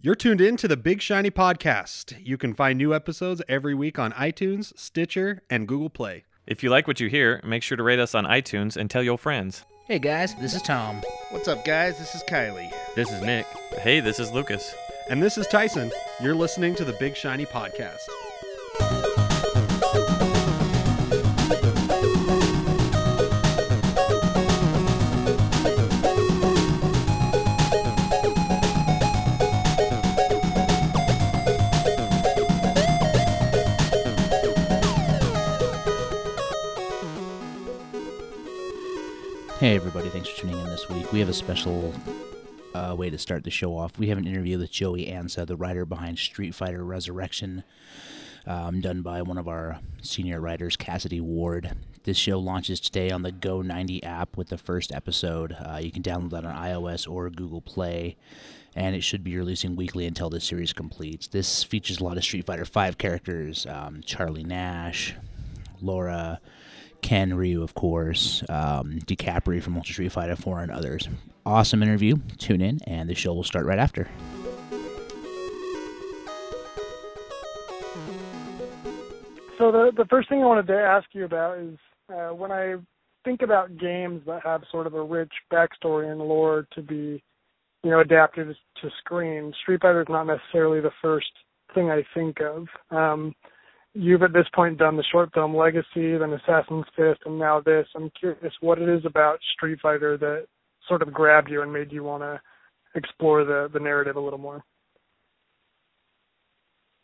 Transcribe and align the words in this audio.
You're 0.00 0.14
tuned 0.14 0.40
in 0.40 0.56
to 0.58 0.68
the 0.68 0.76
Big 0.76 1.02
Shiny 1.02 1.28
Podcast. 1.28 2.24
You 2.24 2.38
can 2.38 2.54
find 2.54 2.78
new 2.78 2.94
episodes 2.94 3.42
every 3.48 3.74
week 3.74 3.98
on 3.98 4.12
iTunes, 4.12 4.72
Stitcher, 4.78 5.42
and 5.50 5.66
Google 5.66 5.90
Play. 5.90 6.22
If 6.46 6.62
you 6.62 6.70
like 6.70 6.86
what 6.86 7.00
you 7.00 7.08
hear, 7.08 7.40
make 7.44 7.64
sure 7.64 7.76
to 7.76 7.82
rate 7.82 7.98
us 7.98 8.14
on 8.14 8.24
iTunes 8.24 8.76
and 8.76 8.88
tell 8.88 9.02
your 9.02 9.18
friends. 9.18 9.64
Hey 9.86 9.98
guys, 9.98 10.36
this 10.36 10.54
is 10.54 10.62
Tom. 10.62 11.02
What's 11.30 11.48
up, 11.48 11.64
guys? 11.64 11.98
This 11.98 12.14
is 12.14 12.22
Kylie. 12.28 12.72
This 12.94 13.10
is 13.10 13.20
Nick. 13.22 13.46
Hey, 13.80 13.98
this 13.98 14.20
is 14.20 14.30
Lucas. 14.30 14.72
And 15.10 15.20
this 15.20 15.36
is 15.36 15.48
Tyson. 15.48 15.90
You're 16.22 16.36
listening 16.36 16.76
to 16.76 16.84
the 16.84 16.92
Big 16.92 17.16
Shiny 17.16 17.44
Podcast. 17.46 18.06
Hey 39.68 39.76
everybody, 39.76 40.08
thanks 40.08 40.30
for 40.30 40.40
tuning 40.40 40.58
in 40.58 40.64
this 40.64 40.88
week. 40.88 41.12
We 41.12 41.18
have 41.18 41.28
a 41.28 41.34
special 41.34 41.92
uh, 42.74 42.94
way 42.96 43.10
to 43.10 43.18
start 43.18 43.44
the 43.44 43.50
show 43.50 43.76
off. 43.76 43.98
We 43.98 44.08
have 44.08 44.16
an 44.16 44.26
interview 44.26 44.58
with 44.58 44.70
Joey 44.70 45.04
Ansah, 45.04 45.46
the 45.46 45.58
writer 45.58 45.84
behind 45.84 46.18
Street 46.18 46.54
Fighter 46.54 46.82
Resurrection, 46.82 47.64
um, 48.46 48.80
done 48.80 49.02
by 49.02 49.20
one 49.20 49.36
of 49.36 49.46
our 49.46 49.80
senior 50.00 50.40
writers, 50.40 50.74
Cassidy 50.74 51.20
Ward. 51.20 51.76
This 52.04 52.16
show 52.16 52.38
launches 52.38 52.80
today 52.80 53.10
on 53.10 53.20
the 53.20 53.30
Go 53.30 53.60
90 53.60 54.02
app 54.04 54.38
with 54.38 54.48
the 54.48 54.56
first 54.56 54.90
episode. 54.90 55.54
Uh, 55.60 55.76
you 55.82 55.92
can 55.92 56.02
download 56.02 56.30
that 56.30 56.46
on 56.46 56.54
iOS 56.54 57.06
or 57.06 57.28
Google 57.28 57.60
Play, 57.60 58.16
and 58.74 58.96
it 58.96 59.04
should 59.04 59.22
be 59.22 59.36
releasing 59.36 59.76
weekly 59.76 60.06
until 60.06 60.30
the 60.30 60.40
series 60.40 60.72
completes. 60.72 61.28
This 61.28 61.62
features 61.62 62.00
a 62.00 62.04
lot 62.04 62.16
of 62.16 62.24
Street 62.24 62.46
Fighter 62.46 62.64
V 62.64 62.94
characters 62.94 63.66
um, 63.66 64.00
Charlie 64.02 64.44
Nash, 64.44 65.14
Laura. 65.82 66.40
Ken 67.02 67.34
Ryu, 67.34 67.62
of 67.62 67.74
course, 67.74 68.42
um, 68.48 68.98
Decapre 69.06 69.62
from 69.62 69.76
Ultra 69.76 69.92
Street 69.92 70.12
Fighter 70.12 70.36
4, 70.36 70.60
and 70.60 70.72
others. 70.72 71.08
Awesome 71.46 71.82
interview. 71.82 72.16
Tune 72.38 72.60
in, 72.60 72.80
and 72.86 73.08
the 73.08 73.14
show 73.14 73.32
will 73.32 73.44
start 73.44 73.66
right 73.66 73.78
after. 73.78 74.08
So 79.58 79.72
the 79.72 79.90
the 79.96 80.06
first 80.08 80.28
thing 80.28 80.40
I 80.40 80.46
wanted 80.46 80.68
to 80.68 80.78
ask 80.78 81.08
you 81.12 81.24
about 81.24 81.58
is 81.58 81.76
uh, 82.12 82.28
when 82.28 82.52
I 82.52 82.76
think 83.24 83.42
about 83.42 83.76
games 83.76 84.22
that 84.26 84.42
have 84.44 84.62
sort 84.70 84.86
of 84.86 84.94
a 84.94 85.02
rich 85.02 85.32
backstory 85.52 86.10
and 86.10 86.20
lore 86.20 86.66
to 86.74 86.80
be, 86.80 87.22
you 87.82 87.90
know, 87.90 88.00
adapted 88.00 88.56
to 88.80 88.90
screen. 89.00 89.52
Street 89.60 89.80
Fighter 89.82 90.02
is 90.02 90.08
not 90.08 90.24
necessarily 90.24 90.80
the 90.80 90.92
first 91.02 91.30
thing 91.74 91.90
I 91.90 92.04
think 92.14 92.38
of. 92.40 92.68
Um, 92.96 93.34
you've 93.94 94.22
at 94.22 94.32
this 94.32 94.46
point 94.54 94.78
done 94.78 94.96
the 94.96 95.04
short 95.10 95.30
film 95.32 95.56
Legacy, 95.56 96.16
then 96.16 96.32
Assassin's 96.32 96.84
Fist, 96.96 97.20
and 97.26 97.38
now 97.38 97.60
this. 97.60 97.86
I'm 97.94 98.10
curious 98.18 98.52
what 98.60 98.80
it 98.80 98.88
is 98.88 99.04
about 99.04 99.38
Street 99.54 99.78
Fighter 99.80 100.16
that 100.18 100.46
sort 100.86 101.02
of 101.02 101.12
grabbed 101.12 101.50
you 101.50 101.62
and 101.62 101.72
made 101.72 101.92
you 101.92 102.04
want 102.04 102.22
to 102.22 102.40
explore 102.94 103.44
the 103.44 103.68
the 103.72 103.80
narrative 103.80 104.16
a 104.16 104.20
little 104.20 104.38
more. 104.38 104.64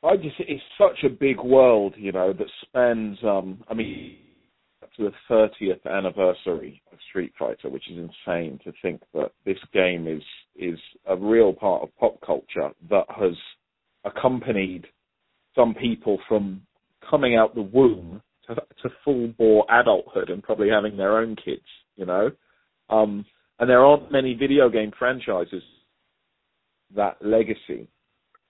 I 0.03 0.17
just 0.17 0.37
it's 0.39 0.63
such 0.79 1.05
a 1.05 1.09
big 1.09 1.41
world, 1.41 1.95
you 1.97 2.13
know, 2.13 2.33
that 2.33 2.47
spans 2.63 3.19
um 3.23 3.63
I 3.69 3.75
mean 3.75 4.19
to 4.97 5.05
the 5.05 5.13
thirtieth 5.29 5.85
anniversary 5.87 6.81
of 6.93 6.99
Street 7.09 7.33
Fighter, 7.39 7.69
which 7.69 7.91
is 7.91 7.99
insane 7.99 8.61
to 8.65 8.73
think 8.83 9.03
that 9.13 9.33
this 9.45 9.59
game 9.73 10.07
is 10.07 10.23
is 10.57 10.79
a 11.07 11.17
real 11.17 11.53
part 11.53 11.83
of 11.83 11.97
pop 11.97 12.21
culture 12.25 12.71
that 12.91 13.07
has 13.09 13.35
accompanied 14.05 14.87
some 15.55 15.75
people 15.75 16.19
from 16.29 16.61
coming 17.09 17.37
out 17.37 17.55
the 17.55 17.63
womb 17.63 18.23
to, 18.47 18.55
to 18.55 18.91
full 19.05 19.29
bore 19.39 19.67
adulthood 19.71 20.31
and 20.31 20.43
probably 20.43 20.69
having 20.69 20.97
their 20.97 21.19
own 21.19 21.37
kids, 21.37 21.65
you 21.97 22.07
know. 22.07 22.31
Um, 22.91 23.25
and 23.59 23.69
there 23.69 23.85
aren't 23.85 24.13
many 24.13 24.35
video 24.35 24.69
game 24.69 24.93
franchises 24.99 25.63
that 26.95 27.17
legacy. 27.21 27.89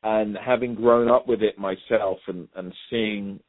And 0.02 0.36
having 0.36 0.74
grown 0.74 1.10
up 1.10 1.26
with 1.26 1.42
it 1.42 1.58
myself 1.58 2.18
and, 2.26 2.48
and 2.54 2.74
seeing 2.90 3.40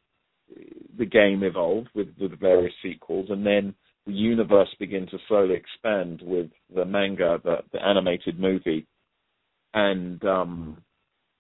the 0.98 1.06
game 1.06 1.44
evolve 1.44 1.86
with, 1.94 2.08
with 2.20 2.32
the 2.32 2.38
various 2.38 2.74
sequels, 2.82 3.28
and 3.30 3.46
then 3.46 3.74
the 4.06 4.14
universe 4.14 4.70
begin 4.80 5.08
to 5.08 5.18
slowly 5.28 5.56
expand 5.56 6.22
with 6.24 6.50
the 6.74 6.86
manga, 6.86 7.40
the, 7.44 7.58
the 7.74 7.84
animated 7.84 8.40
movie, 8.40 8.86
and 9.74 10.24
um, 10.24 10.78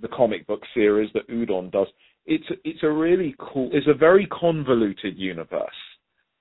the 0.01 0.07
comic 0.09 0.45
book 0.47 0.61
series 0.73 1.09
that 1.13 1.29
Udon 1.29 1.71
does 1.71 1.87
it's 2.25 2.45
it's 2.63 2.83
a 2.83 2.91
really 2.91 3.35
cool 3.39 3.69
it's 3.73 3.87
a 3.87 3.93
very 3.93 4.27
convoluted 4.27 5.17
universe. 5.17 5.69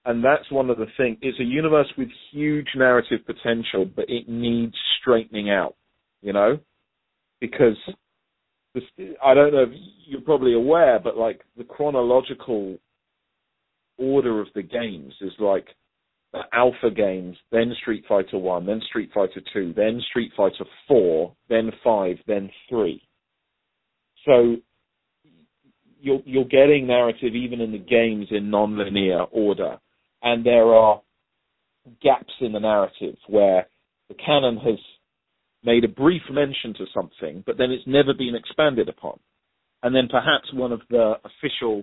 And 0.06 0.22
that's 0.22 0.50
one 0.50 0.68
of 0.68 0.76
the 0.76 0.86
things 0.96 1.18
it's 1.22 1.40
a 1.40 1.44
universe 1.44 1.92
with 1.96 2.08
huge 2.32 2.68
narrative 2.76 3.20
potential 3.26 3.84
but 3.84 4.06
it 4.08 4.28
needs 4.28 4.74
straightening 5.00 5.50
out 5.50 5.76
you 6.24 6.32
know? 6.32 6.58
Because 7.40 7.76
this, 8.74 8.82
i 9.24 9.34
don't 9.34 9.52
know 9.52 9.64
if 9.64 9.70
you're 10.06 10.20
probably 10.20 10.54
aware 10.54 10.98
but 10.98 11.16
like 11.16 11.40
the 11.56 11.64
chronological 11.64 12.76
order 13.98 14.40
of 14.40 14.48
the 14.54 14.62
games 14.62 15.14
is 15.20 15.32
like 15.38 15.66
the 16.32 16.40
alpha 16.52 16.90
games 16.90 17.36
then 17.52 17.72
street 17.80 18.04
fighter 18.08 18.38
1 18.38 18.66
then 18.66 18.80
street 18.88 19.10
fighter 19.14 19.40
2 19.52 19.72
then 19.76 20.00
street 20.10 20.32
fighter 20.36 20.64
4 20.88 21.32
then 21.48 21.70
5 21.84 22.16
then 22.26 22.50
3 22.68 23.00
so 24.24 24.56
you're, 26.04 26.20
you're 26.24 26.44
getting 26.44 26.86
narrative 26.86 27.34
even 27.34 27.60
in 27.60 27.72
the 27.72 27.78
games 27.78 28.26
in 28.30 28.50
non-linear 28.50 29.22
order, 29.32 29.78
and 30.22 30.44
there 30.44 30.66
are 30.74 31.00
gaps 32.02 32.32
in 32.40 32.52
the 32.52 32.60
narrative 32.60 33.16
where 33.28 33.66
the 34.08 34.14
canon 34.14 34.56
has 34.58 34.78
made 35.64 35.84
a 35.84 35.88
brief 35.88 36.22
mention 36.30 36.74
to 36.74 36.84
something, 36.92 37.42
but 37.46 37.56
then 37.56 37.70
it's 37.70 37.86
never 37.86 38.12
been 38.12 38.34
expanded 38.34 38.88
upon. 38.88 39.18
And 39.82 39.94
then 39.94 40.08
perhaps 40.10 40.52
one 40.52 40.72
of 40.72 40.82
the 40.90 41.14
official 41.24 41.82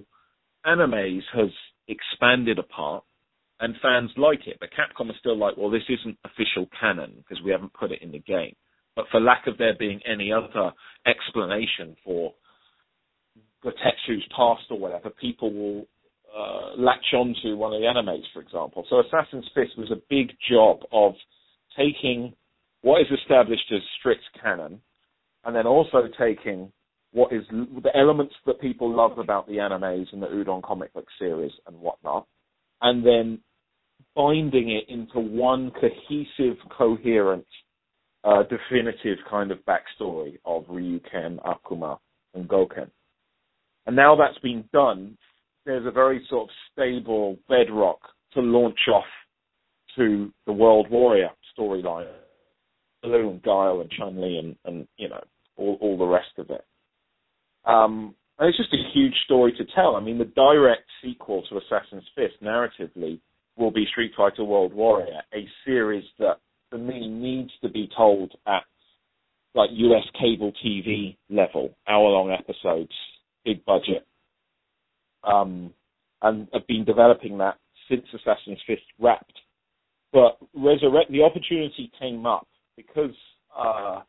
animes 0.66 1.24
has 1.34 1.50
expanded 1.88 2.60
upon, 2.60 3.02
and 3.60 3.76
fans 3.82 4.12
like 4.18 4.48
it, 4.48 4.58
but 4.60 4.70
Capcom 4.70 5.10
is 5.10 5.16
still 5.20 5.38
like, 5.38 5.58
well, 5.58 5.70
this 5.70 5.84
isn't 5.90 6.18
official 6.26 6.68
canon 6.80 7.14
because 7.18 7.44
we 7.44 7.52
haven't 7.52 7.74
put 7.74 7.92
it 7.92 8.02
in 8.02 8.12
the 8.12 8.20
game. 8.20 8.56
But 8.96 9.06
for 9.12 9.20
lack 9.20 9.48
of 9.48 9.58
there 9.58 9.76
being 9.78 10.00
any 10.06 10.32
other 10.32 10.72
explanation 11.08 11.96
for 12.04 12.34
the 13.64 13.72
Tetsu's 13.72 14.26
past 14.36 14.64
or 14.70 14.80
whatever, 14.80 15.10
people 15.10 15.54
will 15.54 15.86
uh, 16.36 16.76
latch 16.78 17.14
onto 17.14 17.56
one 17.58 17.74
of 17.74 17.82
the 17.82 17.88
animes, 17.88 18.24
for 18.34 18.42
example. 18.42 18.86
So 18.90 19.00
Assassin's 19.00 19.50
Fist 19.54 19.78
was 19.78 19.92
a 19.92 20.02
big 20.10 20.32
job 20.50 20.80
of 20.92 21.14
taking 21.78 22.34
what 22.82 23.02
is 23.02 23.08
established 23.22 23.72
as 23.72 23.82
strict 24.00 24.24
canon, 24.42 24.82
and 25.46 25.56
then 25.56 25.68
also 25.68 26.08
taking 26.20 26.72
what 27.12 27.34
is 27.34 27.44
the 27.50 27.96
elements 27.96 28.34
that 28.46 28.62
people 28.62 28.96
love 28.96 29.18
about 29.18 29.48
the 29.48 29.56
animes 29.58 30.06
and 30.14 30.22
the 30.22 30.28
Udon 30.28 30.64
comic 30.64 30.94
book 30.94 31.08
series 31.20 31.52
and 31.68 31.78
whatnot, 31.78 32.26
and 32.82 33.06
then 33.06 33.40
binding 34.16 34.72
it 34.72 34.86
into 34.88 35.20
one 35.20 35.72
cohesive, 35.72 36.58
coherent, 36.76 37.46
uh, 38.24 38.44
definitive 38.44 39.18
kind 39.30 39.52
of 39.52 39.60
backstory 39.66 40.38
of 40.46 40.64
Ryuken, 40.66 41.40
Akuma, 41.44 41.98
and 42.34 42.48
Gouken. 42.48 42.90
And 43.92 43.98
now 43.98 44.16
that's 44.16 44.40
been 44.40 44.64
done, 44.72 45.18
there's 45.66 45.86
a 45.86 45.92
very 45.92 46.26
sort 46.30 46.44
of 46.44 46.56
stable 46.72 47.38
bedrock 47.50 48.00
to 48.34 48.40
launch 48.40 48.80
off 48.90 49.04
to 49.98 50.32
the 50.46 50.54
World 50.54 50.90
Warrior 50.90 51.28
storyline. 51.60 52.08
Blue 53.04 53.32
and 53.32 53.44
Guile 53.44 53.82
and 53.82 53.92
Chun 53.92 54.22
Li 54.22 54.38
and, 54.38 54.56
and 54.64 54.88
you 54.96 55.10
know 55.10 55.22
all, 55.58 55.78
all 55.82 55.98
the 55.98 56.06
rest 56.06 56.32
of 56.38 56.50
it. 56.52 56.64
Um, 57.66 58.16
and 58.40 58.48
it's 58.48 58.58
just 58.58 58.74
a 58.74 58.94
huge 58.94 59.16
story 59.26 59.52
to 59.58 59.66
tell. 59.76 59.98
I 59.98 60.00
mean, 60.00 60.18
the 60.18 60.24
direct 60.24 60.84
sequel 61.04 61.44
to 61.50 61.58
Assassin's 61.58 62.08
Fist, 62.16 62.36
narratively, 62.42 63.20
will 63.58 63.72
be 63.72 63.86
Street 63.92 64.14
Fighter 64.16 64.46
World 64.46 64.74
Warrior, 64.74 65.20
a 65.34 65.46
series 65.66 66.06
that 66.18 66.40
for 66.70 66.78
me 66.78 67.10
needs 67.10 67.52
to 67.62 67.68
be 67.68 67.90
told 67.98 68.32
at 68.48 68.64
like 69.54 69.70
US 69.74 70.06
cable 70.18 70.54
TV 70.66 71.18
level, 71.30 71.76
hour 71.90 72.08
long 72.08 72.32
episodes 72.32 72.94
big 73.46 73.64
budget, 73.66 74.06
um, 75.24 75.74
and 76.22 76.48
have 76.54 76.68
been 76.68 76.86
developing 76.86 77.38
that 77.40 77.58
since 77.90 78.04
Assassin's 78.14 78.60
Fist 78.68 78.84
wrapped. 79.00 79.34
But 80.14 80.38
Resurrect, 80.54 81.12
the 81.12 81.24
opportunity 81.24 81.92
came 82.00 82.26
up 82.26 82.48
because 82.76 83.16
uh, 83.58 84.02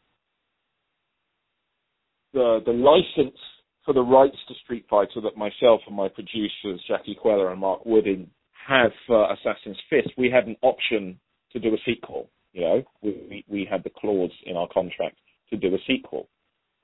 the 2.33 2.61
the 2.65 2.73
license 2.73 3.37
for 3.85 3.95
the 3.95 4.03
rights 4.03 4.37
to 4.49 4.55
Street 4.65 4.87
Fighter 4.89 5.21
that 5.23 5.37
myself 5.37 5.81
and 5.87 5.97
my 5.97 6.09
producers 6.09 6.81
Jackie 6.89 7.17
Queller 7.21 7.51
and 7.51 7.61
Mark 7.61 7.85
Wooding 7.85 8.31
have 8.67 8.93
for 9.07 9.33
Assassin's 9.33 9.77
Fist, 9.91 10.11
we 10.17 10.31
had 10.31 10.47
an 10.47 10.57
option 10.63 11.19
to 11.53 11.59
do 11.59 11.75
a 11.75 11.79
sequel. 11.85 12.31
You 12.53 12.61
know, 12.61 12.83
we, 13.03 13.45
we 13.49 13.67
had 13.69 13.83
the 13.83 13.91
clause 13.91 14.31
in 14.47 14.57
our 14.57 14.69
contract 14.73 15.17
to 15.51 15.57
do 15.57 15.75
a 15.75 15.79
sequel. 15.87 16.29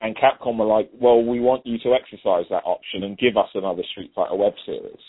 And 0.01 0.15
Capcom 0.15 0.57
were 0.57 0.65
like, 0.65 0.89
well, 0.93 1.23
we 1.23 1.39
want 1.39 1.65
you 1.65 1.77
to 1.79 1.93
exercise 1.93 2.45
that 2.49 2.63
option 2.63 3.03
and 3.03 3.17
give 3.17 3.35
us 3.35 3.49
another 3.53 3.83
Street 3.91 4.11
Fighter 4.15 4.35
web 4.35 4.53
series. 4.65 4.99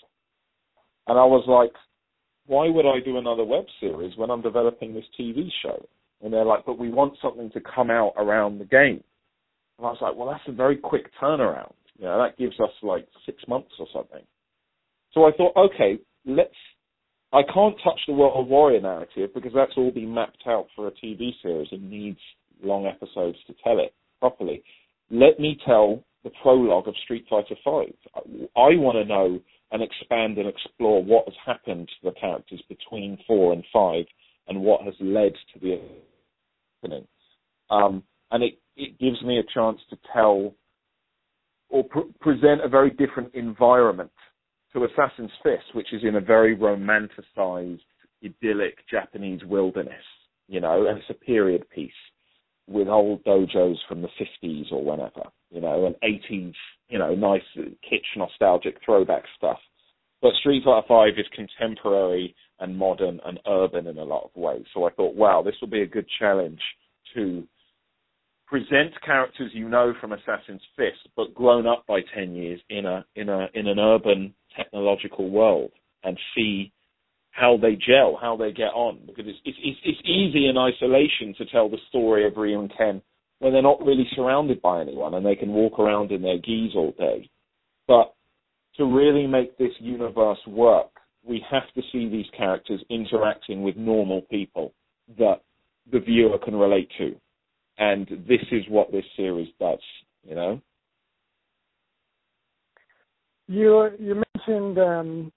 And 1.06 1.18
I 1.18 1.24
was 1.24 1.44
like, 1.46 1.72
why 2.46 2.68
would 2.68 2.86
I 2.86 2.98
do 3.04 3.16
another 3.16 3.44
web 3.44 3.64
series 3.78 4.16
when 4.16 4.30
I'm 4.30 4.42
developing 4.42 4.92
this 4.92 5.04
TV 5.18 5.48
show? 5.62 5.86
And 6.22 6.32
they're 6.32 6.44
like, 6.44 6.66
but 6.66 6.78
we 6.78 6.90
want 6.90 7.14
something 7.22 7.50
to 7.52 7.60
come 7.60 7.90
out 7.90 8.14
around 8.16 8.58
the 8.58 8.64
game. 8.64 9.02
And 9.78 9.86
I 9.86 9.90
was 9.90 9.98
like, 10.00 10.16
well, 10.16 10.28
that's 10.28 10.48
a 10.48 10.52
very 10.52 10.76
quick 10.76 11.06
turnaround. 11.22 11.72
You 11.96 12.06
know, 12.06 12.18
that 12.22 12.36
gives 12.36 12.58
us 12.60 12.70
like 12.82 13.06
six 13.24 13.38
months 13.46 13.70
or 13.78 13.86
something. 13.94 14.22
So 15.12 15.24
I 15.24 15.32
thought, 15.32 15.56
okay, 15.56 15.98
let's. 16.26 16.54
I 17.32 17.42
can't 17.42 17.76
touch 17.84 18.00
the 18.08 18.12
World 18.12 18.32
of 18.36 18.48
Warrior 18.48 18.80
narrative 18.80 19.30
because 19.32 19.52
that's 19.54 19.72
all 19.76 19.92
been 19.92 20.12
mapped 20.12 20.42
out 20.48 20.66
for 20.74 20.88
a 20.88 20.90
TV 20.90 21.30
series 21.40 21.68
and 21.70 21.88
needs 21.88 22.18
long 22.62 22.86
episodes 22.86 23.38
to 23.46 23.54
tell 23.62 23.78
it 23.78 23.94
properly. 24.20 24.62
Let 25.10 25.40
me 25.40 25.58
tell 25.66 26.04
the 26.22 26.30
prologue 26.42 26.86
of 26.86 26.94
Street 27.04 27.24
Fighter 27.28 27.56
Five. 27.64 27.94
I 28.56 28.76
want 28.76 28.96
to 28.96 29.04
know 29.04 29.40
and 29.72 29.82
expand 29.82 30.38
and 30.38 30.48
explore 30.48 31.02
what 31.02 31.24
has 31.26 31.34
happened 31.44 31.88
to 31.88 32.10
the 32.10 32.20
characters 32.20 32.62
between 32.68 33.18
four 33.26 33.52
and 33.52 33.64
five 33.72 34.04
and 34.48 34.60
what 34.60 34.82
has 34.82 34.94
led 35.00 35.32
to 35.52 35.60
the 35.60 35.80
opening. 36.82 37.06
Um, 37.70 38.02
and 38.32 38.42
it, 38.42 38.58
it 38.76 38.98
gives 38.98 39.22
me 39.22 39.38
a 39.38 39.54
chance 39.54 39.78
to 39.90 39.98
tell 40.12 40.54
or 41.68 41.84
pr- 41.84 42.00
present 42.20 42.64
a 42.64 42.68
very 42.68 42.90
different 42.90 43.32
environment 43.34 44.10
to 44.72 44.84
Assassin's 44.84 45.30
Fist, 45.42 45.74
which 45.74 45.92
is 45.92 46.02
in 46.02 46.16
a 46.16 46.20
very 46.20 46.56
romanticized, 46.56 47.80
idyllic 48.24 48.76
Japanese 48.90 49.40
wilderness, 49.44 49.94
you 50.48 50.60
know, 50.60 50.86
and 50.86 50.98
it's 50.98 51.10
a 51.10 51.14
period 51.14 51.68
piece 51.70 51.92
with 52.70 52.88
old 52.88 53.24
dojos 53.24 53.76
from 53.88 54.00
the 54.00 54.08
50s 54.20 54.70
or 54.70 54.84
whenever, 54.84 55.24
you 55.50 55.60
know, 55.60 55.86
and 55.86 55.96
80s, 56.02 56.54
you 56.88 56.98
know, 56.98 57.14
nice 57.16 57.42
kitsch 57.56 58.16
nostalgic 58.16 58.76
throwback 58.84 59.24
stuff. 59.36 59.58
But 60.22 60.34
Street 60.34 60.62
Fighter 60.64 60.86
5 60.86 61.08
is 61.18 61.26
contemporary 61.34 62.34
and 62.60 62.78
modern 62.78 63.20
and 63.24 63.40
urban 63.48 63.88
in 63.88 63.98
a 63.98 64.04
lot 64.04 64.24
of 64.24 64.40
ways. 64.40 64.64
So 64.72 64.84
I 64.84 64.90
thought, 64.92 65.16
wow, 65.16 65.42
this 65.42 65.54
will 65.60 65.68
be 65.68 65.82
a 65.82 65.86
good 65.86 66.06
challenge 66.20 66.60
to 67.14 67.42
present 68.46 68.92
characters 69.04 69.50
you 69.52 69.68
know 69.68 69.92
from 70.00 70.12
Assassin's 70.12 70.62
Fist, 70.76 71.08
but 71.16 71.34
grown 71.34 71.66
up 71.66 71.84
by 71.88 72.00
10 72.14 72.34
years 72.34 72.60
in 72.68 72.86
a 72.86 73.04
in 73.16 73.28
a 73.28 73.48
in 73.54 73.66
an 73.66 73.78
urban 73.78 74.34
technological 74.56 75.30
world 75.30 75.70
and 76.04 76.16
see 76.36 76.72
how 77.30 77.56
they 77.56 77.76
gel, 77.76 78.18
how 78.20 78.36
they 78.36 78.52
get 78.52 78.72
on. 78.74 78.98
Because 79.06 79.26
it's, 79.26 79.38
it's, 79.44 79.78
it's 79.84 80.00
easy 80.04 80.48
in 80.48 80.56
isolation 80.56 81.34
to 81.38 81.46
tell 81.46 81.68
the 81.68 81.78
story 81.88 82.26
of 82.26 82.36
Ryu 82.36 82.60
and 82.60 82.72
Ken 82.76 83.02
when 83.38 83.52
they're 83.52 83.62
not 83.62 83.84
really 83.84 84.06
surrounded 84.14 84.60
by 84.60 84.80
anyone 84.80 85.14
and 85.14 85.24
they 85.24 85.36
can 85.36 85.50
walk 85.50 85.78
around 85.78 86.12
in 86.12 86.22
their 86.22 86.38
gis 86.38 86.74
all 86.74 86.94
day. 86.98 87.28
But 87.86 88.14
to 88.76 88.84
really 88.84 89.26
make 89.26 89.56
this 89.58 89.72
universe 89.78 90.38
work, 90.46 90.90
we 91.24 91.44
have 91.50 91.72
to 91.74 91.82
see 91.92 92.08
these 92.08 92.26
characters 92.36 92.82
interacting 92.88 93.62
with 93.62 93.76
normal 93.76 94.22
people 94.22 94.72
that 95.18 95.40
the 95.90 96.00
viewer 96.00 96.38
can 96.38 96.54
relate 96.54 96.88
to. 96.98 97.14
And 97.78 98.06
this 98.28 98.40
is 98.52 98.64
what 98.68 98.92
this 98.92 99.04
series 99.16 99.48
does, 99.58 99.80
you 100.22 100.34
know? 100.34 100.60
You 103.48 103.90
you 103.98 104.22
mentioned 104.36 104.78
um, 104.78 105.32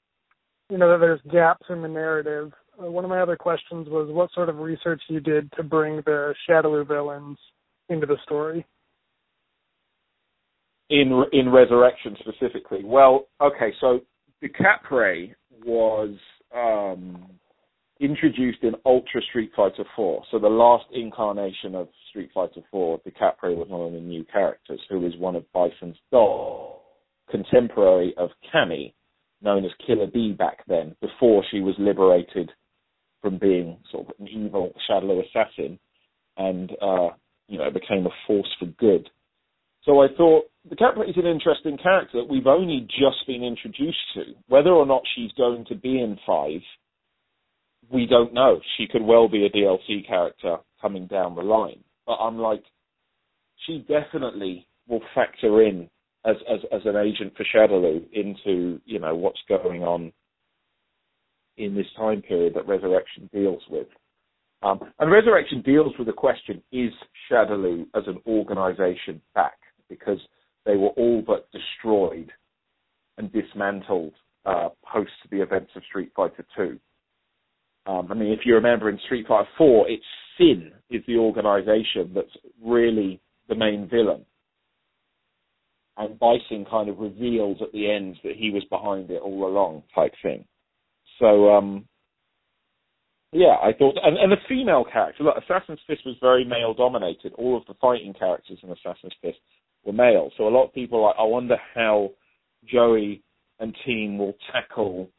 you 0.69 0.77
know 0.77 0.89
that 0.91 0.99
there's 0.99 1.21
gaps 1.31 1.65
in 1.69 1.81
the 1.81 1.87
narrative. 1.87 2.51
Uh, 2.81 2.89
one 2.89 3.03
of 3.03 3.09
my 3.09 3.21
other 3.21 3.35
questions 3.35 3.87
was 3.89 4.09
what 4.11 4.31
sort 4.33 4.49
of 4.49 4.57
research 4.57 5.01
you 5.07 5.19
did 5.19 5.51
to 5.53 5.63
bring 5.63 5.97
the 5.97 6.33
Shadaloo 6.49 6.87
villains 6.87 7.37
into 7.89 8.05
the 8.05 8.17
story. 8.23 8.65
In 10.89 11.23
in 11.31 11.49
Resurrection 11.49 12.15
specifically, 12.19 12.83
well, 12.83 13.27
okay, 13.41 13.73
so 13.79 14.01
Decapre 14.43 15.33
was 15.65 16.15
um, 16.55 17.25
introduced 17.99 18.63
in 18.63 18.73
Ultra 18.85 19.21
Street 19.29 19.51
Fighter 19.55 19.85
4. 19.95 20.23
So 20.29 20.39
the 20.39 20.47
last 20.47 20.85
incarnation 20.93 21.73
of 21.73 21.87
Street 22.09 22.29
Fighter 22.33 22.61
4, 22.69 22.99
Decapre 22.99 23.55
was 23.55 23.67
one 23.69 23.87
of 23.87 23.93
the 23.93 23.99
new 23.99 24.25
characters, 24.25 24.81
who 24.89 24.99
was 24.99 25.13
one 25.17 25.35
of 25.35 25.45
Bison's 25.53 25.97
dolls 26.11 26.81
contemporary 27.29 28.13
of 28.17 28.29
Cammy, 28.53 28.93
known 29.43 29.65
as 29.65 29.71
Killer 29.85 30.07
B 30.07 30.33
back 30.33 30.65
then, 30.67 30.95
before 31.01 31.43
she 31.51 31.59
was 31.59 31.75
liberated 31.77 32.51
from 33.21 33.37
being 33.37 33.77
sort 33.91 34.07
of 34.07 34.13
an 34.19 34.27
evil 34.27 34.73
Shadow 34.87 35.21
assassin 35.21 35.79
and, 36.37 36.71
uh, 36.81 37.09
you 37.47 37.57
know, 37.57 37.69
became 37.71 38.05
a 38.05 38.09
force 38.27 38.49
for 38.59 38.65
good. 38.65 39.09
So 39.83 40.01
I 40.01 40.07
thought 40.15 40.45
Decapre 40.69 41.09
is 41.09 41.17
an 41.17 41.25
interesting 41.25 41.77
character 41.77 42.19
that 42.19 42.29
we've 42.29 42.47
only 42.47 42.87
just 42.87 43.27
been 43.27 43.43
introduced 43.43 43.97
to. 44.15 44.23
Whether 44.47 44.69
or 44.69 44.85
not 44.85 45.03
she's 45.15 45.31
going 45.33 45.65
to 45.65 45.75
be 45.75 45.99
in 45.99 46.17
five, 46.25 46.61
we 47.91 48.05
don't 48.05 48.33
know. 48.33 48.61
She 48.77 48.87
could 48.87 49.01
well 49.01 49.27
be 49.27 49.45
a 49.45 49.49
DLC 49.49 50.07
character 50.07 50.57
coming 50.81 51.07
down 51.07 51.35
the 51.35 51.41
line. 51.41 51.83
But 52.05 52.13
I'm 52.13 52.37
like, 52.37 52.63
she 53.65 53.85
definitely 53.87 54.67
will 54.87 55.01
factor 55.13 55.61
in 55.63 55.89
as 56.25 56.35
as 56.49 56.59
as 56.71 56.81
an 56.85 56.95
agent 56.95 57.33
for 57.35 57.45
Shadaloo 57.53 58.05
into 58.13 58.79
you 58.85 58.99
know 58.99 59.15
what's 59.15 59.41
going 59.47 59.83
on 59.83 60.11
in 61.57 61.75
this 61.75 61.87
time 61.97 62.21
period 62.21 62.53
that 62.55 62.67
Resurrection 62.67 63.29
deals 63.33 63.61
with. 63.69 63.87
Um, 64.61 64.79
and 64.99 65.11
Resurrection 65.11 65.61
deals 65.61 65.93
with 65.97 66.07
the 66.07 66.13
question: 66.13 66.61
Is 66.71 66.91
Shadaloo 67.29 67.85
as 67.95 68.03
an 68.07 68.19
organization 68.25 69.21
back? 69.35 69.57
Because 69.89 70.19
they 70.65 70.77
were 70.77 70.89
all 70.89 71.21
but 71.25 71.49
destroyed 71.51 72.31
and 73.17 73.31
dismantled 73.31 74.13
uh, 74.45 74.69
post 74.91 75.11
the 75.29 75.41
events 75.41 75.71
of 75.75 75.83
Street 75.89 76.11
Fighter 76.15 76.45
Two. 76.55 76.79
Um, 77.85 78.07
I 78.09 78.13
mean, 78.13 78.31
if 78.31 78.45
you 78.45 78.55
remember 78.55 78.89
in 78.89 78.97
Street 79.05 79.27
Fighter 79.27 79.49
Four, 79.57 79.89
it's 79.89 80.05
Sin 80.37 80.71
is 80.89 81.03
the 81.05 81.17
organization 81.17 82.11
that's 82.15 82.35
really 82.63 83.21
the 83.49 83.55
main 83.55 83.87
villain 83.87 84.25
and 85.97 86.19
Bison 86.19 86.65
kind 86.69 86.89
of 86.89 86.99
reveals 86.99 87.57
at 87.61 87.71
the 87.71 87.89
end 87.89 88.17
that 88.23 88.35
he 88.35 88.49
was 88.49 88.63
behind 88.69 89.11
it 89.11 89.21
all 89.21 89.47
along, 89.47 89.83
type 89.93 90.13
thing. 90.21 90.45
So, 91.19 91.53
um, 91.53 91.85
yeah, 93.31 93.55
I 93.61 93.73
thought, 93.77 93.95
and, 94.03 94.17
and 94.17 94.31
the 94.31 94.37
female 94.47 94.85
character, 94.91 95.23
look, 95.23 95.35
Assassin's 95.37 95.79
Fist 95.87 96.01
was 96.05 96.15
very 96.21 96.45
male 96.45 96.73
dominated. 96.73 97.33
All 97.33 97.57
of 97.57 97.65
the 97.67 97.75
fighting 97.79 98.13
characters 98.17 98.59
in 98.63 98.69
Assassin's 98.69 99.13
Fist 99.21 99.37
were 99.83 99.93
male. 99.93 100.31
So 100.37 100.47
a 100.47 100.49
lot 100.49 100.65
of 100.65 100.73
people 100.73 100.99
are 100.99 101.09
like, 101.09 101.15
I 101.19 101.23
wonder 101.23 101.57
how 101.75 102.11
Joey 102.65 103.23
and 103.59 103.75
team 103.85 104.17
will 104.17 104.33
tackle 104.51 105.09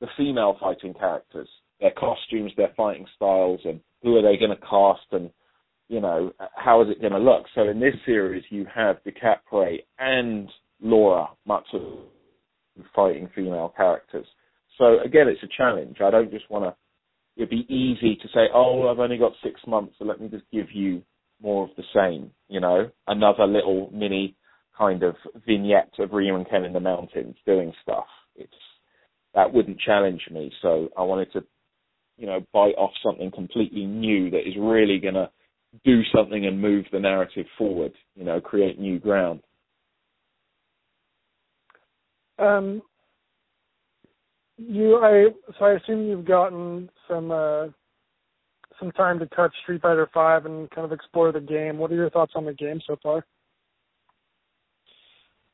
the 0.00 0.08
female 0.16 0.56
fighting 0.60 0.94
characters, 0.94 1.48
their 1.80 1.92
costumes, 1.92 2.52
their 2.56 2.72
fighting 2.76 3.06
styles, 3.16 3.60
and 3.64 3.80
who 4.02 4.16
are 4.16 4.22
they 4.22 4.36
going 4.36 4.56
to 4.56 4.66
cast 4.66 5.06
and 5.12 5.30
you 5.88 6.00
know, 6.00 6.32
how 6.56 6.82
is 6.82 6.88
it 6.90 7.00
going 7.00 7.12
to 7.12 7.18
look? 7.18 7.44
So 7.54 7.68
in 7.68 7.80
this 7.80 7.94
series, 8.06 8.44
you 8.50 8.66
have 8.74 8.96
Decapre 9.04 9.78
and 9.98 10.48
Laura 10.80 11.28
Matsu 11.46 11.98
fighting 12.94 13.28
female 13.34 13.72
characters. 13.76 14.26
So 14.78 15.00
again, 15.04 15.28
it's 15.28 15.42
a 15.42 15.56
challenge. 15.56 15.98
I 16.02 16.10
don't 16.10 16.30
just 16.30 16.50
want 16.50 16.64
to. 16.64 16.74
It'd 17.36 17.50
be 17.50 17.66
easy 17.68 18.16
to 18.16 18.28
say, 18.28 18.48
"Oh, 18.52 18.88
I've 18.88 18.98
only 18.98 19.18
got 19.18 19.32
six 19.42 19.60
months, 19.66 19.94
so 19.98 20.04
let 20.04 20.20
me 20.20 20.28
just 20.28 20.44
give 20.52 20.70
you 20.72 21.02
more 21.40 21.64
of 21.64 21.70
the 21.76 21.84
same." 21.94 22.30
You 22.48 22.60
know, 22.60 22.90
another 23.06 23.46
little 23.46 23.90
mini 23.92 24.34
kind 24.76 25.02
of 25.02 25.14
vignette 25.46 25.92
of 25.98 26.12
Ryu 26.12 26.34
and 26.34 26.48
Ken 26.48 26.64
in 26.64 26.72
the 26.72 26.80
mountains 26.80 27.36
doing 27.46 27.72
stuff. 27.82 28.06
It's 28.36 28.52
that 29.34 29.52
wouldn't 29.52 29.80
challenge 29.80 30.22
me. 30.30 30.52
So 30.60 30.88
I 30.96 31.02
wanted 31.02 31.32
to, 31.32 31.44
you 32.18 32.26
know, 32.26 32.40
bite 32.52 32.74
off 32.76 32.92
something 33.02 33.30
completely 33.30 33.84
new 33.84 34.30
that 34.30 34.46
is 34.46 34.54
really 34.58 34.98
going 34.98 35.14
to 35.14 35.30
do 35.84 36.02
something 36.14 36.46
and 36.46 36.60
move 36.60 36.84
the 36.92 37.00
narrative 37.00 37.46
forward, 37.56 37.92
you 38.14 38.24
know, 38.24 38.40
create 38.40 38.78
new 38.78 38.98
ground. 38.98 39.40
Um, 42.38 42.82
you, 44.58 44.96
I, 44.96 45.28
so 45.58 45.64
I 45.64 45.72
assume 45.72 46.06
you've 46.06 46.26
gotten 46.26 46.90
some, 47.08 47.30
uh, 47.30 47.66
some 48.78 48.92
time 48.92 49.18
to 49.20 49.26
touch 49.26 49.54
Street 49.62 49.82
Fighter 49.82 50.08
Five 50.12 50.46
and 50.46 50.70
kind 50.70 50.84
of 50.84 50.92
explore 50.92 51.32
the 51.32 51.40
game. 51.40 51.78
What 51.78 51.92
are 51.92 51.96
your 51.96 52.10
thoughts 52.10 52.32
on 52.34 52.44
the 52.44 52.52
game 52.52 52.80
so 52.86 52.96
far? 53.02 53.24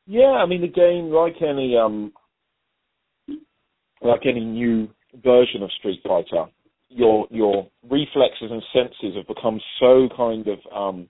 Yeah, 0.07 0.31
I 0.31 0.47
mean 0.47 0.61
the 0.61 0.67
game, 0.67 1.11
like 1.11 1.35
any 1.39 1.77
um, 1.77 2.11
like 4.01 4.21
any 4.25 4.43
new 4.43 4.89
version 5.23 5.61
of 5.61 5.71
Street 5.77 6.01
Fighter, 6.03 6.49
your 6.89 7.27
your 7.29 7.67
reflexes 7.83 8.51
and 8.51 8.63
senses 8.73 9.15
have 9.15 9.27
become 9.27 9.59
so 9.79 10.09
kind 10.15 10.47
of 10.47 10.59
um, 10.75 11.09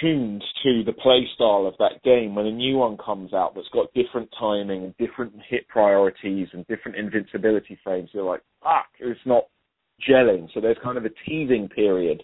tuned 0.00 0.42
to 0.62 0.82
the 0.84 0.92
play 0.92 1.26
style 1.34 1.66
of 1.66 1.74
that 1.78 2.02
game 2.02 2.34
when 2.34 2.46
a 2.46 2.50
new 2.50 2.76
one 2.76 2.96
comes 2.96 3.32
out 3.32 3.54
that's 3.54 3.68
got 3.72 3.92
different 3.94 4.28
timing 4.38 4.84
and 4.84 4.96
different 4.96 5.32
hit 5.48 5.66
priorities 5.68 6.48
and 6.52 6.66
different 6.66 6.96
invincibility 6.96 7.78
frames, 7.84 8.08
you're 8.12 8.24
like, 8.24 8.42
fuck, 8.62 8.86
it's 8.98 9.20
not 9.26 9.44
gelling. 10.08 10.48
So 10.52 10.60
there's 10.60 10.76
kind 10.82 10.98
of 10.98 11.04
a 11.04 11.10
teething 11.26 11.68
period 11.68 12.22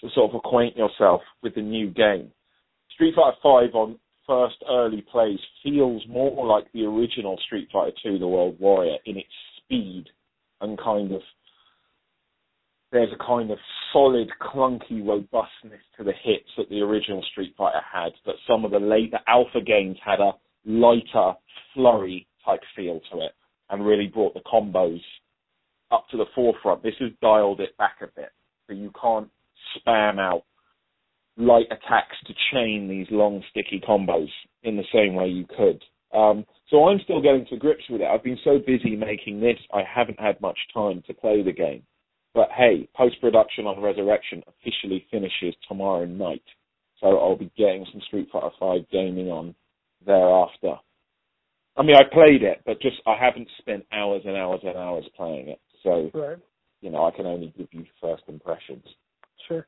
to 0.00 0.08
sort 0.14 0.30
of 0.30 0.36
acquaint 0.36 0.76
yourself 0.76 1.20
with 1.42 1.54
the 1.54 1.62
new 1.62 1.90
game. 1.90 2.30
Street 2.94 3.14
Fighter 3.14 3.36
Five 3.42 3.74
on 3.74 3.98
first 4.26 4.56
early 4.68 5.04
plays 5.10 5.38
feels 5.62 6.02
more 6.08 6.46
like 6.46 6.70
the 6.72 6.84
original 6.84 7.38
Street 7.46 7.68
Fighter 7.72 7.96
Two, 8.02 8.18
The 8.18 8.28
World 8.28 8.58
Warrior, 8.58 8.96
in 9.04 9.16
its 9.16 9.28
speed 9.56 10.06
and 10.60 10.78
kind 10.78 11.12
of 11.12 11.20
there's 12.92 13.12
a 13.12 13.24
kind 13.24 13.50
of 13.50 13.58
solid, 13.92 14.28
clunky 14.40 15.06
robustness 15.06 15.80
to 15.96 16.04
the 16.04 16.12
hits 16.24 16.48
that 16.56 16.68
the 16.70 16.80
original 16.80 17.22
Street 17.30 17.54
Fighter 17.56 17.80
had. 17.92 18.12
That 18.26 18.34
some 18.48 18.64
of 18.64 18.72
the 18.72 18.80
later 18.80 19.18
Alpha 19.28 19.60
games 19.64 19.96
had 20.04 20.20
a 20.20 20.32
lighter, 20.64 21.34
flurry 21.72 22.26
type 22.44 22.60
feel 22.74 23.00
to 23.12 23.20
it, 23.20 23.32
and 23.70 23.86
really 23.86 24.08
brought 24.08 24.34
the 24.34 24.40
combos 24.40 25.00
up 25.92 26.06
to 26.10 26.16
the 26.16 26.26
forefront. 26.34 26.82
This 26.82 26.94
has 27.00 27.10
dialed 27.22 27.60
it 27.60 27.76
back 27.76 27.98
a 28.02 28.06
bit, 28.06 28.30
so 28.66 28.74
you 28.74 28.92
can't 29.00 29.28
spam 29.76 30.18
out 30.18 30.42
light 31.36 31.66
attacks 31.66 32.16
to 32.26 32.34
chain 32.52 32.88
these 32.88 33.06
long, 33.10 33.42
sticky 33.50 33.82
combos 33.86 34.28
in 34.62 34.76
the 34.76 34.84
same 34.92 35.14
way 35.14 35.28
you 35.28 35.46
could. 35.46 35.82
Um, 36.12 36.44
so 36.68 36.88
I'm 36.88 37.00
still 37.04 37.20
getting 37.22 37.46
to 37.46 37.56
grips 37.56 37.84
with 37.88 38.00
it. 38.00 38.06
I've 38.06 38.24
been 38.24 38.38
so 38.44 38.58
busy 38.58 38.96
making 38.96 39.40
this, 39.40 39.58
I 39.72 39.82
haven't 39.82 40.20
had 40.20 40.40
much 40.40 40.58
time 40.72 41.02
to 41.06 41.14
play 41.14 41.42
the 41.42 41.52
game. 41.52 41.82
But 42.34 42.48
hey, 42.56 42.88
post 42.96 43.20
production 43.20 43.66
on 43.66 43.82
Resurrection 43.82 44.42
officially 44.46 45.06
finishes 45.10 45.54
tomorrow 45.68 46.06
night, 46.06 46.44
so 47.00 47.18
I'll 47.18 47.36
be 47.36 47.50
getting 47.56 47.84
some 47.90 48.00
Street 48.06 48.28
Fighter 48.32 48.50
Five 48.58 48.82
gaming 48.92 49.28
on 49.28 49.54
thereafter. 50.06 50.74
I 51.76 51.82
mean, 51.82 51.96
I 51.96 52.04
played 52.04 52.42
it, 52.42 52.62
but 52.64 52.80
just 52.80 52.96
I 53.06 53.16
haven't 53.18 53.48
spent 53.58 53.84
hours 53.92 54.22
and 54.24 54.36
hours 54.36 54.60
and 54.62 54.76
hours 54.76 55.04
playing 55.16 55.48
it. 55.48 55.60
So, 55.82 56.10
Right. 56.14 56.38
you 56.82 56.90
know, 56.90 57.04
I 57.04 57.10
can 57.10 57.26
only 57.26 57.52
give 57.56 57.68
you 57.72 57.84
first 58.00 58.22
impressions. 58.28 58.84
Sure. 59.48 59.66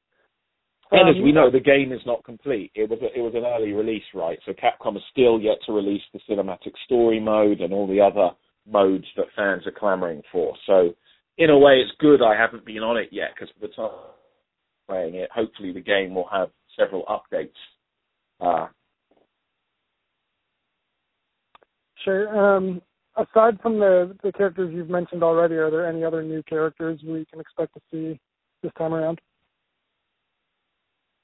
And 0.92 1.08
Um, 1.08 1.16
as 1.16 1.22
we 1.22 1.32
know, 1.32 1.50
the 1.50 1.60
game 1.60 1.90
is 1.90 2.04
not 2.04 2.22
complete. 2.24 2.70
It 2.74 2.88
was 2.88 3.00
a, 3.00 3.06
it 3.18 3.22
was 3.22 3.34
an 3.34 3.44
early 3.44 3.72
release, 3.72 4.04
right? 4.14 4.38
So 4.44 4.52
Capcom 4.52 4.96
is 4.96 5.02
still 5.10 5.40
yet 5.40 5.56
to 5.66 5.72
release 5.72 6.02
the 6.12 6.20
cinematic 6.28 6.74
story 6.84 7.18
mode 7.18 7.60
and 7.60 7.72
all 7.72 7.86
the 7.86 8.00
other 8.00 8.30
modes 8.70 9.06
that 9.16 9.26
fans 9.34 9.66
are 9.66 9.72
clamoring 9.72 10.22
for. 10.30 10.54
So, 10.66 10.94
in 11.38 11.50
a 11.50 11.58
way, 11.58 11.80
it's 11.80 11.96
good 11.98 12.22
I 12.22 12.36
haven't 12.36 12.66
been 12.66 12.82
on 12.82 12.98
it 12.98 13.08
yet 13.10 13.30
because 13.34 13.52
by 13.58 13.68
the 13.68 13.72
time 13.72 13.90
I'm 13.90 14.86
playing 14.86 15.14
it, 15.14 15.30
hopefully 15.34 15.72
the 15.72 15.80
game 15.80 16.14
will 16.14 16.28
have 16.30 16.50
several 16.78 17.04
updates. 17.06 17.50
Uh, 18.40 18.68
Sure. 22.04 22.56
Um, 22.56 22.82
aside 23.16 23.60
from 23.62 23.78
the 23.78 24.16
the 24.22 24.32
characters 24.32 24.72
you've 24.74 24.90
mentioned 24.90 25.22
already, 25.22 25.54
are 25.54 25.70
there 25.70 25.86
any 25.86 26.04
other 26.04 26.22
new 26.22 26.42
characters 26.42 27.00
we 27.06 27.24
can 27.30 27.40
expect 27.40 27.74
to 27.74 27.80
see 27.90 28.18
this 28.62 28.72
time 28.76 28.92
around? 28.92 29.20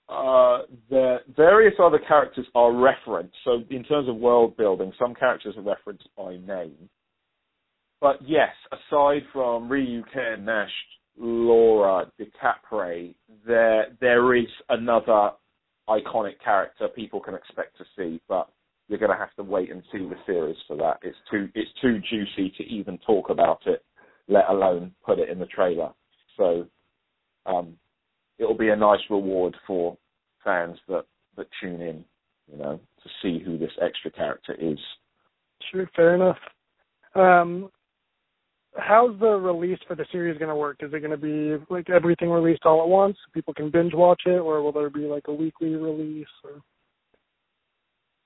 Uh, 0.08 0.62
the 0.88 1.18
various 1.36 1.74
other 1.82 1.98
characters 2.08 2.46
are 2.54 2.72
referenced. 2.72 3.34
So 3.44 3.62
in 3.70 3.84
terms 3.84 4.08
of 4.08 4.16
world 4.16 4.56
building, 4.56 4.92
some 4.98 5.14
characters 5.14 5.54
are 5.56 5.62
referenced 5.62 6.08
by 6.16 6.38
name. 6.38 6.88
But 8.00 8.18
yes, 8.24 8.52
aside 8.72 9.22
from 9.32 9.68
Ryu, 9.68 10.02
Ken, 10.12 10.44
Nash, 10.44 10.70
Laura, 11.18 12.10
DeCapre, 12.18 13.14
there 13.46 13.86
there 14.00 14.34
is 14.36 14.46
another 14.68 15.32
iconic 15.88 16.34
character 16.42 16.88
people 16.88 17.20
can 17.20 17.34
expect 17.34 17.76
to 17.78 17.84
see, 17.96 18.20
but 18.28 18.48
you're 18.88 18.98
going 18.98 19.10
to 19.10 19.18
have 19.18 19.34
to 19.34 19.42
wait 19.42 19.70
and 19.70 19.82
see 19.92 19.98
the 19.98 20.16
series 20.26 20.56
for 20.66 20.76
that. 20.76 20.98
It's 21.02 21.16
too 21.30 21.48
it's 21.54 21.70
too 21.82 22.00
juicy 22.08 22.52
to 22.56 22.64
even 22.64 22.98
talk 22.98 23.30
about 23.30 23.60
it, 23.66 23.84
let 24.28 24.48
alone 24.48 24.92
put 25.04 25.18
it 25.18 25.28
in 25.28 25.38
the 25.38 25.46
trailer. 25.46 25.90
So 26.36 26.66
um, 27.46 27.74
it'll 28.38 28.56
be 28.56 28.68
a 28.68 28.76
nice 28.76 29.00
reward 29.10 29.56
for 29.66 29.96
fans 30.44 30.78
that 30.88 31.04
that 31.36 31.46
tune 31.60 31.80
in, 31.80 32.04
you 32.50 32.58
know, 32.58 32.80
to 33.02 33.08
see 33.22 33.42
who 33.44 33.58
this 33.58 33.70
extra 33.80 34.10
character 34.10 34.54
is. 34.58 34.78
Sure, 35.70 35.88
fair 35.94 36.14
enough. 36.14 36.38
Um, 37.14 37.70
how's 38.76 39.18
the 39.20 39.30
release 39.30 39.78
for 39.86 39.94
the 39.94 40.06
series 40.10 40.38
going 40.38 40.48
to 40.48 40.56
work? 40.56 40.78
Is 40.80 40.92
it 40.92 41.00
going 41.00 41.10
to 41.10 41.16
be 41.16 41.64
like 41.70 41.90
everything 41.90 42.30
released 42.30 42.62
all 42.64 42.82
at 42.82 42.88
once? 42.88 43.16
So 43.16 43.30
people 43.32 43.54
can 43.54 43.70
binge 43.70 43.94
watch 43.94 44.22
it, 44.26 44.38
or 44.38 44.62
will 44.62 44.72
there 44.72 44.90
be 44.90 45.06
like 45.06 45.24
a 45.28 45.34
weekly 45.34 45.74
release? 45.74 46.26
Or 46.44 46.60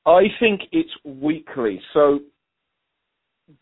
I 0.06 0.28
think 0.40 0.62
it's 0.72 0.90
weekly. 1.04 1.80
So 1.92 2.20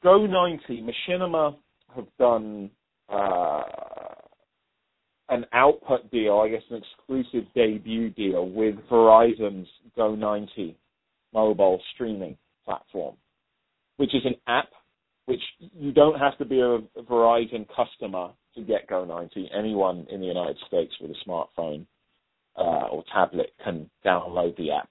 Go 0.02 0.26
90, 0.26 0.82
Machinima 0.82 1.56
have 1.94 2.06
done 2.18 2.70
uh, 3.08 3.62
an 5.30 5.46
output 5.52 6.10
deal, 6.10 6.38
I 6.38 6.48
guess 6.48 6.62
an 6.70 6.82
exclusive 6.82 7.48
debut 7.54 8.10
deal 8.10 8.48
with 8.48 8.76
Verizon's 8.90 9.68
Go 9.96 10.14
90 10.14 10.76
mobile 11.32 11.80
streaming 11.94 12.36
platform, 12.64 13.16
which 13.96 14.14
is 14.14 14.22
an 14.24 14.34
app 14.46 14.68
which 15.26 15.40
you 15.58 15.92
don't 15.92 16.18
have 16.18 16.36
to 16.38 16.44
be 16.44 16.60
a 16.60 16.78
Verizon 17.02 17.66
customer 17.74 18.30
to 18.56 18.62
get 18.62 18.88
Go 18.88 19.04
90. 19.04 19.50
Anyone 19.56 20.06
in 20.10 20.20
the 20.20 20.26
United 20.26 20.56
States 20.66 20.92
with 21.00 21.12
a 21.12 21.28
smartphone 21.28 21.86
uh, 22.56 22.88
or 22.88 23.04
tablet 23.14 23.52
can 23.62 23.88
download 24.04 24.56
the 24.56 24.72
app 24.72 24.88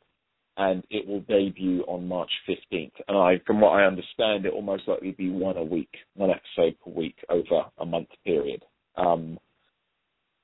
and 0.56 0.84
it 0.90 1.08
will 1.08 1.22
debut 1.22 1.82
on 1.88 2.08
March 2.08 2.32
15th. 2.48 2.92
And 3.08 3.18
I, 3.18 3.42
from 3.48 3.62
what 3.62 3.72
I 3.72 3.86
understand, 3.86 4.46
it 4.46 4.54
will 4.54 4.62
most 4.62 4.88
likely 4.88 5.12
be 5.12 5.30
one 5.30 5.56
a 5.56 5.64
week, 5.64 5.90
one 6.16 6.30
episode 6.30 6.76
per 6.84 6.92
week 6.92 7.16
over 7.30 7.66
a 7.78 7.86
month 7.86 8.10
period. 8.26 8.64
Um, 8.98 9.40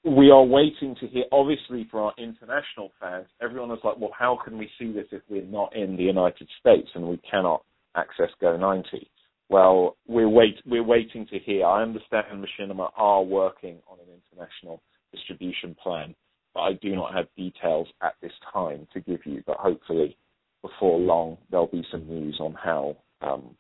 we 0.06 0.30
are 0.30 0.44
waiting 0.44 0.96
to 1.00 1.08
hear, 1.08 1.26
obviously, 1.32 1.88
for 1.90 2.02
our 2.02 2.14
international 2.18 2.92
fans. 3.00 3.28
Everyone 3.42 3.72
is 3.72 3.80
like, 3.84 3.98
well, 3.98 4.12
how 4.18 4.38
can 4.44 4.58
we 4.58 4.70
see 4.80 4.92
this 4.92 5.08
if 5.12 5.22
we're 5.30 5.44
not 5.44 5.76
in 5.76 5.96
the 5.98 6.04
United 6.04 6.48
States 6.60 6.90
and 6.96 7.08
we 7.08 7.18
cannot 7.30 7.64
access 7.96 8.30
Go 8.40 8.58
90? 8.58 9.10
Well, 9.50 9.98
we're 10.08 10.30
wait 10.30 10.56
we're 10.66 10.84
waiting 10.84 11.28
to 11.28 11.38
hear. 11.40 11.66
I 11.66 11.84
understand 11.84 12.26
Machinima 12.44 12.90
are 12.96 13.24
working 13.24 13.78
on 13.88 14.00
an 14.00 14.08
international 14.10 14.82
distribution 15.12 15.76
plan 15.82 16.16
but 16.56 16.62
I 16.62 16.74
do 16.82 16.96
not 16.96 17.14
have 17.14 17.26
details 17.36 17.88
at 18.02 18.14
this 18.22 18.32
time 18.52 18.88
to 18.94 19.02
give 19.02 19.20
you. 19.26 19.44
But 19.46 19.58
hopefully, 19.58 20.18
before 20.62 20.98
long, 20.98 21.38
there'll 21.52 21.68
be 21.68 21.84
some 21.92 22.08
news 22.08 22.38
on 22.40 22.54
how 22.54 22.96
um, 23.22 23.56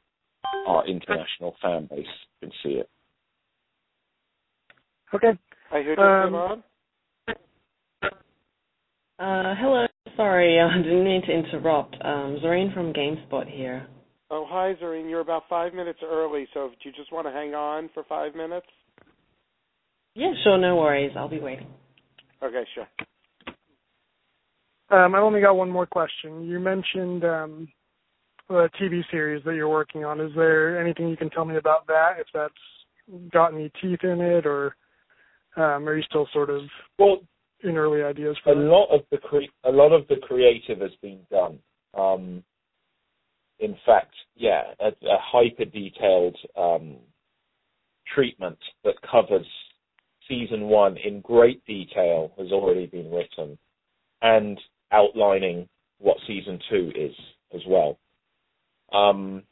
our 0.65 0.87
international 0.87 1.55
fan 1.61 1.87
base 1.91 2.07
can 2.39 2.51
see 2.63 2.79
it. 2.79 2.89
okay, 5.13 5.37
Hi, 5.75 5.84
who 5.84 5.89
just 5.89 6.00
Um, 6.00 6.63
came? 7.27 7.36
Uh, 9.20 9.55
hello. 9.55 9.86
Sorry, 10.15 10.58
I 10.62 10.77
didn't 10.77 11.03
mean 11.03 11.22
to 11.24 11.34
interrupt. 11.34 11.96
Um, 11.96 12.39
Zoreen 12.41 12.74
from 12.74 12.94
GameSpot 12.94 13.46
here. 13.50 13.86
Oh, 14.32 14.46
hi, 14.48 14.74
Zareen. 14.82 15.10
You're 15.10 15.20
about 15.20 15.44
five 15.50 15.74
minutes 15.74 16.00
early, 16.01 16.48
so 16.53 16.70
do 16.70 16.89
you 16.89 16.96
just 16.96 17.12
want 17.12 17.27
to 17.27 17.32
hang 17.34 17.53
on 17.55 17.89
for 17.94 18.03
five 18.08 18.36
minutes? 18.36 18.67
Yeah, 20.13 20.32
sure, 20.46 20.58
no 20.58 20.77
worries. 20.77 21.12
I'll 21.17 21.27
be 21.27 21.41
waiting. 21.41 21.67
Okay, 22.41 22.63
sure. 22.74 22.88
um, 24.98 25.13
I 25.13 25.20
only 25.20 25.41
got 25.41 25.58
one 25.58 25.70
more 25.70 25.86
question. 25.86 26.48
You 26.48 26.62
mentioned 26.62 27.25
um, 27.25 27.67
a 28.50 28.70
TV 28.82 29.01
series 29.12 29.44
that 29.44 29.55
you're 29.55 29.67
working 29.67 30.05
on. 30.05 30.22
Is 30.22 30.32
there 30.38 30.79
anything 30.79 31.10
you 31.10 31.17
can 31.17 31.29
tell 31.32 31.44
me 31.44 31.58
about 31.58 31.86
that? 31.88 32.13
If 32.17 32.27
that's 32.34 33.29
got 33.34 33.53
any 33.53 33.70
teeth 33.82 34.03
in 34.03 34.22
it, 34.22 34.46
or 34.46 34.74
um, 35.57 35.88
are 35.88 35.95
you 35.95 36.03
still 36.03 36.27
sort 36.33 36.50
of 36.50 36.62
Well, 37.00 37.19
in 37.63 37.77
early 37.77 38.03
ideas 38.03 38.38
a 38.45 38.50
for 38.50 38.55
that? 38.55 38.62
lot 38.62 38.88
of 38.89 39.01
the 39.12 39.17
cre- 39.17 39.51
a 39.63 39.71
lot 39.71 39.91
of 39.91 40.07
the 40.07 40.17
creative 40.17 40.79
has 40.81 40.91
been 41.01 41.19
done. 41.31 41.59
Um, 41.93 42.43
in 43.59 43.75
fact, 43.85 44.13
yeah, 44.35 44.63
a, 44.79 44.88
a 44.88 45.17
hyper 45.21 45.65
detailed 45.65 46.35
um, 46.57 46.97
treatment 48.13 48.57
that 48.83 48.95
covers 49.09 49.45
season 50.27 50.63
one 50.63 50.97
in 50.97 51.21
great 51.21 51.63
detail 51.65 52.33
has 52.38 52.51
already 52.51 52.88
been 52.88 53.12
written, 53.12 53.57
and 54.21 54.59
outlining 54.91 55.67
what 56.00 56.17
season 56.27 56.59
two 56.69 56.91
is 56.95 57.15
as 57.53 57.62
well. 57.67 57.97
Um, 58.91 59.43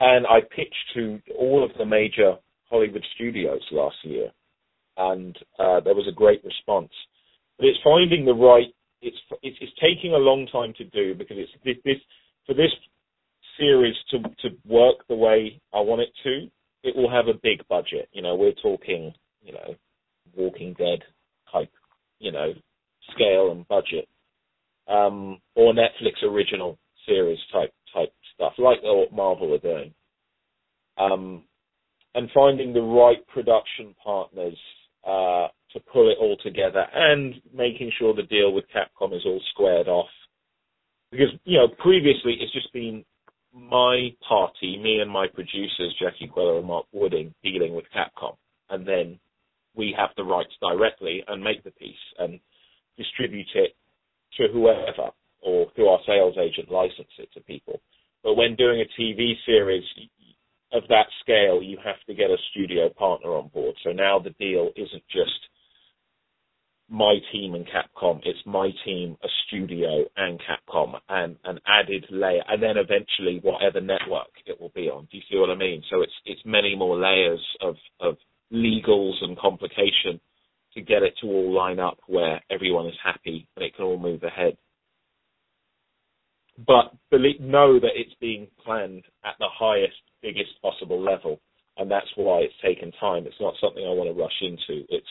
and 0.00 0.26
I 0.26 0.40
pitched 0.40 0.74
to 0.94 1.20
all 1.38 1.64
of 1.64 1.70
the 1.78 1.84
major 1.86 2.36
Hollywood 2.70 3.04
studios 3.14 3.62
last 3.72 3.96
year, 4.02 4.30
and 4.96 5.36
uh, 5.58 5.80
there 5.80 5.94
was 5.94 6.08
a 6.08 6.14
great 6.14 6.44
response. 6.44 6.90
But 7.58 7.66
it's 7.66 7.78
finding 7.82 8.24
the 8.24 8.34
right. 8.34 8.72
It's 9.02 9.16
it's, 9.42 9.56
it's 9.60 9.72
taking 9.80 10.12
a 10.12 10.18
long 10.18 10.46
time 10.50 10.72
to 10.78 10.84
do 10.84 11.14
because 11.14 11.36
it's 11.38 11.52
this, 11.64 11.76
this 11.84 12.02
for 12.46 12.54
this 12.54 12.72
series 13.58 13.94
to 14.10 14.18
to 14.18 14.56
work 14.66 15.06
the 15.08 15.14
way 15.14 15.60
I 15.72 15.80
want 15.80 16.02
it 16.02 16.10
to. 16.24 16.48
It 16.82 16.94
will 16.94 17.10
have 17.10 17.26
a 17.26 17.38
big 17.42 17.66
budget. 17.68 18.08
You 18.12 18.22
know, 18.22 18.36
we're 18.36 18.52
talking 18.62 19.12
you 19.46 19.52
know, 19.52 19.74
Walking 20.36 20.74
Dead 20.74 20.98
type, 21.50 21.70
you 22.18 22.32
know, 22.32 22.52
scale 23.14 23.52
and 23.52 23.66
budget, 23.68 24.08
um, 24.88 25.40
or 25.54 25.72
Netflix 25.72 26.22
original 26.24 26.78
series 27.06 27.38
type 27.52 27.72
type 27.94 28.12
stuff, 28.34 28.52
like 28.58 28.78
what 28.82 29.12
Marvel 29.12 29.54
are 29.54 29.58
doing. 29.58 29.94
Um, 30.98 31.44
and 32.16 32.30
finding 32.34 32.72
the 32.72 32.80
right 32.80 33.24
production 33.28 33.94
partners 34.02 34.56
uh, 35.06 35.48
to 35.72 35.80
pull 35.92 36.10
it 36.10 36.16
all 36.18 36.36
together 36.42 36.84
and 36.94 37.34
making 37.54 37.92
sure 37.98 38.14
the 38.14 38.22
deal 38.22 38.52
with 38.52 38.64
Capcom 38.74 39.14
is 39.14 39.22
all 39.26 39.40
squared 39.52 39.86
off. 39.86 40.08
Because, 41.12 41.28
you 41.44 41.58
know, 41.58 41.68
previously 41.78 42.38
it's 42.40 42.52
just 42.52 42.72
been 42.72 43.04
my 43.52 44.08
party, 44.26 44.80
me 44.82 45.00
and 45.00 45.10
my 45.10 45.26
producers, 45.32 45.94
Jackie 46.00 46.26
Queller 46.26 46.58
and 46.58 46.66
Mark 46.66 46.86
Wooding, 46.92 47.34
dealing 47.44 47.74
with 47.74 47.84
Capcom. 47.94 48.36
And 48.70 48.88
then 48.88 49.18
we 49.74 49.94
have 49.96 50.10
the 50.16 50.24
rights 50.24 50.52
directly 50.60 51.22
and 51.28 51.44
make 51.44 51.62
the 51.64 51.70
piece 51.72 51.94
and 52.18 52.40
distribute 52.96 53.46
it 53.54 53.76
to 54.38 54.48
whoever 54.52 55.10
or 55.42 55.66
through 55.74 55.88
our 55.88 56.00
sales 56.06 56.36
agent 56.42 56.70
license 56.70 57.08
it 57.18 57.28
to 57.34 57.40
people. 57.40 57.78
But 58.24 58.34
when 58.34 58.56
doing 58.56 58.80
a 58.80 59.00
TV 59.00 59.34
series 59.44 59.84
of 60.76 60.88
that 60.88 61.06
scale, 61.20 61.62
you 61.62 61.78
have 61.84 61.96
to 62.06 62.14
get 62.14 62.30
a 62.30 62.36
studio 62.50 62.88
partner 62.88 63.30
on 63.30 63.48
board. 63.48 63.74
So 63.82 63.90
now 63.90 64.18
the 64.18 64.30
deal 64.30 64.70
isn't 64.76 65.02
just 65.10 65.40
my 66.88 67.16
team 67.32 67.54
and 67.54 67.66
Capcom. 67.66 68.20
It's 68.24 68.38
my 68.46 68.70
team, 68.84 69.16
a 69.24 69.28
studio, 69.46 70.04
and 70.16 70.40
Capcom, 70.40 70.94
and 71.08 71.36
an 71.44 71.58
added 71.66 72.06
layer, 72.10 72.42
and 72.48 72.62
then 72.62 72.76
eventually 72.76 73.40
whatever 73.42 73.80
network 73.80 74.30
it 74.46 74.60
will 74.60 74.72
be 74.74 74.88
on. 74.88 75.08
Do 75.10 75.16
you 75.16 75.22
see 75.30 75.38
what 75.38 75.50
I 75.50 75.56
mean? 75.56 75.82
So 75.90 76.02
it's 76.02 76.12
it's 76.24 76.40
many 76.44 76.76
more 76.76 76.96
layers 76.96 77.44
of 77.60 77.74
of 78.00 78.16
legals 78.52 79.14
and 79.22 79.36
complication 79.36 80.20
to 80.74 80.80
get 80.80 81.02
it 81.02 81.14
to 81.20 81.26
all 81.26 81.52
line 81.52 81.80
up 81.80 81.98
where 82.06 82.40
everyone 82.50 82.86
is 82.86 82.94
happy 83.02 83.48
and 83.56 83.64
it 83.64 83.74
can 83.74 83.84
all 83.84 83.98
move 83.98 84.22
ahead. 84.22 84.56
But 86.64 86.94
believe, 87.10 87.40
know 87.40 87.80
that 87.80 87.96
it's 87.96 88.14
being 88.20 88.46
planned 88.64 89.04
at 89.24 89.34
the 89.38 89.48
highest, 89.52 89.96
biggest 90.26 90.50
possible 90.60 91.00
level, 91.00 91.38
and 91.78 91.90
that's 91.90 92.10
why 92.16 92.40
it's 92.40 92.58
taken 92.64 92.90
time. 92.98 93.26
It's 93.26 93.40
not 93.40 93.54
something 93.62 93.84
I 93.86 93.94
want 93.94 94.10
to 94.10 94.20
rush 94.20 94.42
into. 94.42 94.82
It's 94.90 95.06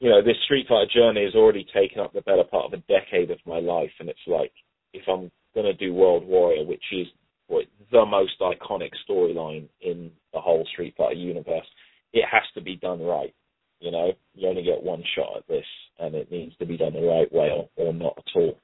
you 0.00 0.10
know, 0.10 0.22
this 0.22 0.36
Street 0.44 0.66
Fighter 0.68 0.90
journey 0.92 1.24
has 1.24 1.34
already 1.34 1.66
taken 1.74 2.00
up 2.00 2.12
the 2.12 2.20
better 2.20 2.44
part 2.44 2.66
of 2.66 2.72
a 2.72 2.82
decade 2.84 3.30
of 3.30 3.38
my 3.46 3.60
life, 3.60 3.92
and 3.98 4.08
it's 4.08 4.26
like 4.26 4.52
if 4.92 5.02
I'm 5.08 5.30
going 5.54 5.66
to 5.66 5.74
do 5.74 5.94
World 5.94 6.26
Warrior, 6.26 6.64
which 6.66 6.84
is 6.92 7.06
what, 7.48 7.64
the 7.92 8.04
most 8.04 8.34
iconic 8.40 8.90
storyline 9.08 9.68
in 9.80 10.10
the 10.32 10.40
whole 10.40 10.66
Street 10.72 10.94
Fighter 10.98 11.14
universe, 11.14 11.66
it 12.12 12.24
has 12.30 12.42
to 12.54 12.60
be 12.60 12.76
done 12.76 13.00
right. 13.00 13.34
You 13.80 13.90
know, 13.90 14.12
you 14.34 14.48
only 14.48 14.62
get 14.62 14.82
one 14.82 15.02
shot 15.14 15.38
at 15.38 15.48
this, 15.48 15.64
and 15.98 16.14
it 16.14 16.30
needs 16.30 16.56
to 16.56 16.66
be 16.66 16.76
done 16.76 16.92
the 16.92 17.00
right 17.00 17.30
way, 17.32 17.50
or, 17.50 17.68
or 17.76 17.92
not 17.92 18.18
at 18.18 18.24
all. 18.34 18.58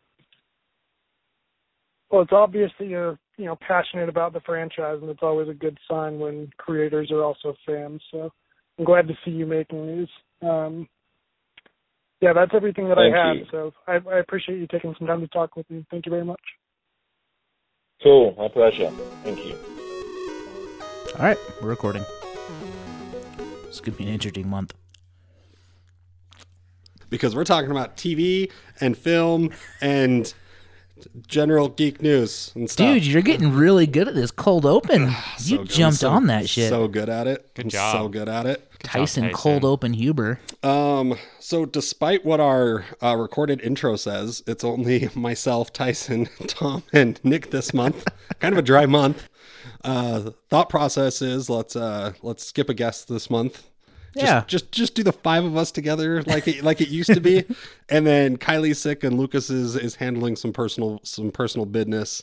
Well, 2.13 2.21
it's 2.21 2.33
obvious 2.33 2.71
that 2.79 2.89
you're, 2.89 3.19
you 3.39 3.47
know, 3.47 3.57
passionate 3.67 4.11
about 4.11 4.35
the 4.35 4.41
franchise, 4.41 4.99
and 5.01 5.09
it's 5.09 5.23
always 5.23 5.49
a 5.49 5.55
good 5.55 5.79
sign 5.91 6.19
when 6.19 6.51
creators 6.59 7.11
are 7.11 7.25
also 7.25 7.55
fans. 7.65 8.03
So 8.11 8.31
I'm 8.79 8.85
glad 8.85 9.09
to 9.09 9.15
see 9.25 9.31
you 9.31 9.47
making 9.47 9.87
these. 9.87 10.09
Um, 10.43 10.87
yeah, 12.21 12.35
that's 12.35 12.53
everything 12.55 12.89
that 12.91 12.99
Thank 12.99 13.15
I 13.17 13.29
have. 13.29 13.37
you. 13.37 13.47
So 13.51 13.73
I, 13.89 13.99
I 14.15 14.19
appreciate 14.19 14.59
you 14.59 14.67
taking 14.67 14.95
some 14.99 15.09
time 15.09 15.23
to 15.23 15.29
talk 15.29 15.57
with 15.57 15.69
me. 15.71 15.87
Thank 15.91 16.05
you 16.05 16.11
very 16.11 16.25
much. 16.25 16.41
Cool, 18.03 18.35
my 18.37 18.49
pleasure. 18.49 18.91
Thank 19.25 19.39
you. 19.47 19.57
All 21.19 21.25
right, 21.25 21.39
we're 21.63 21.71
recording. 21.71 22.05
It's 23.69 23.81
gonna 23.81 23.97
be 23.97 24.05
an 24.05 24.11
interesting 24.11 24.49
month. 24.49 24.75
because 27.13 27.37
we're 27.37 27.45
talking 27.45 27.71
about 27.71 27.97
TV 27.97 28.51
and 28.81 28.97
film 28.97 29.51
and 29.83 30.33
general 31.27 31.69
geek 31.69 32.01
news 32.03 32.53
and 32.55 32.71
stuff. 32.71 32.95
Dude, 32.95 33.07
you're 33.07 33.23
getting 33.23 33.53
really 33.53 33.87
good 33.87 34.09
at 34.09 34.15
this 34.15 34.31
cold 34.31 34.65
open. 34.67 35.13
So 35.39 35.51
you 35.55 35.59
good. 35.59 35.69
jumped 35.71 35.99
So- 36.01 36.11
on 36.11 36.27
that 36.29 36.49
shit. 36.49 36.69
So 36.69 36.87
good 36.89 37.09
at 37.09 37.27
it. 37.27 37.55
Good 37.55 37.67
I'm 37.67 37.71
job. 37.71 37.93
So 37.97 38.09
good 38.09 38.29
at 38.29 38.47
it. 38.47 38.69
Tyson, 38.83 39.25
Tyson. 39.25 39.35
cold 39.37 39.65
open 39.65 39.93
Huber. 39.95 40.41
Um, 40.63 41.15
so 41.39 41.65
despite 41.67 42.25
what 42.25 42.41
our 42.41 42.85
uh, 43.03 43.17
recorded 43.17 43.61
intro 43.61 43.97
says, 43.97 44.43
it's 44.47 44.65
only 44.65 45.09
myself, 45.15 45.73
Tyson, 45.73 46.29
Tom, 46.47 46.83
and 46.93 47.21
Nick 47.25 47.51
this 47.51 47.73
month. 47.73 48.05
kind 48.41 48.53
of 48.55 48.59
a 48.59 48.63
dry 48.63 48.87
month. 48.87 49.29
Uh, 49.85 50.31
thought 50.51 50.69
process 50.69 51.21
is 51.23 51.49
let's 51.51 51.75
uh 51.77 52.13
let's 52.23 52.45
skip 52.45 52.69
a 52.69 52.75
guest 52.75 53.09
this 53.09 53.29
month. 53.31 53.69
Just, 54.15 54.27
Yeah. 54.27 54.45
just 54.47 54.73
just 54.73 54.95
do 54.95 55.03
the 55.03 55.13
five 55.13 55.45
of 55.45 55.57
us 55.57 55.71
together 55.73 56.23
like 56.25 56.47
it 56.47 56.63
like 56.63 56.81
it 56.81 56.89
used 56.89 57.13
to 57.15 57.21
be, 57.21 57.45
and 57.89 58.07
then 58.07 58.37
Kylie's 58.37 58.79
sick 58.79 59.03
and 59.05 59.19
Lucas 59.19 59.49
is 59.51 59.75
is 59.77 59.95
handling 59.97 60.37
some 60.37 60.53
personal 60.53 61.01
some 61.03 61.31
personal 61.31 61.65
business 61.67 62.23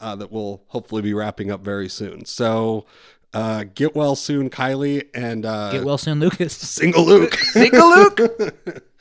uh, 0.00 0.14
that 0.16 0.30
will 0.30 0.62
hopefully 0.68 1.02
be 1.02 1.12
wrapping 1.14 1.50
up 1.50 1.60
very 1.64 1.88
soon. 1.88 2.24
So 2.24 2.86
uh, 3.32 3.64
get 3.74 3.96
well 3.96 4.14
soon, 4.14 4.48
Kylie, 4.48 5.08
and 5.12 5.44
uh, 5.44 5.72
Get 5.72 5.84
well 5.84 5.98
soon, 5.98 6.20
Lucas. 6.20 6.54
single 6.56 7.04
Luke. 7.04 7.34
Single 7.52 7.88
Luke. 7.88 8.20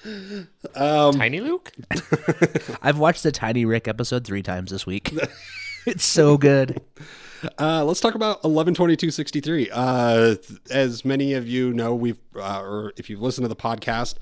Tiny 0.76 1.40
Luke? 1.40 1.72
I've 2.82 2.98
watched 2.98 3.24
the 3.24 3.32
Tiny 3.32 3.64
Rick 3.66 3.88
episode 3.88 4.26
three 4.26 4.42
times 4.42 4.72
this 4.72 4.86
week. 4.88 5.14
it's 5.86 6.04
so 6.04 6.38
good. 6.38 6.82
Uh, 7.60 7.84
let's 7.84 8.00
talk 8.00 8.16
about 8.16 8.42
112263. 8.44 9.70
Uh, 9.72 10.36
as 10.72 11.04
many 11.06 11.34
of 11.34 11.48
you 11.48 11.74
know, 11.74 11.94
we've, 11.96 12.20
uh, 12.36 12.62
or 12.62 12.94
if 12.98 13.10
you've 13.10 13.22
listened 13.22 13.44
to 13.46 13.50
the 13.50 13.56
podcast, 13.56 14.16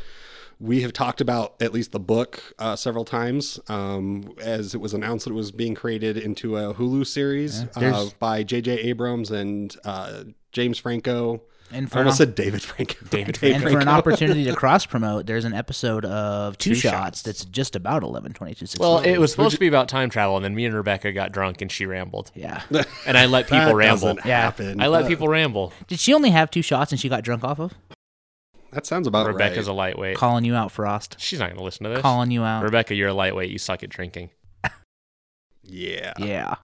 we 0.59 0.81
have 0.81 0.93
talked 0.93 1.21
about 1.21 1.55
at 1.61 1.73
least 1.73 1.91
the 1.91 1.99
book 1.99 2.41
uh, 2.59 2.75
several 2.75 3.03
times. 3.05 3.59
Um, 3.67 4.33
as 4.39 4.75
it 4.75 4.77
was 4.81 4.93
announced 4.93 5.25
that 5.25 5.31
it 5.31 5.35
was 5.35 5.51
being 5.51 5.73
created 5.75 6.17
into 6.17 6.55
a 6.57 6.73
Hulu 6.73 7.05
series 7.07 7.63
uh, 7.63 7.79
there's- 7.79 8.13
by 8.13 8.43
J.J. 8.43 8.71
Abrams 8.81 9.31
and 9.31 9.75
uh, 9.83 10.23
James 10.51 10.77
Franco. 10.77 11.41
And 11.73 11.85
I 11.87 11.89
for, 11.89 12.01
an, 12.01 12.11
said 12.11 12.35
David 12.35 12.61
Franco. 12.61 12.95
David 13.09 13.39
Dave 13.39 13.55
and 13.55 13.63
for 13.63 13.79
an 13.79 13.87
opportunity 13.87 14.43
to 14.45 14.55
cross 14.55 14.85
promote, 14.85 15.25
there's 15.25 15.45
an 15.45 15.53
episode 15.53 16.05
of 16.05 16.57
Two, 16.57 16.71
Two 16.71 16.75
Shots, 16.75 16.93
Shots. 16.93 17.21
that's 17.23 17.45
just 17.45 17.75
about 17.75 18.03
11 18.03 18.33
22 18.33 18.65
Well, 18.79 18.99
it 18.99 19.17
was 19.17 19.31
supposed 19.31 19.53
to 19.53 19.59
be 19.59 19.67
about 19.67 19.87
time 19.87 20.09
travel, 20.09 20.35
and 20.35 20.43
then 20.43 20.53
me 20.55 20.65
and 20.65 20.75
Rebecca 20.75 21.11
got 21.11 21.31
drunk 21.31 21.61
and 21.61 21.71
she 21.71 21.85
rambled. 21.85 22.31
Yeah. 22.35 22.61
And 23.07 23.17
I 23.17 23.25
let 23.25 23.45
people 23.45 23.65
That 23.65 23.75
ramble. 23.75 24.15
Yeah. 24.25 24.41
happen. 24.41 24.79
I 24.81 24.87
let 24.87 25.05
Uh, 25.05 25.07
people 25.07 25.27
ramble. 25.27 25.73
Did 25.87 25.99
she 25.99 26.13
only 26.13 26.29
have 26.29 26.51
two 26.51 26.61
shots 26.61 26.91
and 26.91 26.99
she 27.01 27.09
got 27.09 27.23
drunk 27.23 27.43
off 27.43 27.59
of? 27.59 27.73
That 28.71 28.85
sounds 28.85 29.05
about 29.07 29.27
Rebecca's 29.27 29.67
a 29.67 29.73
lightweight. 29.73 30.15
Calling 30.17 30.45
you 30.45 30.55
out, 30.55 30.71
Frost. 30.71 31.15
She's 31.19 31.39
not 31.39 31.47
going 31.47 31.57
to 31.57 31.63
listen 31.63 31.83
to 31.83 31.89
this. 31.89 32.01
Calling 32.01 32.31
you 32.31 32.43
out. 32.43 32.63
Rebecca, 32.63 32.95
you're 32.95 33.09
a 33.09 33.13
lightweight. 33.13 33.49
You 33.49 33.57
suck 33.57 33.83
at 33.83 33.89
drinking. 33.89 34.29
yeah. 35.63 36.13
Yeah. 36.17 36.55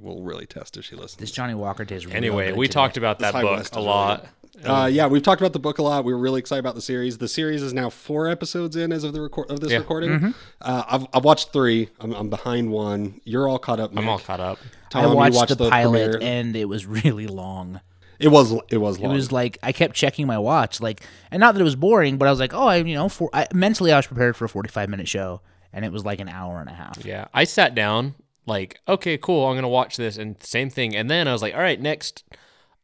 We'll 0.00 0.22
really 0.22 0.46
test 0.46 0.76
if 0.76 0.84
she 0.86 0.96
listens. 0.96 1.16
This 1.18 1.30
Johnnie 1.30 1.54
Walker 1.54 1.84
tastes 1.84 2.06
real 2.06 2.16
Anyway, 2.16 2.52
we 2.52 2.66
today. 2.66 2.72
talked 2.72 2.96
about 2.96 3.18
that 3.20 3.34
High 3.34 3.42
book 3.42 3.56
West 3.58 3.76
a 3.76 3.80
is 3.80 3.84
lot. 3.84 4.26
Uh, 4.64 4.88
yeah, 4.92 5.06
we've 5.06 5.22
talked 5.22 5.40
about 5.40 5.52
the 5.52 5.58
book 5.58 5.78
a 5.78 5.82
lot. 5.82 6.04
We 6.04 6.12
were 6.12 6.18
really 6.18 6.38
excited 6.40 6.60
about 6.60 6.74
the 6.74 6.82
series. 6.82 7.18
The 7.18 7.28
series 7.28 7.62
is 7.62 7.72
now 7.72 7.88
four 7.88 8.28
episodes 8.28 8.76
in 8.76 8.92
as 8.92 9.04
of 9.04 9.12
the 9.12 9.20
record 9.22 9.50
of 9.50 9.60
this 9.60 9.70
Yeah. 9.72 9.78
recording. 9.78 10.10
Mm-hmm. 10.10 10.30
Uh, 10.60 10.82
I've 10.88 11.06
I've 11.14 11.24
watched 11.24 11.52
three. 11.52 11.88
I'm, 12.00 12.12
I'm 12.14 12.28
behind 12.28 12.70
one. 12.70 13.20
You're 13.24 13.48
all 13.48 13.58
caught 13.58 13.80
up. 13.80 13.92
I'm 13.96 14.08
all 14.08 14.18
caught 14.18 14.40
up. 14.40 14.58
Tom, 14.90 15.04
I 15.04 15.08
you 15.10 15.14
watched, 15.16 15.36
watched 15.36 15.58
the, 15.58 15.70
pilot 15.70 16.10
premiere. 16.12 16.28
and 16.30 16.56
it 16.56 16.64
was 16.66 16.84
really 17.04 17.26
long. 17.26 17.80
it 18.18 18.28
was 18.28 18.52
it 18.70 18.78
was 18.78 18.98
long. 18.98 19.12
It 19.12 19.14
was 19.14 19.32
like 19.32 19.56
I 19.62 19.72
kept 19.72 19.94
checking 19.94 20.26
my 20.26 20.38
watch, 20.38 20.80
like, 20.80 21.02
and 21.30 21.40
not 21.40 21.54
that 21.54 21.60
it 21.60 21.64
was 21.64 21.76
boring, 21.76 22.18
but 22.18 22.26
I 22.26 22.30
was 22.30 22.40
like, 22.40 22.52
oh, 22.52 22.66
I, 22.66 22.76
you 22.76 22.94
know, 22.94 23.08
for 23.08 23.30
I, 23.32 23.46
mentally 23.54 23.92
I 23.92 23.96
was 23.96 24.06
prepared 24.08 24.36
for 24.36 24.44
a 24.44 24.48
forty-five 24.48 24.88
minute 24.90 25.08
show, 25.08 25.40
and 25.72 25.84
it 25.86 25.92
was 25.92 26.04
like 26.04 26.20
an 26.20 26.28
hour 26.28 26.60
and 26.60 26.68
a 26.68 26.74
half. 26.74 27.02
Yeah. 27.04 27.28
I 27.32 27.44
sat 27.44 27.74
down, 27.74 28.14
like, 28.46 28.78
okay, 28.88 29.16
cool. 29.18 29.46
I'm 29.46 29.54
going 29.54 29.62
to 29.62 29.68
watch 29.68 29.96
this. 29.96 30.16
And 30.16 30.42
same 30.42 30.70
thing. 30.70 30.94
And 30.96 31.10
then 31.10 31.28
I 31.28 31.32
was 31.32 31.42
like, 31.42 31.54
all 31.54 31.60
right, 31.60 31.80
next. 31.80 32.24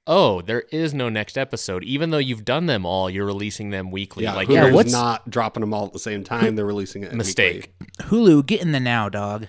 Oh, 0.09 0.41
there 0.41 0.63
is 0.71 0.95
no 0.95 1.09
next 1.09 1.37
episode. 1.37 1.83
Even 1.83 2.11
though 2.11 2.19
you've 2.19 2.45
done 2.45 2.67
them 2.67 2.87
all, 2.87 3.11
you're 3.11 3.27
releasing 3.27 3.71
them 3.71 3.91
weekly. 3.91 4.23
yeah, 4.23 4.35
like, 4.35 4.47
Hulu's 4.47 4.55
Yeah, 4.55 4.71
what's- 4.73 4.93
not 4.93 5.29
dropping 5.29 5.63
them 5.63 5.75
all 5.75 5.87
at 5.87 5.93
the 5.93 5.99
same 5.99 6.23
time. 6.23 6.55
They're 6.55 6.65
releasing 6.65 7.03
it. 7.03 7.13
mistake. 7.13 7.75
weekly. 7.81 8.07
Hulu, 8.09 8.47
get 8.47 8.61
in 8.63 8.71
the 8.73 8.79
now, 8.79 9.09
dog. 9.09 9.49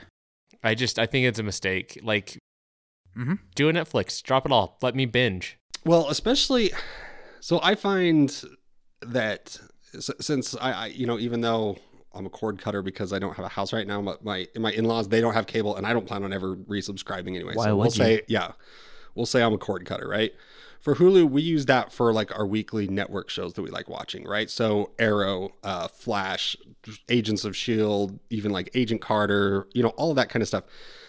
I 0.63 0.73
just, 0.73 0.97
I 0.97 1.05
think 1.05 1.27
it's 1.27 1.37
a 1.39 1.43
mistake. 1.43 1.99
Like, 2.03 2.37
Mm-hmm. 3.15 3.33
do 3.55 3.67
a 3.69 3.73
Netflix. 3.73 4.21
Drop 4.21 4.45
it 4.45 4.51
all. 4.51 4.77
Let 4.83 4.93
me 4.95 5.05
binge. 5.05 5.57
Well, 5.85 6.07
especially 6.09 6.71
so 7.39 7.59
I 7.63 7.73
find 7.73 8.43
that 9.01 9.57
since 10.19 10.55
I, 10.61 10.71
I 10.71 10.85
you 10.87 11.07
know 11.07 11.17
even 11.17 11.41
though 11.41 11.77
I'm 12.17 12.25
a 12.25 12.29
cord 12.29 12.59
cutter 12.59 12.81
because 12.81 13.13
I 13.13 13.19
don't 13.19 13.35
have 13.35 13.45
a 13.45 13.49
house 13.49 13.71
right 13.71 13.87
now, 13.87 14.01
but 14.01 14.23
my 14.23 14.47
my 14.55 14.71
in-laws 14.71 15.09
they 15.09 15.21
don't 15.21 15.33
have 15.33 15.47
cable 15.47 15.75
and 15.75 15.85
I 15.85 15.93
don't 15.93 16.05
plan 16.05 16.23
on 16.23 16.33
ever 16.33 16.55
resubscribing 16.55 17.35
anyway. 17.35 17.53
Why 17.55 17.65
so 17.65 17.75
we'll 17.75 17.85
you? 17.85 17.91
say 17.91 18.21
yeah. 18.27 18.53
We'll 19.15 19.25
say 19.25 19.41
I'm 19.41 19.53
a 19.53 19.57
cord 19.57 19.85
cutter, 19.85 20.07
right? 20.07 20.33
For 20.79 20.95
Hulu, 20.95 21.29
we 21.29 21.41
use 21.41 21.65
that 21.65 21.91
for 21.91 22.13
like 22.13 22.37
our 22.37 22.45
weekly 22.45 22.87
network 22.87 23.29
shows 23.29 23.53
that 23.53 23.61
we 23.61 23.69
like 23.69 23.89
watching, 23.89 24.25
right? 24.25 24.49
So 24.49 24.91
Arrow, 24.99 25.55
uh, 25.63 25.87
Flash, 25.87 26.55
Agents 27.09 27.43
of 27.43 27.55
Shield, 27.55 28.19
even 28.29 28.51
like 28.51 28.69
Agent 28.75 29.01
Carter, 29.01 29.67
you 29.73 29.81
know, 29.81 29.89
all 29.89 30.11
of 30.11 30.15
that 30.17 30.29
kind 30.29 30.41
of 30.41 30.47
stuff. 30.47 30.65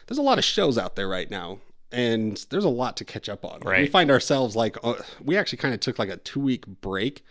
There's 0.06 0.18
a 0.18 0.22
lot 0.22 0.38
of 0.38 0.44
shows 0.44 0.78
out 0.78 0.96
there 0.96 1.06
right 1.06 1.30
now, 1.30 1.58
and 1.92 2.44
there's 2.50 2.64
a 2.64 2.70
lot 2.70 2.96
to 2.96 3.04
catch 3.04 3.28
up 3.28 3.44
on. 3.44 3.60
Right. 3.60 3.82
We 3.82 3.88
find 3.88 4.10
ourselves 4.10 4.56
like 4.56 4.76
uh, 4.82 4.94
we 5.22 5.36
actually 5.36 5.58
kind 5.58 5.74
of 5.74 5.80
took 5.80 5.98
like 5.98 6.08
a 6.08 6.16
two 6.16 6.40
week 6.40 6.66
break 6.66 7.24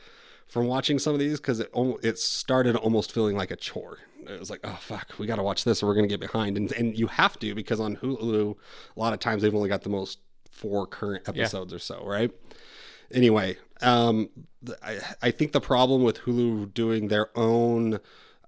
from 0.47 0.67
watching 0.67 0.97
some 0.99 1.13
of 1.13 1.19
these 1.19 1.39
because 1.39 1.59
it 1.59 1.69
it 2.03 2.17
started 2.19 2.75
almost 2.75 3.11
feeling 3.11 3.35
like 3.35 3.51
a 3.51 3.55
chore. 3.55 3.99
It 4.27 4.39
was 4.39 4.49
like, 4.49 4.59
oh 4.63 4.77
fuck, 4.81 5.13
we 5.17 5.25
got 5.27 5.37
to 5.37 5.43
watch 5.43 5.63
this 5.63 5.81
or 5.81 5.87
we're 5.87 5.95
gonna 5.95 6.07
get 6.07 6.19
behind, 6.19 6.57
and 6.57 6.71
and 6.73 6.97
you 6.97 7.07
have 7.07 7.39
to 7.39 7.55
because 7.55 7.79
on 7.79 7.97
Hulu, 7.97 8.55
a 8.95 8.99
lot 8.99 9.13
of 9.13 9.19
times 9.19 9.41
they've 9.41 9.55
only 9.55 9.69
got 9.69 9.83
the 9.83 9.89
most 9.89 10.19
four 10.51 10.87
current 10.87 11.27
episodes 11.29 11.73
or 11.73 11.79
so, 11.79 12.03
right? 12.05 12.31
Anyway, 13.11 13.57
Um, 13.81 14.29
I, 14.83 14.99
I 15.21 15.31
think 15.31 15.51
the 15.53 15.61
problem 15.61 16.03
with 16.03 16.19
Hulu 16.21 16.73
doing 16.73 17.07
their 17.07 17.29
own 17.37 17.99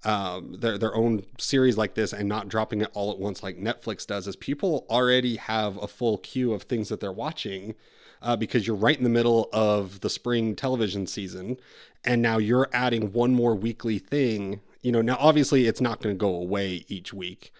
um, 0.04 0.54
their 0.58 0.76
their 0.78 0.94
own 0.94 1.24
series 1.38 1.76
like 1.78 1.94
this 1.94 2.12
and 2.12 2.28
not 2.28 2.48
dropping 2.48 2.80
it 2.80 2.90
all 2.94 3.10
at 3.10 3.18
once 3.18 3.42
like 3.42 3.58
Netflix 3.58 4.06
does 4.06 4.26
is 4.26 4.34
people 4.36 4.86
already 4.90 5.36
have 5.36 5.76
a 5.76 5.86
full 5.86 6.18
queue 6.18 6.52
of 6.52 6.62
things 6.64 6.88
that 6.88 7.00
they're 7.00 7.12
watching 7.12 7.74
uh, 8.22 8.36
because 8.36 8.66
you're 8.66 8.76
right 8.76 8.96
in 8.96 9.04
the 9.04 9.10
middle 9.10 9.48
of 9.52 10.00
the 10.00 10.10
spring 10.10 10.54
television 10.54 11.06
season, 11.06 11.56
and 12.04 12.22
now 12.22 12.38
you're 12.38 12.68
adding 12.72 13.12
one 13.12 13.34
more 13.34 13.54
weekly 13.54 13.98
thing. 13.98 14.60
You 14.82 14.92
know, 14.92 15.02
now 15.02 15.16
obviously 15.18 15.66
it's 15.66 15.80
not 15.80 16.00
going 16.00 16.14
to 16.14 16.18
go 16.18 16.34
away 16.34 16.84
each 16.88 17.12
week. 17.12 17.52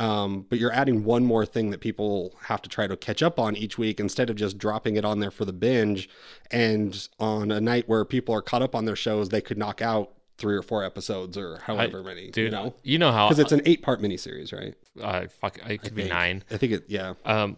Um, 0.00 0.46
but 0.48 0.60
you're 0.60 0.72
adding 0.72 1.02
one 1.02 1.24
more 1.24 1.44
thing 1.44 1.70
that 1.70 1.80
people 1.80 2.34
have 2.42 2.62
to 2.62 2.68
try 2.68 2.86
to 2.86 2.96
catch 2.96 3.20
up 3.20 3.38
on 3.38 3.56
each 3.56 3.78
week 3.78 3.98
instead 3.98 4.30
of 4.30 4.36
just 4.36 4.56
dropping 4.56 4.94
it 4.94 5.04
on 5.04 5.18
there 5.18 5.30
for 5.32 5.44
the 5.44 5.52
binge. 5.52 6.08
And 6.52 7.08
on 7.18 7.50
a 7.50 7.60
night 7.60 7.88
where 7.88 8.04
people 8.04 8.32
are 8.32 8.42
caught 8.42 8.62
up 8.62 8.76
on 8.76 8.84
their 8.84 8.94
shows, 8.94 9.30
they 9.30 9.40
could 9.40 9.58
knock 9.58 9.82
out 9.82 10.12
three 10.36 10.56
or 10.56 10.62
four 10.62 10.84
episodes 10.84 11.36
or 11.36 11.58
however 11.64 12.02
many. 12.02 12.30
Dude, 12.30 12.44
you 12.44 12.50
know, 12.50 12.74
you 12.84 12.98
know 12.98 13.10
how 13.10 13.28
because 13.28 13.40
it's 13.40 13.52
an 13.52 13.62
eight 13.66 13.82
part 13.82 14.00
miniseries, 14.00 14.52
right? 14.52 14.74
uh, 15.02 15.26
fuck, 15.40 15.58
it 15.68 15.82
could 15.82 15.94
be 15.94 16.02
think. 16.02 16.14
nine. 16.14 16.44
I 16.50 16.56
think 16.56 16.72
it. 16.72 16.84
Yeah. 16.86 17.14
Um, 17.24 17.56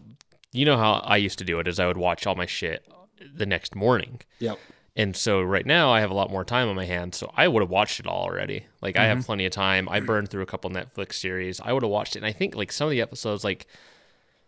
you 0.53 0.65
know 0.65 0.77
how 0.77 0.95
I 1.05 1.17
used 1.17 1.39
to 1.39 1.45
do 1.45 1.59
it 1.61 1.69
is 1.69 1.79
I 1.79 1.87
would 1.87 1.97
watch 1.97 2.27
all 2.27 2.35
my 2.35 2.47
shit 2.47 2.87
the 3.35 3.47
next 3.47 3.75
morning. 3.75 4.21
Yep. 4.39 4.59
And 4.97 5.17
so 5.17 5.41
right 5.41 5.65
now 5.65 5.91
I 5.93 6.01
have 6.01 6.11
a 6.11 6.15
lot 6.15 6.31
more 6.31 6.45
time 6.45 6.69
on 6.69 6.77
my 6.77 6.85
hands, 6.85 7.17
so 7.17 7.31
I 7.37 7.47
would 7.49 7.63
have 7.63 7.71
watched 7.71 8.01
it 8.01 8.07
all 8.07 8.25
already. 8.25 8.67
Like 8.83 8.97
I 8.99 9.07
have 9.07 9.25
plenty 9.25 9.47
of 9.47 9.53
time. 9.53 9.89
I 9.89 10.01
burned 10.01 10.29
through 10.31 10.43
a 10.43 10.47
couple 10.47 10.69
Netflix 10.71 11.15
series. 11.15 11.61
I 11.61 11.73
would 11.73 11.83
have 11.83 11.91
watched 11.91 12.17
it, 12.17 12.19
and 12.19 12.27
I 12.27 12.33
think 12.33 12.57
like 12.57 12.73
some 12.73 12.87
of 12.87 12.91
the 12.91 13.01
episodes, 13.01 13.45
like 13.45 13.67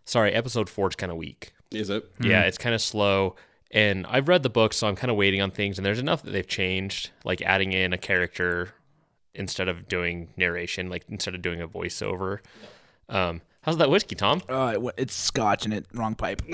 sorry, 0.04 0.32
episode 0.32 0.68
four 0.68 0.88
is 0.88 0.96
kind 0.96 1.12
of 1.12 1.18
weak. 1.18 1.52
Is 1.70 1.90
it? 1.90 2.10
Yeah, 2.20 2.42
it's 2.42 2.58
kind 2.58 2.74
of 2.74 2.82
slow. 2.82 3.36
And 3.70 4.04
I've 4.06 4.28
read 4.28 4.42
the 4.42 4.50
book, 4.50 4.74
so 4.74 4.86
I'm 4.86 4.96
kind 4.96 5.10
of 5.10 5.16
waiting 5.16 5.40
on 5.40 5.50
things. 5.50 5.78
And 5.78 5.86
there's 5.86 6.00
enough 6.00 6.22
that 6.24 6.32
they've 6.32 6.46
changed, 6.46 7.10
like 7.24 7.40
adding 7.40 7.72
in 7.72 7.92
a 7.92 7.98
character 7.98 8.74
instead 9.34 9.68
of 9.68 9.88
doing 9.88 10.28
narration, 10.36 10.90
like 10.90 11.04
instead 11.08 11.34
of 11.34 11.40
doing 11.40 11.62
a 11.62 11.68
voiceover. 11.68 12.40
Um, 13.08 13.40
how's 13.62 13.76
that 13.78 13.90
whiskey, 13.90 14.14
Tom? 14.14 14.42
Uh, 14.48 14.74
it- 14.76 14.94
it's 14.98 15.14
scotch 15.14 15.64
in 15.66 15.72
it. 15.72 15.86
Wrong 15.94 16.14
pipe. 16.14 16.42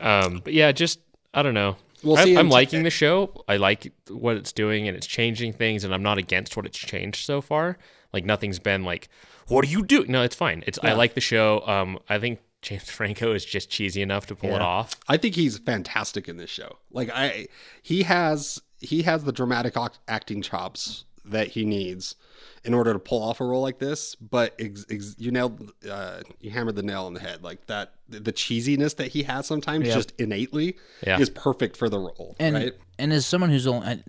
Um, 0.00 0.40
but 0.44 0.52
yeah, 0.52 0.72
just 0.72 1.00
I 1.34 1.42
don't 1.42 1.54
know. 1.54 1.76
Well, 2.04 2.18
I, 2.18 2.24
see, 2.24 2.32
I'm 2.34 2.40
and- 2.40 2.50
liking 2.50 2.82
the 2.82 2.90
show. 2.90 3.44
I 3.48 3.56
like 3.56 3.92
what 4.08 4.36
it's 4.36 4.52
doing, 4.52 4.88
and 4.88 4.96
it's 4.96 5.06
changing 5.06 5.52
things, 5.54 5.84
and 5.84 5.94
I'm 5.94 6.02
not 6.02 6.18
against 6.18 6.56
what 6.56 6.66
it's 6.66 6.78
changed 6.78 7.24
so 7.24 7.40
far. 7.40 7.78
Like 8.12 8.24
nothing's 8.24 8.58
been 8.58 8.84
like, 8.84 9.08
"What 9.48 9.64
do 9.64 9.70
you 9.70 9.84
do?" 9.84 10.04
No, 10.08 10.22
it's 10.22 10.36
fine. 10.36 10.62
It's 10.66 10.78
I 10.82 10.92
like 10.92 11.14
the 11.14 11.20
show. 11.20 11.66
Um, 11.66 11.98
I 12.08 12.18
think 12.18 12.40
James 12.60 12.88
Franco 12.90 13.32
is 13.34 13.44
just 13.44 13.70
cheesy 13.70 14.02
enough 14.02 14.26
to 14.26 14.34
pull 14.36 14.54
it 14.54 14.62
off. 14.62 14.94
I 15.08 15.16
think 15.16 15.34
he's 15.34 15.58
fantastic 15.58 16.28
in 16.28 16.36
this 16.36 16.50
show. 16.50 16.78
Like 16.92 17.10
I, 17.12 17.48
he 17.82 18.02
has 18.04 18.60
he 18.80 19.02
has 19.02 19.24
the 19.24 19.32
dramatic 19.32 19.76
act- 19.76 20.00
acting 20.08 20.42
chops 20.42 21.04
that 21.24 21.48
he 21.48 21.64
needs 21.64 22.16
in 22.64 22.74
order 22.74 22.92
to 22.92 22.98
pull 22.98 23.22
off 23.22 23.40
a 23.40 23.44
role 23.44 23.62
like 23.62 23.78
this. 23.78 24.14
But 24.16 24.54
ex, 24.58 24.84
ex, 24.90 25.14
you 25.18 25.30
nailed, 25.30 25.72
uh, 25.90 26.22
you 26.40 26.50
hammered 26.50 26.76
the 26.76 26.82
nail 26.82 27.04
on 27.04 27.14
the 27.14 27.20
head. 27.20 27.42
Like 27.42 27.66
that, 27.66 27.94
the 28.08 28.32
cheesiness 28.32 28.96
that 28.96 29.08
he 29.08 29.22
has 29.24 29.46
sometimes 29.46 29.86
Yep. 29.86 29.94
just 29.96 30.12
innately 30.18 30.76
Yeah. 31.06 31.18
is 31.20 31.30
perfect 31.30 31.76
for 31.76 31.88
the 31.88 31.98
role. 31.98 32.36
and 32.38 32.54
right? 32.56 32.72
and 32.98 33.12
as 33.12 33.24
someone 33.26 33.50
who's 33.50 33.66
only, 33.66 33.86
I 33.86 34.02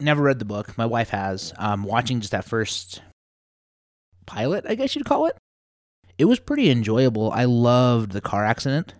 never 0.00 0.22
read 0.22 0.38
the 0.38 0.44
book, 0.44 0.76
my 0.78 0.86
wife 0.86 1.10
has. 1.10 1.52
Um, 1.58 1.82
watching 1.84 2.20
just 2.20 2.32
that 2.32 2.44
first 2.44 3.02
pilot, 4.26 4.64
I 4.68 4.74
guess 4.74 4.94
you'd 4.94 5.04
call 5.04 5.26
it. 5.26 5.36
It 6.18 6.26
was 6.26 6.38
pretty 6.38 6.70
enjoyable. 6.70 7.30
I 7.32 7.44
loved 7.46 8.12
the 8.12 8.20
car 8.20 8.44
accident. 8.44 8.94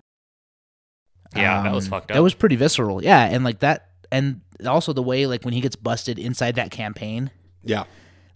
Yeah, 1.37 1.63
that 1.63 1.73
was 1.73 1.85
Um, 1.87 1.91
fucked 1.91 2.09
That 2.09 2.23
was 2.23 2.35
pretty 2.35 2.57
visceral. 2.57 3.03
Yeah, 3.05 3.25
and 3.25 3.45
like 3.45 3.61
that, 3.61 3.91
and 4.11 4.41
also 4.67 4.93
the 4.93 5.03
way 5.03 5.27
like 5.27 5.45
when 5.45 5.55
he 5.55 5.61
gets 5.61 5.77
busted 5.77 6.19
inside 6.19 6.57
that 6.57 6.71
campaign, 6.71 7.31
Yeah. 7.65 7.85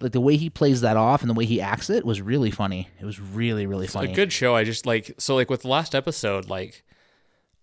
like 0.01 0.13
the 0.13 0.21
way 0.21 0.37
he 0.37 0.51
plays 0.51 0.81
that 0.83 0.97
off 0.97 1.23
and 1.23 1.31
the 1.31 1.35
way 1.35 1.45
he 1.47 1.61
acts 1.61 1.89
it 1.91 2.05
was 2.05 2.21
really 2.21 2.51
funny. 2.51 2.89
It 3.01 3.05
was 3.05 3.19
really 3.21 3.67
really 3.67 3.85
It's 3.85 3.95
funny. 3.95 4.13
a 4.13 4.15
good 4.15 4.33
show. 4.33 4.55
I 4.55 4.65
just 4.65 4.87
like 4.87 5.15
so 5.19 5.35
like 5.35 5.51
with 5.51 5.63
the 5.63 5.69
last 5.69 5.95
episode, 5.95 6.49
like 6.49 6.83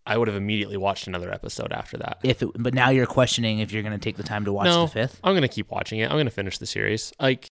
I 0.06 0.18
would 0.18 0.28
have 0.28 0.36
immediately 0.38 0.78
watched 0.78 1.06
another 1.08 1.32
episode 1.32 1.72
after 1.72 1.98
that. 1.98 2.18
if 2.24 2.42
it, 2.42 2.50
but 2.58 2.74
now 2.74 2.90
you're 2.90 3.06
questioning 3.06 3.60
if 3.60 3.72
you're 3.72 3.84
going 3.84 3.94
to 3.94 4.04
take 4.04 4.18
the 4.18 4.24
time 4.24 4.46
to 4.46 4.52
watch 4.54 4.66
no, 4.66 4.86
the 4.88 4.92
fifth. 4.92 5.20
I'm 5.24 5.36
gonna 5.36 5.48
keep 5.48 5.70
watching 5.70 6.00
it. 6.00 6.10
I'm 6.10 6.18
gonna 6.18 6.32
finish 6.32 6.58
the 6.58 6.66
series. 6.66 7.14
Like 7.20 7.48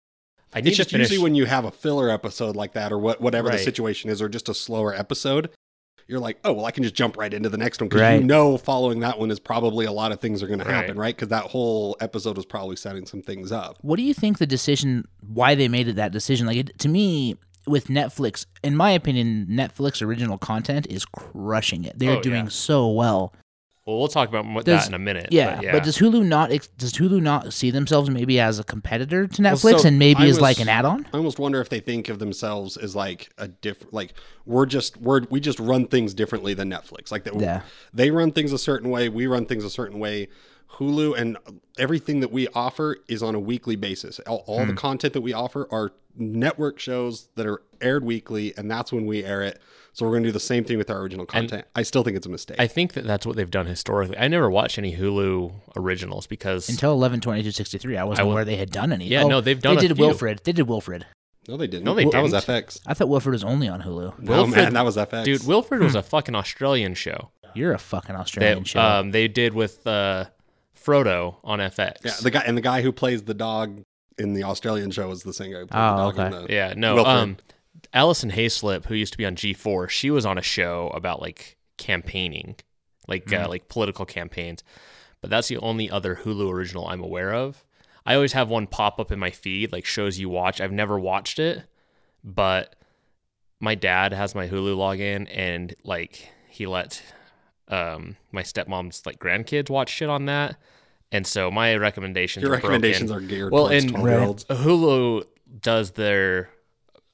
I 0.54 0.62
need 0.62 0.68
It's 0.70 0.78
just 0.78 0.90
to 0.92 0.94
finish. 0.96 1.10
usually 1.10 1.24
when 1.24 1.34
you 1.36 1.46
have 1.46 1.66
a 1.66 1.72
filler 1.72 2.10
episode 2.10 2.56
like 2.56 2.74
that, 2.74 2.92
or 2.92 3.00
what, 3.00 3.20
whatever 3.20 3.50
the 3.50 3.58
situation 3.58 4.10
is, 4.12 4.22
or 4.22 4.30
just 4.30 4.48
a 4.48 4.54
slower 4.54 4.94
episode. 4.94 5.50
You're 6.08 6.20
like, 6.20 6.38
oh 6.44 6.54
well, 6.54 6.66
I 6.66 6.72
can 6.72 6.84
just 6.84 6.96
jump 6.96 7.18
right 7.18 7.34
into 7.34 7.50
the 7.50 7.58
next 7.58 7.82
one 7.82 7.90
because 7.90 8.02
Right. 8.02 8.20
you 8.22 8.26
know 8.28 8.58
following 8.58 9.00
that 9.00 9.18
one 9.18 9.32
is 9.32 9.40
probably 9.40 9.86
a 9.86 9.92
lot 9.92 10.12
of 10.12 10.20
things 10.20 10.44
are 10.44 10.48
going 10.48 10.60
to 10.60 10.66
happen, 10.66 10.98
right? 10.98 11.16
Because 11.16 11.30
that 11.30 11.46
whole 11.46 11.98
episode 12.00 12.36
was 12.38 12.46
probably 12.46 12.76
setting 12.76 13.06
some 13.08 13.22
things 13.24 13.52
up. 13.52 13.78
What 13.82 13.96
do 13.98 14.04
you 14.04 14.14
think 14.14 14.38
the 14.38 14.46
decision? 14.46 15.06
Why 15.28 15.56
they 15.56 15.68
made 15.68 15.88
it 15.88 15.96
that 15.96 16.12
decision? 16.12 16.46
Like 16.46 16.58
it, 16.58 16.78
to 16.80 16.88
me, 16.90 17.36
with 17.68 17.88
Netflix, 17.88 18.46
in 18.64 18.76
my 18.76 18.92
opinion, 18.92 19.48
Netflix 19.50 20.02
original 20.06 20.38
content 20.38 20.86
is 20.90 21.06
crushing 21.06 21.84
it. 21.86 21.98
They're 21.98 22.18
Oh, 22.18 22.22
doing 22.22 22.44
yeah. 22.46 22.50
so 22.50 22.88
well. 22.90 23.34
Well, 23.86 24.00
we'll 24.00 24.08
talk 24.08 24.30
about 24.30 24.46
what 24.48 24.66
Does- 24.66 24.82
that 24.84 24.88
in 24.90 24.94
a 24.96 25.00
minute. 25.00 25.28
Yeah, 25.32 25.56
but 25.56 25.64
yeah. 25.64 25.72
but 25.74 25.84
does 25.84 25.98
Hulu 25.98 26.26
not? 26.26 26.52
ex- 26.52 26.68
Does 26.70 26.92
Hulu 26.94 27.22
not 27.22 27.54
see 27.54 27.70
themselves 27.70 28.10
maybe 28.10 28.40
as 28.40 28.58
a 28.58 28.64
competitor 28.64 29.28
to 29.28 29.42
Well, 29.44 29.54
Netflix 29.56 29.82
so 29.82 29.88
and 29.88 30.00
maybe 30.00 30.24
I 30.24 30.28
as 30.28 30.40
like 30.42 30.60
an 30.60 30.68
add-on? 30.70 31.06
I 31.14 31.18
almost 31.18 31.38
wonder 31.38 31.62
if 31.62 31.70
they 31.70 31.80
think 31.80 32.10
of 32.10 32.18
themselves 32.18 32.78
as 32.78 32.96
like 32.96 33.30
a 33.38 33.48
different, 33.48 33.94
like 33.94 34.14
we're 34.46 34.66
just 34.66 34.98
we're 34.98 35.22
we 35.30 35.40
just 35.40 35.60
run 35.60 35.86
things 35.88 36.14
differently 36.16 36.56
than 36.56 36.70
Netflix. 36.70 37.12
Like 37.12 37.26
that, 37.26 37.40
Yeah. 37.40 37.62
they 37.94 38.10
run 38.10 38.32
things 38.32 38.52
a 38.52 38.58
certain 38.58 38.90
way, 38.90 39.08
we 39.08 39.28
run 39.28 39.46
things 39.46 39.64
a 39.64 39.70
certain 39.70 40.00
way. 40.00 40.30
Hulu 40.74 41.18
and 41.18 41.38
everything 41.78 42.20
that 42.20 42.32
we 42.32 42.48
offer 42.50 42.98
is 43.08 43.24
on 43.24 43.34
a 43.36 43.40
weekly 43.40 43.76
basis. 43.76 44.20
All, 44.20 44.44
all 44.48 44.62
Hmm. 44.64 44.70
the 44.70 44.74
content 44.76 45.14
that 45.14 45.22
we 45.22 45.32
offer 45.34 45.68
are 45.72 45.94
network 46.18 46.80
shows 46.80 47.30
that 47.36 47.46
are 47.46 47.62
aired 47.82 48.04
weekly, 48.04 48.54
and 48.58 48.70
that's 48.70 48.92
when 48.92 49.06
we 49.06 49.24
air 49.24 49.42
it. 49.42 49.62
So 49.94 50.06
we're 50.06 50.12
going 50.12 50.24
to 50.24 50.30
do 50.30 50.34
the 50.34 50.40
same 50.42 50.66
thing 50.66 50.78
with 50.78 50.90
our 50.90 50.98
original 51.00 51.26
content. 51.26 51.66
I 51.74 51.84
still 51.84 52.04
think 52.04 52.18
it's 52.18 52.26
a 52.26 52.30
mistake. 52.30 52.58
I 52.60 52.68
think 52.68 52.94
that 52.94 53.06
that's 53.06 53.26
what 53.26 53.38
they've 53.38 53.50
done 53.50 53.66
historically. 53.66 54.18
I 54.18 54.28
never 54.28 54.50
watched 54.50 54.78
any 54.78 54.96
Hulu 54.98 55.54
originals 55.78 56.28
because 56.28 56.68
Until 56.68 56.92
eleven 56.92 57.22
twenty 57.22 57.44
two 57.44 57.52
sixty 57.52 57.78
three, 57.78 57.96
I 57.96 58.04
wasn't 58.04 58.28
I 58.28 58.32
aware 58.32 58.44
they 58.44 58.58
had 58.58 58.72
done 58.72 58.92
any. 58.92 59.08
Yeah, 59.08 59.24
Oh, 59.24 59.28
no, 59.30 59.40
they've 59.42 59.60
done 59.62 59.78
a 59.78 59.82
They 59.82 59.88
did 59.88 59.96
few. 59.96 60.06
Wilfred. 60.06 60.42
They 60.44 60.52
did 60.52 60.68
Wilfred. 60.68 61.06
no, 61.48 61.56
they 61.56 61.68
didn't. 61.68 61.86
No, 61.86 61.94
they 61.96 62.04
didn't. 62.04 62.14
That 62.14 62.24
was. 62.24 62.34
FX. 62.34 62.82
I 62.86 62.94
thought 62.94 63.08
Wilfred 63.08 63.32
was 63.34 63.44
only 63.46 63.70
on 63.70 63.84
Hulu. 63.84 64.20
No, 64.20 64.32
Wilfred- 64.32 64.56
man, 64.66 64.74
that 64.74 64.84
was 64.84 64.98
FX. 64.98 65.24
dude, 65.24 65.48
Wilfred 65.48 65.82
was 65.82 65.96
a 65.96 66.04
fucking 66.04 66.36
Australian 66.36 66.94
show. 66.94 67.30
You're 67.54 67.72
a 67.74 67.78
fucking 67.80 68.16
Australian 68.18 68.60
That 68.60 68.68
show. 68.68 68.82
um, 68.82 69.12
they 69.12 69.30
did 69.30 69.54
with 69.54 69.88
uh, 69.88 70.26
Frodo 70.86 71.38
on 71.44 71.60
FX. 71.60 71.94
yeah, 72.04 72.14
the 72.22 72.32
guy 72.32 72.44
and 72.46 72.56
the 72.58 72.62
guy 72.62 72.82
who 72.82 72.92
plays 72.92 73.24
the 73.24 73.34
dog 73.34 73.82
in 74.18 74.34
the 74.34 74.44
Australian 74.44 74.92
show 74.92 75.10
is 75.12 75.24
the 75.24 75.34
same 75.34 75.52
guy 75.52 75.60
who 75.60 75.68
plays 75.68 75.80
Oh, 75.82 75.96
the 75.96 76.04
dog 76.12 76.16
in 76.18 76.34
okay. 76.38 76.48
the 76.48 76.54
Yeah, 76.54 76.74
no. 76.78 76.96
Wilfred. 76.96 77.16
Um, 77.18 77.38
Alison 77.94 78.32
Haislip, 78.32 78.86
who 78.86 78.96
used 78.96 79.12
to 79.14 79.18
be 79.18 79.26
on 79.26 79.36
G4, 79.36 79.90
she 79.90 80.10
was 80.12 80.26
on 80.26 80.38
a 80.38 80.42
show 80.42 80.90
about 80.94 81.22
like 81.22 81.58
campaigning, 81.78 82.56
like 83.08 83.26
Mm-hmm. 83.26 83.46
uh, 83.46 83.50
like 83.50 83.68
political 83.68 84.06
campaigns. 84.06 84.64
But 85.22 85.30
that's 85.30 85.48
the 85.48 85.58
only 85.58 85.90
other 85.90 86.16
Hulu 86.18 86.52
original 86.52 86.88
I'm 86.88 87.02
aware 87.02 87.34
of. 87.34 87.66
I 88.06 88.14
always 88.16 88.34
have 88.34 88.50
one 88.50 88.68
pop 88.68 89.00
up 89.00 89.12
in 89.12 89.18
my 89.20 89.32
feed, 89.32 89.72
like 89.72 89.86
shows 89.86 90.20
you 90.20 90.30
watch. 90.30 90.62
I've 90.62 90.72
never 90.72 91.00
watched 91.00 91.40
it, 91.40 91.64
but 92.24 92.76
my 93.60 93.74
dad 93.76 94.14
has 94.14 94.36
my 94.36 94.48
Hulu 94.48 94.76
login, 94.78 95.28
and 95.32 95.76
like 95.84 96.30
he 96.50 96.68
let 96.68 97.02
um 97.68 98.16
my 98.32 98.44
stepmom's 98.44 99.06
like 99.08 99.18
grandkids 99.20 99.70
watch 99.72 99.90
shit 99.90 100.10
on 100.10 100.26
that. 100.26 100.56
And 101.16 101.26
so 101.26 101.50
my 101.50 101.76
recommendations 101.78 102.44
Your 102.44 102.52
are 102.52 102.56
recommendations 102.56 103.10
broken. 103.10 103.26
are 103.26 103.30
geared 103.30 103.52
Well, 103.54 103.68
towards 103.70 103.84
and- 103.86 103.92
twelve 103.94 104.08
year 104.10 104.20
olds. 104.20 104.46
Hulu 104.46 105.24
does 105.62 105.92
their 105.92 106.50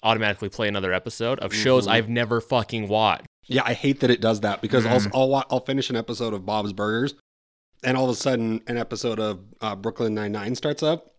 automatically 0.03 0.49
play 0.49 0.67
another 0.67 0.91
episode 0.93 1.39
of 1.39 1.53
shows 1.53 1.85
Mhm. 1.85 1.91
I've 1.91 2.09
never 2.09 2.41
fucking 2.41 2.87
watched. 2.87 3.27
Yeah, 3.45 3.61
I 3.65 3.73
hate 3.73 3.99
that 3.99 4.09
it 4.09 4.21
does 4.21 4.41
that 4.41 4.61
because 4.61 4.83
Mm. 4.85 4.89
I'll 5.13 5.21
I'll, 5.21 5.29
wa- 5.29 5.43
I'll 5.51 5.59
finish 5.65 5.89
an 5.89 5.95
episode 5.95 6.33
of 6.33 6.45
Bob's 6.45 6.73
Burgers, 6.73 7.13
and 7.83 7.95
all 7.97 8.05
of 8.05 8.11
a 8.11 8.15
sudden 8.15 8.61
an 8.67 8.77
episode 8.77 9.19
of 9.19 9.39
uh, 9.61 9.75
Brooklyn 9.75 10.13
Nine 10.15 10.31
Nine 10.31 10.55
starts 10.55 10.81
up, 10.81 11.13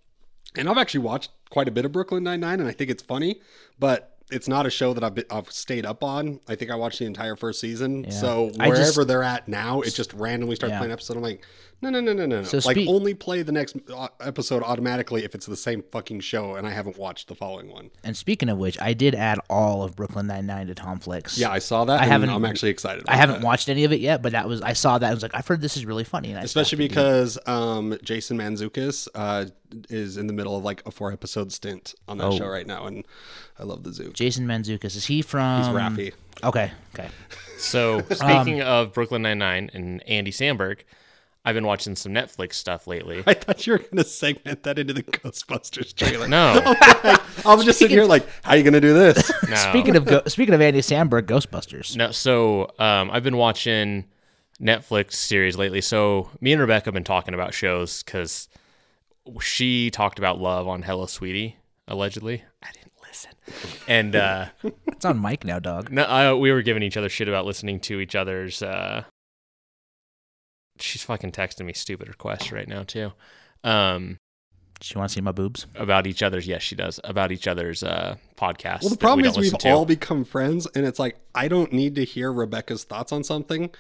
and 0.56 0.68
I've 0.68 0.78
actually 0.78 1.00
watched 1.00 1.30
quite 1.50 1.68
a 1.68 1.70
bit 1.70 1.84
of 1.84 1.92
Brooklyn 1.92 2.24
Nine 2.24 2.40
Nine, 2.40 2.58
and 2.58 2.68
I 2.68 2.72
think 2.72 2.90
it's 2.90 3.02
funny, 3.02 3.40
but 3.78 4.08
it's 4.30 4.48
not 4.48 4.64
a 4.66 4.70
show 4.70 4.94
that 4.94 5.04
I've, 5.04 5.14
been, 5.14 5.26
I've 5.30 5.52
stayed 5.52 5.84
up 5.84 6.02
on. 6.02 6.40
I 6.48 6.54
think 6.54 6.70
I 6.70 6.74
watched 6.74 6.98
the 6.98 7.04
entire 7.04 7.36
first 7.36 7.60
season. 7.60 8.04
Yeah. 8.04 8.10
So 8.10 8.50
wherever 8.56 8.76
just- 8.76 9.06
they're 9.06 9.22
at 9.22 9.46
now, 9.46 9.82
it 9.82 9.90
just 9.94 10.12
randomly 10.14 10.56
starts 10.56 10.70
Yeah. 10.72 10.78
playing 10.78 10.92
episode. 10.92 11.16
I'm 11.18 11.22
like, 11.22 11.44
no, 11.82 11.90
no, 11.90 12.00
no, 12.00 12.12
no, 12.12 12.26
no, 12.26 12.38
no. 12.40 12.42
So 12.44 12.58
like 12.58 12.76
speak- 12.76 12.88
only 12.88 13.12
play 13.12 13.42
the 13.42 13.52
next 13.52 13.76
uh, 13.92 14.08
episode 14.20 14.62
automatically 14.62 15.24
if 15.24 15.34
it's 15.34 15.46
the 15.46 15.56
same 15.56 15.82
fucking 15.90 16.20
show, 16.20 16.54
and 16.54 16.66
I 16.66 16.70
haven't 16.70 16.96
watched 16.96 17.28
the 17.28 17.34
following 17.34 17.70
one. 17.70 17.90
and 18.04 18.16
speaking 18.16 18.48
of 18.48 18.56
which, 18.58 18.80
I 18.80 18.92
did 18.94 19.14
add 19.14 19.38
all 19.50 19.82
of 19.82 19.96
Brooklyn 19.96 20.26
Nine 20.28 20.46
Nine 20.46 20.68
to 20.68 20.74
Tom 20.74 20.98
Flicks. 21.00 21.36
Yeah, 21.38 21.50
I 21.50 21.58
saw 21.58 21.84
that. 21.84 22.00
I 22.00 22.04
haven't. 22.06 22.30
I'm 22.30 22.44
actually 22.44 22.70
excited. 22.70 23.04
I 23.08 23.16
haven't 23.16 23.40
that. 23.40 23.44
watched 23.46 23.68
any 23.68 23.84
of 23.84 23.92
it 23.92 24.00
yet, 24.00 24.22
but 24.22 24.32
that 24.32 24.48
was 24.48 24.62
I 24.62 24.72
saw 24.72 24.96
that 24.98 25.10
I 25.10 25.12
was 25.14 25.22
like, 25.22 25.34
I've 25.34 25.46
heard 25.46 25.60
this 25.60 25.76
is 25.76 25.84
really 25.84 26.04
funny, 26.04 26.30
and 26.30 26.38
I 26.38 26.42
especially 26.42 26.78
because 26.78 27.38
um, 27.46 27.98
Jason 28.02 28.38
Mantzoukas 28.38 29.08
uh, 29.14 29.46
is 29.90 30.16
in 30.16 30.26
the 30.28 30.32
middle 30.32 30.56
of 30.56 30.62
like 30.64 30.82
a 30.86 30.90
four 30.90 31.12
episode 31.12 31.52
stint 31.52 31.94
on 32.06 32.18
that 32.18 32.26
Oh. 32.26 32.36
show 32.38 32.46
right 32.48 32.66
now, 32.66 32.86
and 32.86 33.04
I 33.58 33.64
love 33.64 33.82
the 33.82 33.92
zoo. 33.92 34.12
Jason 34.12 34.46
Mantzoukas 34.46 34.96
is 34.96 35.06
he 35.06 35.20
from? 35.22 35.58
He's 35.64 35.68
Rafi. 35.72 36.12
Okay, 36.44 36.70
okay. 36.94 37.08
So 37.58 38.00
speaking 38.10 38.62
of 38.62 38.92
Brooklyn 38.92 39.22
Nine 39.22 39.38
Nine 39.38 39.70
and 39.74 40.02
Andy 40.08 40.30
Samberg, 40.30 40.80
I've 41.44 41.54
been 41.56 41.66
watching 41.66 41.96
some 41.96 42.12
Netflix 42.12 42.54
stuff 42.54 42.86
lately. 42.86 43.24
I 43.26 43.34
thought 43.34 43.66
you 43.66 43.72
were 43.72 43.78
going 43.80 43.96
to 43.96 44.04
segment 44.04 44.62
that 44.62 44.78
into 44.78 44.92
the 44.92 45.02
Ghostbusters 45.02 45.92
trailer. 45.94 46.28
No, 46.28 46.60
I 46.64 47.54
was 47.54 47.64
just 47.64 47.78
sitting 47.80 47.96
here 47.96 48.06
like, 48.06 48.26
how 48.44 48.52
are 48.52 48.56
you 48.56 48.62
going 48.62 48.74
to 48.74 48.80
do 48.80 48.92
this? 48.92 49.30
no. 49.48 49.56
Speaking 49.56 49.96
of 49.96 50.04
go- 50.04 50.22
speaking 50.28 50.54
of 50.54 50.60
Andy 50.60 50.80
Samberg, 50.80 51.22
Ghostbusters. 51.22 51.96
No, 51.96 52.12
so 52.12 52.70
um, 52.78 53.10
I've 53.10 53.24
been 53.24 53.36
watching 53.36 54.04
Netflix 54.60 55.14
series 55.14 55.56
lately. 55.56 55.80
So 55.80 56.30
me 56.40 56.52
and 56.52 56.60
Rebecca 56.60 56.86
have 56.86 56.94
been 56.94 57.02
talking 57.02 57.34
about 57.34 57.54
shows 57.54 58.02
because 58.04 58.48
she 59.40 59.90
talked 59.90 60.18
about 60.20 60.40
love 60.40 60.68
on 60.68 60.82
Hello 60.82 61.06
Sweetie, 61.06 61.56
allegedly. 61.88 62.44
I 62.62 62.68
didn't 62.72 62.92
listen, 63.04 63.32
and 63.88 64.14
uh, 64.14 64.46
It's 64.86 65.04
on 65.04 65.20
mic 65.20 65.44
now, 65.44 65.58
dog. 65.58 65.90
no, 65.90 66.04
I, 66.04 66.32
we 66.34 66.52
were 66.52 66.62
giving 66.62 66.84
each 66.84 66.96
other 66.96 67.08
shit 67.08 67.26
about 67.28 67.46
listening 67.46 67.80
to 67.80 67.98
each 67.98 68.14
other's. 68.14 68.62
Uh, 68.62 69.02
she's 70.82 71.02
fucking 71.02 71.32
texting 71.32 71.64
me 71.66 71.72
stupid 71.72 72.08
requests 72.08 72.52
right 72.52 72.68
now 72.68 72.82
too. 72.82 73.12
Um, 73.64 74.18
Do 74.80 74.88
you 74.94 74.98
want 74.98 75.10
to 75.10 75.14
see 75.14 75.20
my 75.20 75.32
boobs? 75.32 75.66
about 75.76 76.06
each 76.06 76.22
other's. 76.22 76.46
Yes, 76.46 76.62
she 76.62 76.74
does 76.74 76.98
about 77.04 77.30
each 77.32 77.46
other's 77.46 77.82
uh, 77.82 78.16
podcasts. 78.36 78.82
Well, 78.82 78.90
the 78.90 78.96
problem 78.96 79.22
we 79.22 79.28
is 79.28 79.36
we've 79.38 79.56
to. 79.58 79.70
all 79.70 79.84
become 79.86 80.24
friends, 80.24 80.66
and 80.74 80.84
it's 80.84 80.98
like 80.98 81.16
I 81.34 81.48
don't 81.48 81.72
need 81.72 81.94
to 81.96 82.04
hear 82.04 82.32
Rebecca's 82.32 82.84
thoughts 82.84 83.12
on 83.12 83.22
something 83.24 83.70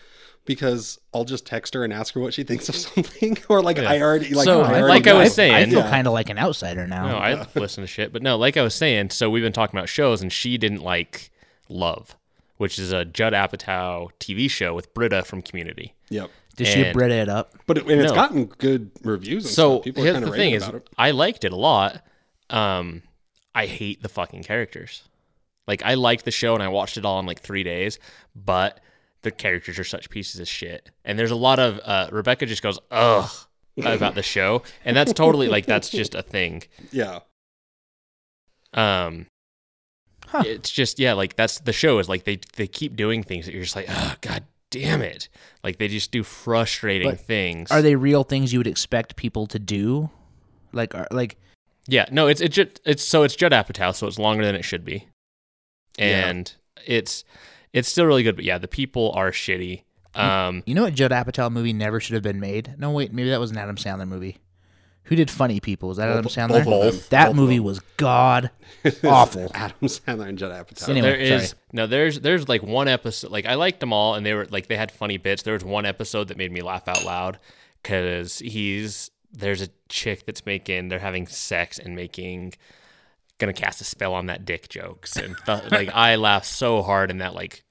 because 0.44 0.98
I'll 1.14 1.24
just 1.24 1.46
text 1.46 1.72
her 1.74 1.84
and 1.84 1.92
ask 1.92 2.14
her 2.14 2.20
what 2.20 2.34
she 2.34 2.42
thinks 2.44 2.68
of 2.68 2.74
something, 2.86 3.38
or 3.48 3.62
like 3.62 3.76
Yeah. 3.78 3.90
I 3.90 4.00
already 4.00 4.34
like 4.34 4.44
So, 4.44 4.62
I 4.62 4.68
already 4.80 4.88
like 4.88 5.06
I 5.06 5.12
was 5.14 5.34
saying, 5.34 5.54
I 5.54 5.64
feel 5.66 5.80
Yeah. 5.80 5.90
kind 5.90 6.06
of 6.06 6.12
like 6.12 6.30
an 6.30 6.38
outsider 6.38 6.86
now. 6.86 7.06
No, 7.06 7.16
I 7.18 7.46
listen 7.54 7.82
to 7.82 7.86
shit. 7.88 8.12
But 8.12 8.22
no, 8.22 8.36
like 8.36 8.56
I 8.56 8.62
was 8.62 8.74
saying, 8.74 9.10
so 9.10 9.30
we've 9.30 9.42
been 9.42 9.52
talking 9.52 9.78
about 9.78 9.88
shows, 9.88 10.22
and 10.22 10.32
she 10.32 10.58
didn't 10.58 10.82
like 10.82 11.30
Love, 11.68 12.16
which 12.58 12.78
is 12.78 12.92
a 12.92 13.04
Judd 13.04 13.32
Apatow 13.32 14.10
TV 14.20 14.50
show 14.50 14.74
with 14.74 14.92
Britta 14.94 15.22
from 15.22 15.42
Community. 15.42 15.94
Yep. 16.10 16.30
Did 16.56 16.66
she 16.66 16.82
and- 16.84 16.92
Brita 16.94 17.14
it 17.14 17.28
up? 17.28 17.54
But 17.66 17.78
it, 17.78 17.86
and 17.86 18.00
it's 18.00 18.10
No. 18.10 18.14
gotten 18.14 18.44
good 18.46 18.90
reviews. 19.02 19.44
And 19.44 19.54
So 19.54 19.74
stuff. 19.76 19.84
people 19.84 20.02
are 20.02 20.06
here's 20.06 20.14
kind 20.16 20.24
the 20.24 20.28
of 20.28 20.34
thing: 20.34 20.40
raving 20.40 20.54
is 20.54 20.62
about 20.68 20.74
it. 20.82 20.88
I 20.98 21.10
liked 21.12 21.44
it 21.44 21.52
a 21.52 21.56
lot. 21.56 22.04
Um, 22.50 23.02
I 23.54 23.66
hate 23.66 24.02
the 24.02 24.08
fucking 24.08 24.42
characters. 24.44 25.02
Like 25.66 25.82
I 25.84 25.94
liked 25.94 26.24
the 26.24 26.30
show 26.30 26.54
and 26.54 26.62
I 26.62 26.68
watched 26.68 26.96
it 26.96 27.04
all 27.04 27.18
in 27.20 27.26
like 27.26 27.40
three 27.40 27.62
days, 27.62 27.98
but 28.34 28.80
the 29.22 29.30
characters 29.30 29.78
are 29.78 29.84
such 29.84 30.10
pieces 30.10 30.40
of 30.40 30.48
shit. 30.48 30.90
And 31.04 31.18
there's 31.18 31.30
a 31.30 31.36
lot 31.36 31.58
of 31.58 31.80
uh, 31.84 32.08
Rebecca 32.10 32.44
just 32.46 32.62
goes 32.62 32.78
ugh 32.90 33.30
about 33.78 34.14
the 34.14 34.22
show, 34.22 34.62
and 34.84 34.94
that's 34.96 35.12
totally 35.12 35.48
like 35.48 35.64
that's 35.66 35.88
just 35.88 36.14
a 36.14 36.22
thing. 36.22 36.64
Yeah. 36.92 37.20
Um, 38.74 39.26
Huh. 40.28 40.42
it's 40.46 40.70
just 40.70 40.98
yeah, 40.98 41.12
like 41.12 41.36
that's 41.36 41.60
the 41.60 41.74
show 41.74 41.98
is 41.98 42.08
like 42.08 42.24
they 42.24 42.38
they 42.56 42.66
keep 42.66 42.96
doing 42.96 43.22
things 43.22 43.44
that 43.44 43.52
you're 43.52 43.62
just 43.64 43.76
like 43.76 43.84
oh 43.90 44.14
god 44.22 44.44
damn 44.72 45.00
it, 45.02 45.28
like 45.62 45.78
they 45.78 45.86
just 45.86 46.10
do 46.10 46.24
frustrating 46.24 47.08
But 47.08 47.20
things. 47.20 47.70
Are 47.70 47.80
they 47.82 47.94
real 47.94 48.24
things 48.24 48.52
you 48.52 48.58
would 48.58 48.66
expect 48.66 49.14
people 49.14 49.46
to 49.46 49.58
do? 49.60 50.10
Like, 50.72 50.94
are, 50.96 51.06
like 51.12 51.36
Yeah, 51.86 52.06
no, 52.10 52.26
it's 52.26 52.40
it's 52.40 52.56
ju- 52.56 52.70
it's 52.84 53.04
so 53.04 53.22
it's 53.22 53.36
Judd 53.36 53.52
Apatow, 53.52 53.94
so 53.94 54.06
it's 54.08 54.18
longer 54.18 54.44
than 54.44 54.54
it 54.56 54.64
should 54.64 54.84
be, 54.84 55.06
Yeah. 55.98 56.28
and 56.28 56.52
it's 56.86 57.24
it's 57.72 57.88
still 57.88 58.06
really 58.06 58.22
good. 58.24 58.34
But 58.36 58.44
yeah, 58.44 58.58
the 58.58 58.66
people 58.68 59.12
are 59.12 59.30
shitty. 59.30 59.84
Um, 60.14 60.62
you 60.66 60.74
know 60.74 60.82
what 60.82 60.94
Judd 60.94 61.10
Apatow 61.10 61.50
movie 61.50 61.72
never 61.72 61.98
should 62.00 62.14
have 62.14 62.22
been 62.22 62.40
made? 62.40 62.74
No, 62.78 62.90
wait, 62.90 63.12
maybe 63.12 63.30
that 63.30 63.40
was 63.40 63.50
an 63.50 63.56
Adam 63.58 63.76
Sandler 63.76 64.06
movie. 64.08 64.38
Who 65.04 65.16
did 65.16 65.30
Funny 65.30 65.58
People? 65.60 65.88
Was 65.88 65.98
that 65.98 66.08
Adam 66.08 66.22
Both- 66.22 66.34
Sandler? 66.34 66.64
both 66.64 66.84
of 66.86 66.92
them. 66.94 67.04
That 67.10 67.24
Both 67.26 67.30
of 67.32 67.36
movie 67.36 67.56
them. 67.56 67.64
was 67.64 67.80
god 67.96 68.50
awful. 69.04 69.50
Adam 69.54 69.78
Sandler 69.82 70.28
and 70.28 70.38
Judd 70.38 70.52
Apatow. 70.52 70.88
Anyway, 70.88 71.08
there 71.08 71.16
is 71.18 71.48
sorry. 71.50 71.60
no 71.72 71.86
there's 71.86 72.20
there's 72.20 72.48
like 72.48 72.62
one 72.62 72.88
episode 72.88 73.30
like 73.30 73.46
I 73.46 73.54
liked 73.54 73.80
them 73.80 73.92
all, 73.92 74.14
and 74.14 74.24
they 74.24 74.32
were 74.34 74.46
like 74.50 74.68
they 74.68 74.76
had 74.76 74.90
funny 74.92 75.16
bits. 75.18 75.42
There 75.42 75.54
was 75.54 75.64
one 75.64 75.84
episode 75.86 76.28
that 76.28 76.36
made 76.36 76.52
me 76.52 76.60
laugh 76.62 76.86
out 76.88 77.04
loud 77.04 77.38
because 77.82 78.38
he's 78.38 79.10
there's 79.32 79.62
a 79.62 79.68
chick 79.88 80.24
that's 80.26 80.44
making 80.46 80.88
they're 80.88 80.98
having 80.98 81.26
sex 81.26 81.78
and 81.78 81.96
making 81.96 82.52
gonna 83.38 83.52
cast 83.52 83.80
a 83.80 83.84
spell 83.84 84.14
on 84.14 84.26
that 84.26 84.44
dick 84.44 84.68
jokes 84.68 85.16
and 85.16 85.34
th- 85.46 85.64
like 85.72 85.88
I 85.92 86.14
laughed 86.16 86.46
so 86.46 86.80
hard 86.82 87.10
in 87.10 87.18
that 87.18 87.34
like 87.34 87.64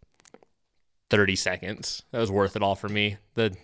30 1.12 1.36
seconds. 1.36 2.04
That 2.12 2.20
was 2.20 2.32
worth 2.32 2.56
it 2.56 2.64
all 2.64 2.76
for 2.76 2.90
me. 2.90 3.18
The 3.36 3.56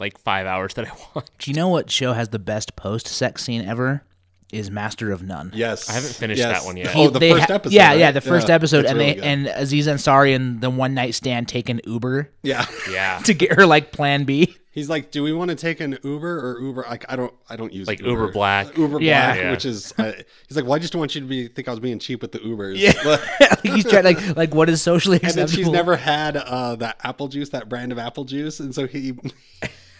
like 0.00 0.18
five 0.18 0.46
hours 0.46 0.74
that 0.74 0.86
I 0.86 0.92
watched. 1.14 1.38
Do 1.38 1.50
you 1.50 1.54
know 1.56 1.68
what 1.68 1.90
show 1.90 2.12
has 2.12 2.28
the 2.28 2.38
best 2.38 2.76
post-sex 2.76 3.42
scene 3.44 3.62
ever? 3.62 4.02
Is 4.50 4.70
Master 4.70 5.12
of 5.12 5.22
None. 5.22 5.52
Yes. 5.54 5.90
I 5.90 5.92
haven't 5.92 6.14
finished 6.14 6.38
Yes. 6.38 6.60
that 6.62 6.66
one 6.66 6.78
yet. 6.78 6.92
Oh, 6.96 7.10
the 7.10 7.18
They 7.18 7.32
first 7.32 7.48
ha- 7.48 7.54
episode. 7.56 7.74
Yeah, 7.74 7.88
right? 7.88 7.98
yeah, 7.98 8.12
the 8.12 8.22
first 8.22 8.48
episode, 8.48 8.86
and 8.86 8.96
really 8.96 9.10
they 9.10 9.14
good. 9.16 9.24
and 9.24 9.46
Aziz 9.48 9.86
Ansari 9.86 10.34
and 10.34 10.62
the 10.62 10.70
one 10.70 10.94
night 10.94 11.14
stand 11.14 11.48
take 11.48 11.68
an 11.68 11.82
Uber 11.84 12.30
yeah. 12.42 12.64
Yeah. 12.90 13.18
to 13.24 13.34
get 13.34 13.52
her 13.52 13.66
like 13.66 13.92
Plan 13.92 14.24
B. 14.24 14.56
He's 14.78 14.88
like, 14.88 15.10
"Do 15.10 15.22
we 15.22 15.32
want 15.32 15.50
to 15.50 15.54
take 15.56 15.80
an 15.80 15.98
Uber 16.04 16.38
or 16.52 16.60
Uber? 16.60 16.86
Like, 16.88 17.04
I 17.08 17.16
don't, 17.16 17.34
I 17.50 17.56
don't 17.56 17.72
use 17.72 17.86
Like 17.88 18.00
Uber 18.00 18.30
Black. 18.32 18.76
Uber 18.76 19.00
Yeah. 19.00 19.26
Black, 19.34 19.38
Yeah. 19.42 19.50
which 19.50 19.64
is." 19.64 19.92
Uh, 19.98 20.12
he's 20.46 20.56
like, 20.56 20.64
"Well, 20.64 20.74
I 20.74 20.78
just 20.78 20.92
don't 20.92 21.00
want 21.00 21.14
you 21.14 21.20
to 21.20 21.26
be 21.26 21.48
think 21.48 21.66
I 21.66 21.72
was 21.72 21.80
being 21.80 21.98
cheap 21.98 22.22
with 22.22 22.32
the 22.32 22.38
Ubers." 22.38 22.76
Yeah, 22.78 23.56
he's 23.74 23.84
trying 23.84 24.04
like 24.04 24.36
like 24.36 24.54
what 24.54 24.68
is 24.68 24.80
socially 24.80 25.16
and 25.16 25.24
acceptable. 25.24 25.48
then 25.48 25.56
she's 25.56 25.68
never 25.72 25.96
had 25.96 26.36
uh, 26.36 26.76
that 26.76 26.98
apple 27.02 27.28
juice, 27.28 27.48
that 27.50 27.68
brand 27.68 27.90
of 27.92 27.98
apple 27.98 28.24
juice, 28.24 28.60
and 28.60 28.74
so 28.74 28.86
he 28.86 29.14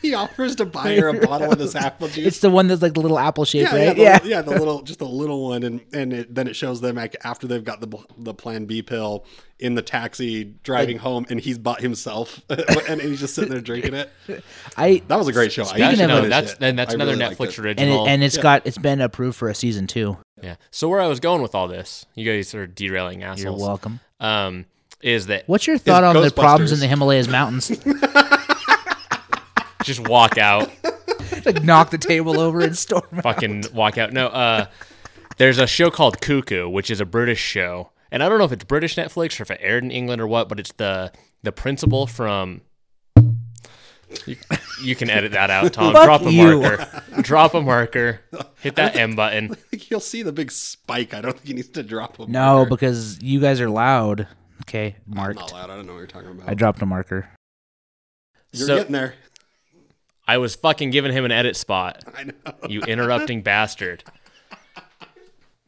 he 0.03 0.15
offers 0.15 0.57
to 0.57 0.65
buy 0.67 0.97
her 0.97 1.09
a 1.09 1.27
bottle 1.27 1.53
of 1.53 1.59
this 1.59 1.75
apple 1.77 2.09
juice. 2.09 2.27
It's 2.27 2.39
the 2.41 2.51
one 2.51 2.67
that's 2.69 2.83
like 2.83 2.95
the 2.95 3.01
little 3.01 3.19
apple 3.19 3.45
shape, 3.45 3.63
yeah, 3.63 3.75
yeah, 3.77 3.87
right? 3.89 3.97
the, 3.97 4.03
Yeah, 4.03 4.19
yeah, 4.25 4.43
the 4.43 4.51
little, 4.59 4.83
just 4.83 5.01
a 5.01 5.05
little 5.05 5.49
one, 5.49 5.63
and 5.63 5.81
and 5.93 6.13
it, 6.13 6.35
then 6.35 6.47
it 6.49 6.55
shows 6.57 6.81
them 6.81 6.97
like 6.97 7.17
after 7.25 7.47
they've 7.47 7.65
got 7.65 7.81
the 7.81 7.89
the 8.19 8.35
Plan 8.35 8.65
B 8.67 8.83
pill 8.83 9.25
in 9.59 9.75
the 9.75 9.83
taxi 9.83 10.45
driving 10.63 10.99
home, 10.99 11.27
and 11.31 11.41
he's 11.41 11.59
bought 11.59 11.81
himself, 11.81 12.41
and 12.89 13.01
he's 13.01 13.19
just 13.21 13.35
sitting 13.35 13.51
there 13.51 13.61
drinking 13.61 13.95
it. 13.95 14.11
I 14.77 15.03
That 15.09 15.17
was 15.19 15.27
a 15.29 15.33
great 15.33 15.51
show. 15.53 15.63
I 15.63 15.67
Speaking 15.67 15.85
actually 15.85 16.05
of- 16.05 16.09
no, 16.11 16.29
that's 16.29 16.53
it. 16.53 16.61
then 16.61 16.77
that's 16.77 16.93
I 16.93 16.95
another 16.95 17.17
really 17.17 17.35
Netflix 17.35 17.49
it. 17.51 17.59
and 17.59 17.67
it, 17.67 17.71
original. 17.83 18.07
and 18.09 18.23
it's 18.23 18.37
got 18.37 18.67
it's 18.67 18.79
been 18.79 19.01
approved 19.01 19.37
for 19.37 19.49
a 19.49 19.55
season 19.55 19.87
two. 19.89 20.17
yeah. 20.43 20.57
So 20.71 20.89
where 20.89 21.01
I 21.01 21.07
was 21.09 21.19
going 21.21 21.43
with 21.43 21.55
all 21.57 21.67
this, 21.69 22.07
you 22.15 22.31
guys 22.31 22.55
are 22.55 22.67
derailing 22.69 23.23
assholes. 23.25 23.43
You're 23.43 23.57
welcome. 23.69 24.01
Um, 24.21 24.67
is 25.01 25.27
that 25.27 25.49
What's 25.49 25.67
your 25.67 25.79
thought 25.79 26.03
on 26.05 26.21
the 26.23 26.31
problems 26.31 26.73
in 26.73 26.81
the 26.81 26.87
Himalayas 26.89 27.29
mountains? 27.29 27.71
Just 29.85 30.09
walk 30.09 30.39
out, 30.39 30.71
like 31.47 31.63
knock 31.63 31.91
the 31.91 31.99
table 31.99 32.41
over 32.41 32.61
and 32.61 32.77
storm. 32.77 33.03
out. 33.15 33.23
fucking 33.23 33.65
walk 33.73 33.99
out? 33.99 34.13
No, 34.13 34.27
uh, 34.29 34.67
there's 35.37 35.59
a 35.59 35.67
show 35.67 35.91
called 35.91 36.21
Cuckoo, 36.21 36.69
which 36.69 36.91
is 36.91 37.01
a 37.01 37.07
British 37.07 37.41
show, 37.41 37.91
and 38.11 38.23
I 38.23 38.29
don't 38.29 38.39
know 38.39 38.45
if 38.45 38.53
it's 38.53 38.65
British 38.65 38.97
Netflix 38.97 39.39
or 39.39 39.45
if 39.45 39.51
it 39.51 39.59
aired 39.63 39.85
in 39.85 39.91
England 39.91 40.21
or 40.21 40.27
what, 40.27 40.49
but 40.49 40.59
it's 40.61 40.73
the 40.73 41.13
the 41.43 41.53
principal 41.53 42.07
from. 42.07 42.63
You, 44.27 44.37
you 44.83 44.95
can 44.97 45.11
edit 45.11 45.33
that 45.33 45.51
out, 45.51 45.75
Tom. 45.75 45.93
Drop 45.93 46.23
a 46.23 46.33
you. 46.33 46.63
marker. 46.63 47.03
Drop 47.21 47.53
a 47.53 47.61
marker. 47.61 48.21
Hit 48.63 48.77
that 48.77 48.97
M 48.97 49.15
button. 49.15 49.55
think 49.71 49.91
you'll 49.91 50.01
see 50.01 50.23
the 50.23 50.33
big 50.33 50.51
spike. 50.51 51.13
I 51.13 51.21
don't 51.21 51.35
think 51.35 51.47
he 51.47 51.53
needs 51.53 51.69
to 51.69 51.83
drop 51.83 52.19
a 52.19 52.27
No, 52.27 52.57
marker. 52.57 52.71
because 52.71 53.21
you 53.23 53.39
guys 53.39 53.61
are 53.61 53.69
loud. 53.69 54.27
Okay, 54.63 54.97
I'm 55.11 55.15
marked. 55.15 55.39
not 55.39 55.53
loud. 55.53 55.69
I 55.69 55.77
don't 55.77 55.87
know 55.87 55.93
what 55.93 55.99
you're 55.99 56.07
talking 56.07 56.31
about. 56.31 56.49
I 56.49 56.55
dropped 56.55 56.81
a 56.81 56.87
marker. 56.87 57.29
You're 58.53 58.67
So- 58.67 58.77
getting 58.79 58.93
there. 58.93 59.13
I 60.29 60.39
was 60.39 60.55
fucking 60.55 60.91
giving 60.91 61.11
him 61.11 61.25
an 61.25 61.33
edit 61.33 61.57
spot. 61.57 62.05
I 62.17 62.25
know. 62.25 62.33
you 62.69 62.83
interrupting 62.83 63.43
bastard. 63.43 64.05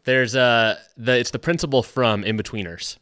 There's 0.04 0.34
a 0.34 0.78
the 0.96 1.18
it's 1.18 1.30
the 1.30 1.38
principal 1.38 1.82
from 1.82 2.22
Inbetweeners 2.22 2.98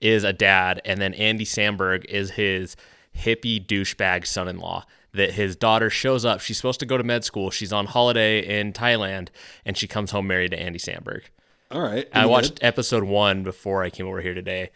is 0.00 0.24
a 0.24 0.32
dad, 0.32 0.80
and 0.84 1.00
then 1.00 1.14
Andy 1.14 1.44
Samberg 1.44 2.04
is 2.06 2.30
his 2.32 2.76
hippie 3.16 3.64
douchebag 3.64 4.26
son-in-law. 4.26 4.84
That 5.14 5.32
his 5.32 5.56
daughter 5.56 5.90
shows 5.90 6.24
up. 6.24 6.40
She's 6.40 6.56
supposed 6.56 6.80
to 6.80 6.86
go 6.86 6.96
to 6.96 7.04
med 7.04 7.22
school. 7.22 7.50
She's 7.50 7.70
on 7.70 7.84
holiday 7.84 8.60
in 8.60 8.72
Thailand, 8.72 9.28
and 9.66 9.76
she 9.76 9.86
comes 9.86 10.10
home 10.10 10.26
married 10.26 10.52
to 10.52 10.58
Andy 10.58 10.78
Samberg. 10.78 11.24
All 11.70 11.82
right. 11.82 12.08
I 12.14 12.24
watched 12.24 12.60
good? 12.60 12.64
episode 12.66 13.04
one 13.04 13.42
before 13.42 13.82
I 13.82 13.90
came 13.90 14.06
over 14.06 14.22
here 14.22 14.32
today. 14.32 14.70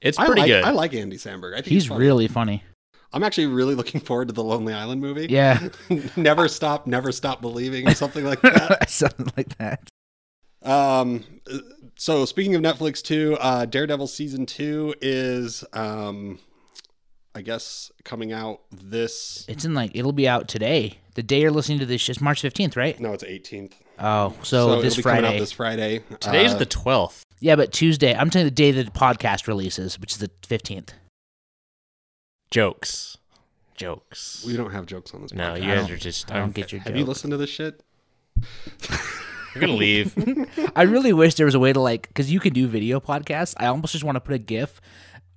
It's 0.00 0.18
I 0.18 0.26
pretty 0.26 0.40
like, 0.40 0.48
good. 0.48 0.64
I 0.64 0.70
like 0.70 0.92
Andy 0.92 1.16
Samberg. 1.18 1.52
I 1.52 1.56
think 1.58 1.66
He's 1.68 1.86
funny. 1.86 2.00
really 2.00 2.26
funny. 2.26 2.64
I'm 3.12 3.22
actually 3.22 3.46
really 3.46 3.74
looking 3.74 4.00
forward 4.00 4.28
to 4.28 4.34
the 4.34 4.44
Lonely 4.44 4.72
Island 4.74 5.00
movie. 5.00 5.26
Yeah, 5.30 5.68
never 6.16 6.48
stop, 6.48 6.86
never 6.86 7.12
stop 7.12 7.40
believing, 7.40 7.88
or 7.88 7.94
something 7.94 8.24
like 8.24 8.40
that. 8.42 8.88
something 8.90 9.30
like 9.36 9.56
that. 9.58 9.88
Um, 10.62 11.24
so 11.96 12.24
speaking 12.24 12.54
of 12.54 12.62
Netflix 12.62 13.02
too, 13.02 13.36
uh, 13.40 13.66
Daredevil 13.66 14.08
season 14.08 14.46
two 14.46 14.94
is, 15.00 15.64
um, 15.72 16.40
I 17.34 17.42
guess 17.42 17.90
coming 18.04 18.32
out 18.32 18.60
this. 18.72 19.44
It's 19.48 19.64
in 19.64 19.74
like 19.74 19.92
it'll 19.94 20.12
be 20.12 20.28
out 20.28 20.48
today. 20.48 20.98
The 21.14 21.22
day 21.22 21.40
you're 21.40 21.50
listening 21.50 21.78
to 21.78 21.86
this 21.86 22.08
is 22.08 22.20
March 22.20 22.42
15th, 22.42 22.76
right? 22.76 22.98
No, 23.00 23.12
it's 23.14 23.24
18th. 23.24 23.72
Oh, 23.98 24.34
so, 24.42 24.82
this 24.82 24.98
it'll 24.98 24.98
be 24.98 25.02
coming 25.04 25.20
Friday. 25.22 25.36
out 25.36 25.40
this 25.40 25.52
Friday. 25.52 26.02
Today's 26.20 26.52
Uh, 26.52 26.58
the 26.58 26.66
twelfth. 26.66 27.22
Yeah, 27.40 27.56
but 27.56 27.72
Tuesday. 27.72 28.14
I'm 28.14 28.28
telling 28.28 28.44
you 28.46 28.50
the 28.50 28.54
day 28.54 28.70
the 28.70 28.84
podcast 28.90 29.46
releases, 29.46 29.98
which 29.98 30.12
is 30.12 30.18
the 30.18 30.30
15th. 30.46 30.90
Jokes, 32.56 33.18
jokes. 33.74 34.42
We 34.46 34.56
don't 34.56 34.70
have 34.70 34.86
jokes 34.86 35.12
on 35.12 35.20
this. 35.20 35.34
no, 35.34 35.52
podcast. 35.52 35.56
you 35.62 35.74
guys 35.74 35.90
are 35.90 35.96
just. 35.98 36.32
I 36.32 36.38
don't 36.38 36.54
get 36.54 36.72
your 36.72 36.80
Have 36.80 36.92
joke. 36.94 36.98
you 36.98 37.04
listened 37.04 37.32
to 37.32 37.36
this 37.36 37.50
shit? 37.50 37.82
We're 39.54 39.60
gonna 39.60 39.74
leave. 39.74 40.14
I 40.74 40.84
really 40.84 41.12
wish 41.12 41.34
there 41.34 41.44
was 41.44 41.54
a 41.54 41.58
way 41.60 41.74
to 41.74 41.80
like, 41.80 42.08
because 42.08 42.32
you 42.32 42.40
can 42.40 42.54
do 42.54 42.66
video 42.66 42.98
podcasts. 42.98 43.54
I 43.58 43.66
almost 43.66 43.92
just 43.92 44.04
want 44.04 44.16
to 44.16 44.20
put 44.20 44.34
a 44.34 44.38
GIF 44.38 44.80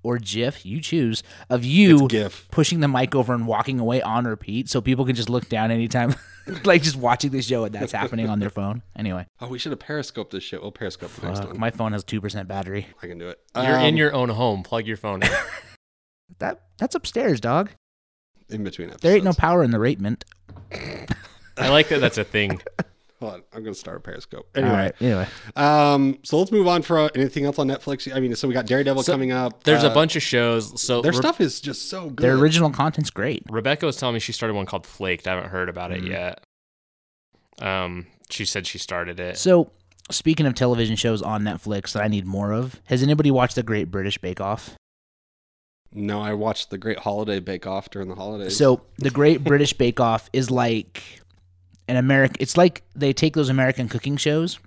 or 0.01 0.17
GIF, 0.17 0.65
you 0.65 0.79
choose, 0.79 1.21
of 1.49 1.65
you 1.65 2.05
It's 2.05 2.07
GIF. 2.07 2.47
pushing 2.51 2.79
the 2.79 2.87
mic 2.87 3.13
over 3.15 3.33
and 3.33 3.45
walking 3.45 3.81
away 3.81 4.01
on 4.01 4.23
repeat, 4.23 4.69
so 4.69 4.79
people 4.79 5.05
can 5.05 5.15
just 5.15 5.29
look 5.29 5.49
down 5.49 5.71
anytime, 5.71 6.15
like 6.63 6.83
just 6.83 6.95
watching 6.95 7.31
the 7.31 7.41
show 7.41 7.65
and 7.65 7.75
that's 7.75 7.91
happening 7.91 8.29
on 8.29 8.39
their 8.39 8.49
phone. 8.49 8.81
Anyway, 8.95 9.25
Oh, 9.41 9.49
we 9.49 9.59
should 9.59 9.73
have 9.73 9.79
periscoped 9.79 10.31
this 10.31 10.45
shit. 10.45 10.61
We'll 10.61 10.71
periscope 10.71 11.11
the 11.15 11.27
next 11.27 11.39
fuck, 11.39 11.49
one. 11.49 11.59
my 11.59 11.71
phone 11.71 11.91
has 11.91 12.05
two 12.05 12.21
percent 12.21 12.47
battery. 12.47 12.87
I 13.03 13.07
can 13.07 13.17
do 13.17 13.27
it. 13.27 13.41
You're 13.57 13.75
in 13.79 13.89
Um, 13.95 13.97
your 13.97 14.13
own 14.13 14.29
home. 14.29 14.63
Plug 14.63 14.87
your 14.87 14.95
phone 14.95 15.21
in. 15.21 15.29
That 16.39 16.61
that's 16.77 16.95
upstairs, 16.95 17.39
dog. 17.39 17.69
in 18.49 18.63
between 18.63 18.87
episodes. 18.87 19.03
There 19.03 19.15
ain't 19.15 19.23
no 19.25 19.33
power 19.33 19.63
in 19.63 19.71
the 19.71 19.79
ratement. 19.79 20.25
I 21.57 21.69
like 21.69 21.89
that 21.89 21.99
that's 22.01 22.17
a 22.17 22.23
thing. 22.23 22.61
Hold 23.19 23.33
on, 23.33 23.43
I'm 23.53 23.63
gonna 23.63 23.75
start 23.75 23.97
a 23.97 23.99
periscope. 23.99 24.47
Anyway, 24.55 24.73
right. 24.73 24.95
Anyway, 25.01 25.27
um, 25.57 26.17
so 26.23 26.39
let's 26.39 26.53
move 26.53 26.69
on 26.69 26.81
for 26.83 26.97
uh, 26.99 27.09
anything 27.15 27.43
else 27.43 27.59
on 27.59 27.67
Netflix. 27.67 28.13
I 28.15 28.21
mean, 28.21 28.33
so 28.35 28.47
we 28.47 28.53
got 28.53 28.65
Daredevil 28.65 29.03
So, 29.03 29.11
coming 29.11 29.33
up. 29.33 29.63
There's 29.65 29.83
a 29.83 29.91
Uh, 29.91 29.93
bunch 29.93 30.15
of 30.15 30.23
shows. 30.23 30.81
So 30.81 31.01
Their 31.01 31.11
Re- 31.11 31.17
stuff 31.17 31.41
is 31.41 31.59
just 31.59 31.89
so 31.89 32.09
good. 32.09 32.23
their 32.23 32.35
original 32.35 32.69
content's 32.69 33.09
great. 33.09 33.43
Rebecca 33.49 33.85
was 33.85 33.97
telling 33.97 34.13
me 34.13 34.19
she 34.21 34.31
started 34.31 34.53
one 34.53 34.65
called 34.65 34.87
Flaked. 34.87 35.27
I 35.27 35.31
haven't 35.35 35.49
heard 35.49 35.67
about 35.67 35.91
it 35.91 36.01
Mhm. 36.03 36.09
yet. 36.11 36.43
Um, 37.61 38.07
she 38.29 38.45
said 38.45 38.65
she 38.65 38.77
started 38.77 39.19
it. 39.19 39.37
So, 39.37 39.69
speaking 40.09 40.45
of 40.45 40.53
television 40.55 40.95
shows 40.95 41.21
on 41.21 41.43
Netflix 41.43 41.91
that 41.91 42.01
I 42.03 42.07
need 42.07 42.25
more 42.25 42.53
of, 42.53 42.79
has 42.85 43.03
anybody 43.03 43.31
watched 43.31 43.55
the 43.55 43.63
Great 43.63 43.91
British 43.91 44.17
Bake 44.17 44.39
Off? 44.39 44.77
No, 45.93 46.21
I 46.21 46.33
watched 46.33 46.69
the 46.69 46.77
Great 46.77 46.99
Holiday 46.99 47.39
Bake 47.39 47.65
Off 47.65 47.89
during 47.89 48.09
the 48.09 48.15
holidays. 48.15 48.55
So, 48.55 48.81
the 48.97 49.09
Great 49.09 49.43
British 49.43 49.73
Bake 49.73 49.99
Off 49.99 50.29
is 50.33 50.51
like 50.51 51.01
an 51.87 51.97
American. 51.97 52.37
It's 52.39 52.57
like 52.57 52.83
they 52.95 53.11
take 53.11 53.33
those 53.33 53.49
American 53.49 53.89
cooking 53.89 54.15
shows, 54.15 54.59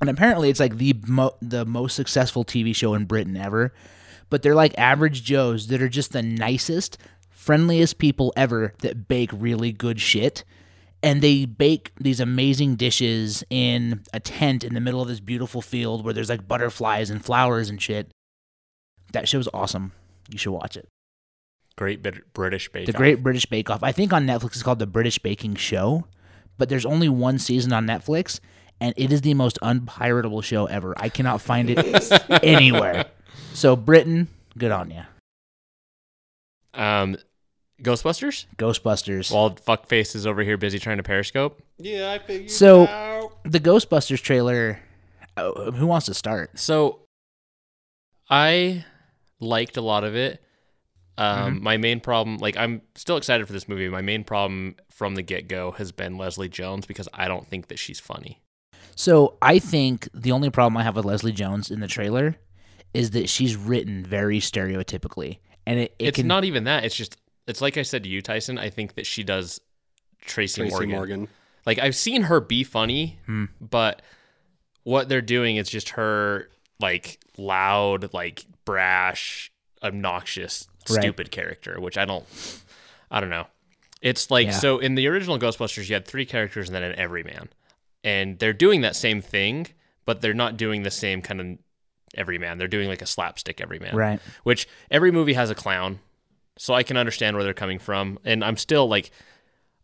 and 0.00 0.10
apparently, 0.10 0.50
it's 0.50 0.60
like 0.60 0.76
the 0.76 0.94
mo- 1.06 1.36
the 1.40 1.64
most 1.64 1.96
successful 1.96 2.44
TV 2.44 2.74
show 2.74 2.94
in 2.94 3.06
Britain 3.06 3.36
ever. 3.36 3.72
But 4.28 4.42
they're 4.42 4.54
like 4.54 4.78
average 4.78 5.24
Joes 5.24 5.68
that 5.68 5.82
are 5.82 5.88
just 5.88 6.12
the 6.12 6.22
nicest, 6.22 6.98
friendliest 7.30 7.98
people 7.98 8.32
ever 8.36 8.74
that 8.80 9.08
bake 9.08 9.30
really 9.32 9.72
good 9.72 10.00
shit. 10.00 10.44
And 11.02 11.22
they 11.22 11.46
bake 11.46 11.92
these 11.98 12.20
amazing 12.20 12.76
dishes 12.76 13.42
in 13.48 14.02
a 14.12 14.20
tent 14.20 14.62
in 14.62 14.74
the 14.74 14.80
middle 14.80 15.00
of 15.00 15.08
this 15.08 15.18
beautiful 15.18 15.62
field 15.62 16.04
where 16.04 16.12
there's 16.12 16.28
like 16.28 16.46
butterflies 16.46 17.08
and 17.08 17.24
flowers 17.24 17.70
and 17.70 17.80
shit. 17.80 18.12
That 19.12 19.26
show's 19.26 19.48
awesome. 19.54 19.92
You 20.30 20.38
should 20.38 20.52
watch 20.52 20.76
it. 20.76 20.88
Great 21.76 22.02
Bit- 22.02 22.32
British 22.32 22.70
Bake 22.70 22.86
The 22.86 22.92
Off. 22.92 22.96
Great 22.98 23.22
British 23.22 23.46
Bake 23.46 23.70
Off. 23.70 23.82
I 23.82 23.92
think 23.92 24.12
on 24.12 24.26
Netflix 24.26 24.46
it's 24.52 24.62
called 24.62 24.78
The 24.78 24.86
British 24.86 25.18
Baking 25.18 25.54
Show, 25.56 26.04
but 26.58 26.68
there's 26.68 26.84
only 26.86 27.08
one 27.08 27.38
season 27.38 27.72
on 27.72 27.86
Netflix, 27.86 28.40
and 28.80 28.92
it 28.96 29.12
is 29.12 29.22
the 29.22 29.34
most 29.34 29.58
unpiratable 29.62 30.42
show 30.44 30.66
ever. 30.66 30.94
I 30.98 31.08
cannot 31.08 31.40
find 31.40 31.70
it 31.70 32.12
anywhere. 32.44 33.06
So 33.54 33.76
Britain, 33.76 34.28
good 34.58 34.70
on 34.72 34.90
you. 34.90 35.02
Um, 36.74 37.16
Ghostbusters. 37.82 38.46
Ghostbusters. 38.56 39.32
While 39.32 39.50
fuckface 39.52 40.14
is 40.14 40.26
over 40.26 40.42
here 40.42 40.56
busy 40.56 40.78
trying 40.78 40.98
to 40.98 41.02
periscope. 41.02 41.62
yeah, 41.78 42.12
I 42.12 42.18
figured. 42.18 42.50
So- 42.50 42.86
out. 42.86 43.32
the 43.44 43.60
Ghostbusters 43.60 44.20
trailer. 44.20 44.80
Oh, 45.36 45.70
who 45.72 45.86
wants 45.86 46.06
to 46.06 46.14
start? 46.14 46.58
So, 46.58 47.00
I 48.28 48.84
liked 49.40 49.76
a 49.76 49.80
lot 49.82 50.04
of 50.04 50.14
it. 50.14 50.42
Um, 51.18 51.54
Mm-hmm. 51.56 51.64
My 51.64 51.76
main 51.76 52.00
problem, 52.00 52.38
like, 52.38 52.56
I'm 52.56 52.80
still 52.94 53.16
excited 53.16 53.46
for 53.46 53.52
this 53.52 53.68
movie. 53.68 53.88
My 53.88 54.00
main 54.00 54.24
problem 54.24 54.76
from 54.90 55.16
the 55.16 55.22
get 55.22 55.48
go 55.48 55.72
has 55.72 55.92
been 55.92 56.16
Leslie 56.16 56.48
Jones 56.48 56.86
because 56.86 57.08
I 57.12 57.28
don't 57.28 57.46
think 57.46 57.68
that 57.68 57.78
she's 57.78 58.00
funny. 58.00 58.40
So 58.96 59.36
I 59.42 59.58
think 59.58 60.08
the 60.14 60.32
only 60.32 60.50
problem 60.50 60.76
I 60.76 60.82
have 60.82 60.96
with 60.96 61.04
Leslie 61.04 61.32
Jones 61.32 61.70
in 61.70 61.80
the 61.80 61.86
trailer 61.88 62.36
is 62.94 63.10
that 63.10 63.28
she's 63.28 63.54
written 63.56 64.04
very 64.04 64.40
stereotypically, 64.40 65.38
and 65.66 65.78
it, 65.78 65.94
it 65.98 66.08
it's 66.08 66.16
can 66.16 66.26
not 66.26 66.44
even 66.44 66.64
that. 66.64 66.84
It's 66.84 66.94
just, 66.96 67.16
it's 67.46 67.60
like 67.60 67.76
I 67.76 67.82
said 67.82 68.02
to 68.04 68.08
you, 68.08 68.20
Tyson. 68.22 68.58
I 68.58 68.70
think 68.70 68.94
that 68.94 69.06
she 69.06 69.22
does 69.22 69.60
Tracy, 70.22 70.62
Tracy 70.62 70.70
Morgan. 70.74 70.90
Morgan. 70.90 71.28
Like, 71.66 71.78
I've 71.78 71.94
seen 71.96 72.22
her 72.22 72.40
be 72.40 72.64
funny, 72.64 73.18
Hmm. 73.26 73.44
but 73.60 74.02
what 74.84 75.08
they're 75.08 75.20
doing 75.22 75.56
is 75.56 75.68
just 75.68 75.90
her, 75.90 76.48
like, 76.80 77.18
loud, 77.36 78.12
like, 78.14 78.44
brash, 78.64 79.50
obnoxious, 79.82 80.66
Right. 80.88 81.00
stupid 81.02 81.30
character, 81.30 81.78
which 81.80 81.98
I 81.98 82.04
don't, 82.04 82.24
I 83.10 83.20
don't 83.20 83.30
know. 83.30 83.46
It's 84.02 84.30
like, 84.30 84.46
Yeah. 84.46 84.52
so 84.52 84.78
in 84.78 84.94
the 84.94 85.06
original 85.08 85.38
Ghostbusters, 85.38 85.88
you 85.88 85.94
had 85.94 86.06
three 86.06 86.24
characters 86.24 86.68
and 86.68 86.74
then 86.74 86.82
an 86.82 86.98
everyman. 86.98 87.48
And 88.02 88.38
they're 88.38 88.54
doing 88.54 88.80
that 88.80 88.96
same 88.96 89.20
thing, 89.20 89.66
but 90.06 90.20
they're 90.22 90.32
not 90.34 90.56
doing 90.56 90.82
the 90.82 90.90
same 90.90 91.20
kind 91.20 91.40
of 91.40 91.58
everyman. 92.14 92.56
They're 92.58 92.66
doing 92.68 92.88
like 92.88 93.02
a 93.02 93.06
slapstick 93.06 93.60
everyman 93.60 93.94
right. 93.94 94.20
which 94.42 94.66
every 94.90 95.12
movie 95.12 95.34
has 95.34 95.48
a 95.50 95.54
clown 95.54 96.00
so 96.58 96.74
i 96.74 96.82
can 96.82 96.96
understand 96.96 97.36
where 97.36 97.44
they're 97.44 97.54
coming 97.54 97.78
from 97.78 98.18
and 98.24 98.44
i'm 98.44 98.56
still 98.56 98.88
like 98.88 99.12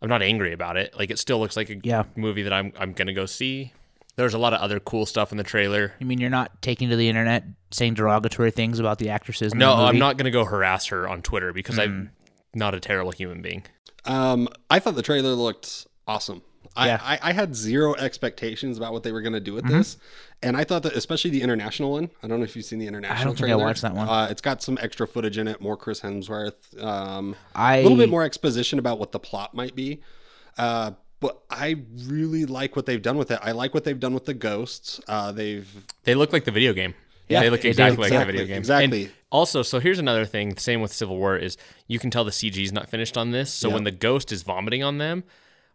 i'm 0.02 0.08
not 0.08 0.20
angry 0.22 0.52
about 0.52 0.76
it 0.76 0.92
like 0.98 1.10
it 1.10 1.18
still 1.20 1.38
looks 1.38 1.56
like 1.56 1.70
a 1.70 1.76
Yeah. 1.84 2.02
movie 2.16 2.42
that 2.42 2.52
i'm, 2.52 2.72
I'm 2.76 2.92
gonna 2.94 3.12
go 3.14 3.24
see 3.26 3.72
there's 4.16 4.34
a 4.34 4.38
lot 4.38 4.52
of 4.52 4.60
other 4.60 4.80
cool 4.80 5.06
stuff 5.06 5.30
in 5.32 5.38
the 5.38 5.44
trailer 5.44 5.92
You 5.98 6.06
mean 6.06 6.18
you're 6.18 6.30
not 6.30 6.60
taking 6.62 6.88
to 6.90 6.96
the 6.96 7.08
internet 7.08 7.44
saying 7.70 7.94
derogatory 7.94 8.50
things 8.50 8.78
about 8.78 8.98
the 8.98 9.10
actresses? 9.10 9.52
In 9.52 9.58
no 9.58 9.70
the 9.70 9.76
movie? 9.76 9.88
i'm 9.88 9.98
not 9.98 10.16
gonna 10.16 10.30
go 10.30 10.44
harass 10.44 10.86
her 10.86 11.06
on 11.08 11.22
twitter 11.22 11.52
because 11.52 11.76
Mm. 11.76 11.82
i'm 11.82 12.10
not 12.54 12.74
a 12.74 12.80
terrible 12.80 13.12
human 13.12 13.42
being 13.42 13.62
Um, 14.06 14.48
I 14.70 14.78
thought 14.78 14.94
the 14.94 15.02
trailer 15.02 15.30
looked 15.34 15.86
awesome. 16.06 16.42
I, 16.76 16.86
Yeah. 16.86 17.00
I, 17.02 17.18
I 17.22 17.32
had 17.32 17.56
zero 17.56 17.94
expectations 17.96 18.76
about 18.78 18.92
what 18.92 19.02
they 19.02 19.10
were 19.10 19.20
going 19.20 19.32
to 19.32 19.40
do 19.40 19.52
with 19.52 19.64
Mm-hmm. 19.64 19.78
this, 19.78 19.96
and 20.42 20.56
I 20.56 20.62
thought 20.62 20.82
that 20.84 20.92
especially 20.94 21.30
the 21.32 21.42
international 21.42 21.90
one. 21.90 22.10
I 22.22 22.28
don't 22.28 22.38
know 22.38 22.44
if 22.44 22.54
you've 22.54 22.64
seen 22.66 22.78
the 22.78 22.86
international. 22.86 23.20
I 23.20 23.24
don't 23.24 23.36
think 23.36 23.50
I 23.50 23.56
watched 23.56 23.82
that 23.82 23.94
one. 23.94 24.08
Uh, 24.08 24.28
it's 24.30 24.40
got 24.42 24.62
some 24.62 24.78
extra 24.80 25.08
footage 25.08 25.38
in 25.38 25.48
it, 25.48 25.60
more 25.60 25.76
Chris 25.76 26.00
Hemsworth, 26.02 26.80
um, 26.84 27.34
I 27.54 27.78
a 27.78 27.82
little 27.82 27.98
bit 27.98 28.08
more 28.08 28.22
exposition 28.22 28.78
about 28.78 28.98
what 29.00 29.10
the 29.12 29.18
plot 29.18 29.54
might 29.54 29.74
be. 29.74 30.00
Uh, 30.56 30.92
but 31.26 31.42
I 31.50 31.76
really 32.06 32.44
like 32.46 32.76
what 32.76 32.86
they've 32.86 33.02
done 33.02 33.16
with 33.18 33.30
it. 33.30 33.38
I 33.42 33.52
like 33.52 33.74
what 33.74 33.84
they've 33.84 33.98
done 33.98 34.14
with 34.14 34.24
the 34.26 34.34
ghosts. 34.34 35.00
Uh, 35.08 35.32
they've 35.32 35.68
they 36.04 36.14
look 36.14 36.32
like 36.32 36.44
the 36.44 36.50
video 36.50 36.72
game 36.72 36.94
Yeah, 37.28 37.40
they 37.40 37.50
look 37.50 37.62
do. 37.62 37.68
exactly 37.68 38.08
like 38.08 38.18
the 38.18 38.24
video 38.32 38.46
game 38.46 38.58
exactly. 38.58 39.04
And 39.04 39.12
also 39.30 39.62
so 39.62 39.80
here's 39.80 39.98
another 39.98 40.24
thing 40.24 40.56
same 40.56 40.80
with 40.80 40.92
civil 40.92 41.16
war 41.16 41.36
is 41.36 41.56
you 41.88 41.98
can 41.98 42.10
tell 42.10 42.24
the 42.24 42.30
cg's 42.30 42.72
not 42.72 42.88
finished 42.88 43.16
on 43.18 43.32
this 43.32 43.52
so 43.52 43.68
Yep. 43.68 43.74
when 43.74 43.84
the 43.84 43.90
ghost 43.90 44.30
is 44.30 44.42
vomiting 44.44 44.84
on 44.84 44.98
them 44.98 45.24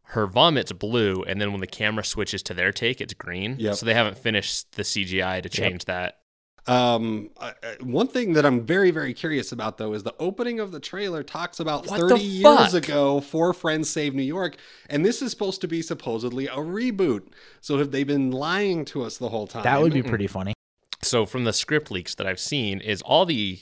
her 0.03 0.25
vomit's 0.25 0.71
blue 0.71 1.23
and 1.23 1.39
then 1.41 1.51
when 1.51 1.59
the 1.61 1.67
camera 1.67 2.03
switches 2.03 2.41
to 2.43 2.53
their 2.53 2.71
take 2.71 3.01
it's 3.01 3.13
green 3.13 3.57
Yep. 3.59 3.75
so 3.75 3.85
they 3.85 3.93
haven't 3.93 4.17
finished 4.17 4.71
the 4.73 4.83
cgi 4.83 5.43
to 5.43 5.49
change 5.49 5.85
that 5.85 6.20
Um, 6.67 7.31
I- 7.39 7.53
I- 7.63 7.77
one 7.83 8.07
thing 8.07 8.33
that 8.33 8.45
I'm 8.45 8.61
very, 8.65 8.91
very 8.91 9.13
curious 9.15 9.51
about 9.51 9.77
though 9.79 9.93
is 9.93 10.03
the 10.03 10.13
opening 10.19 10.59
of 10.59 10.71
the 10.71 10.79
trailer 10.79 11.23
talks 11.23 11.59
about 11.59 11.87
What 11.87 11.99
30 11.99 12.21
years 12.23 12.73
ago, 12.75 13.19
Four 13.19 13.51
Friends 13.53 13.89
Save 13.89 14.13
New 14.13 14.21
York, 14.21 14.57
and 14.89 15.03
this 15.03 15.21
is 15.23 15.31
supposed 15.31 15.59
to 15.61 15.67
be 15.67 15.81
supposedly 15.81 16.45
a 16.47 16.57
reboot. 16.57 17.23
So 17.61 17.79
have 17.79 17.89
they 17.91 18.03
been 18.03 18.29
lying 18.29 18.85
to 18.85 19.01
us 19.03 19.17
the 19.17 19.29
whole 19.29 19.47
time? 19.47 19.63
that 19.63 19.81
would 19.81 19.91
be 19.93 20.03
pretty 20.03 20.27
funny. 20.27 20.53
so 21.01 21.25
from 21.25 21.45
the 21.45 21.53
script 21.53 21.89
leaks 21.89 22.13
that 22.13 22.27
i've 22.27 22.39
seen 22.39 22.79
is 22.79 23.01
all 23.01 23.25
the 23.25 23.59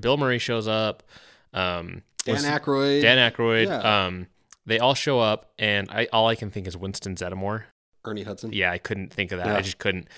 bill 0.00 0.16
murray 0.16 0.40
shows 0.40 0.66
up 0.66 1.04
um 1.54 2.02
Dan 2.24 2.34
what's- 2.34 2.44
Aykroyd, 2.44 3.02
dan 3.02 3.30
Aykroyd, 3.30 3.66
Yeah. 3.68 4.06
um 4.06 4.26
they 4.66 4.80
all 4.80 4.94
show 4.94 5.20
up 5.20 5.52
and 5.56 5.88
i 5.92 6.08
all 6.12 6.26
i 6.26 6.34
can 6.34 6.50
think 6.50 6.66
is 6.66 6.76
winston 6.76 7.14
zeddemore 7.14 7.62
Ernie 8.04 8.22
Hudson. 8.24 8.52
Yeah, 8.52 8.72
I 8.72 8.78
couldn't 8.78 9.12
think 9.12 9.30
of 9.30 9.38
that. 9.38 9.46
Yeah. 9.46 9.56
I 9.56 9.60
just 9.60 9.76
couldn't. 9.76 10.08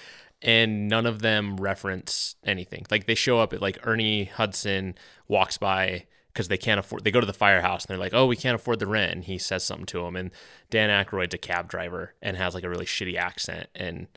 And 0.42 0.88
none 0.88 1.07
of 1.07 1.22
them 1.22 1.57
reference 1.57 2.37
anything. 2.44 2.85
Like 2.90 3.07
they 3.07 3.14
show 3.14 3.38
up 3.38 3.52
at 3.52 3.62
like 3.62 3.78
Ernie 3.87 4.24
Hudson 4.24 4.96
walks 5.28 5.57
by 5.57 6.07
because 6.33 6.48
they 6.48 6.59
can't 6.59 6.81
afford. 6.81 7.05
They 7.05 7.11
go 7.11 7.20
to 7.20 7.26
the 7.26 7.33
firehouse 7.33 7.85
and 7.85 7.90
they're 7.90 8.00
like, 8.02 8.14
"Oh, 8.14 8.26
we 8.26 8.37
can't 8.37 8.55
afford 8.55 8.78
the 8.78 8.87
rent." 8.87 9.12
And 9.12 9.24
he 9.24 9.38
says 9.38 9.64
something 9.64 9.87
to 9.87 10.05
him. 10.07 10.16
And 10.16 10.31
Dan 10.70 10.90
Aykroyd's 10.90 11.35
a 11.35 11.38
cab 11.38 11.68
driver 11.68 12.14
and 12.22 12.37
has 12.37 12.55
like 12.55 12.64
a 12.64 12.68
really 12.68 12.87
shitty 12.87 13.16
accent. 13.16 13.68
And 13.74 14.09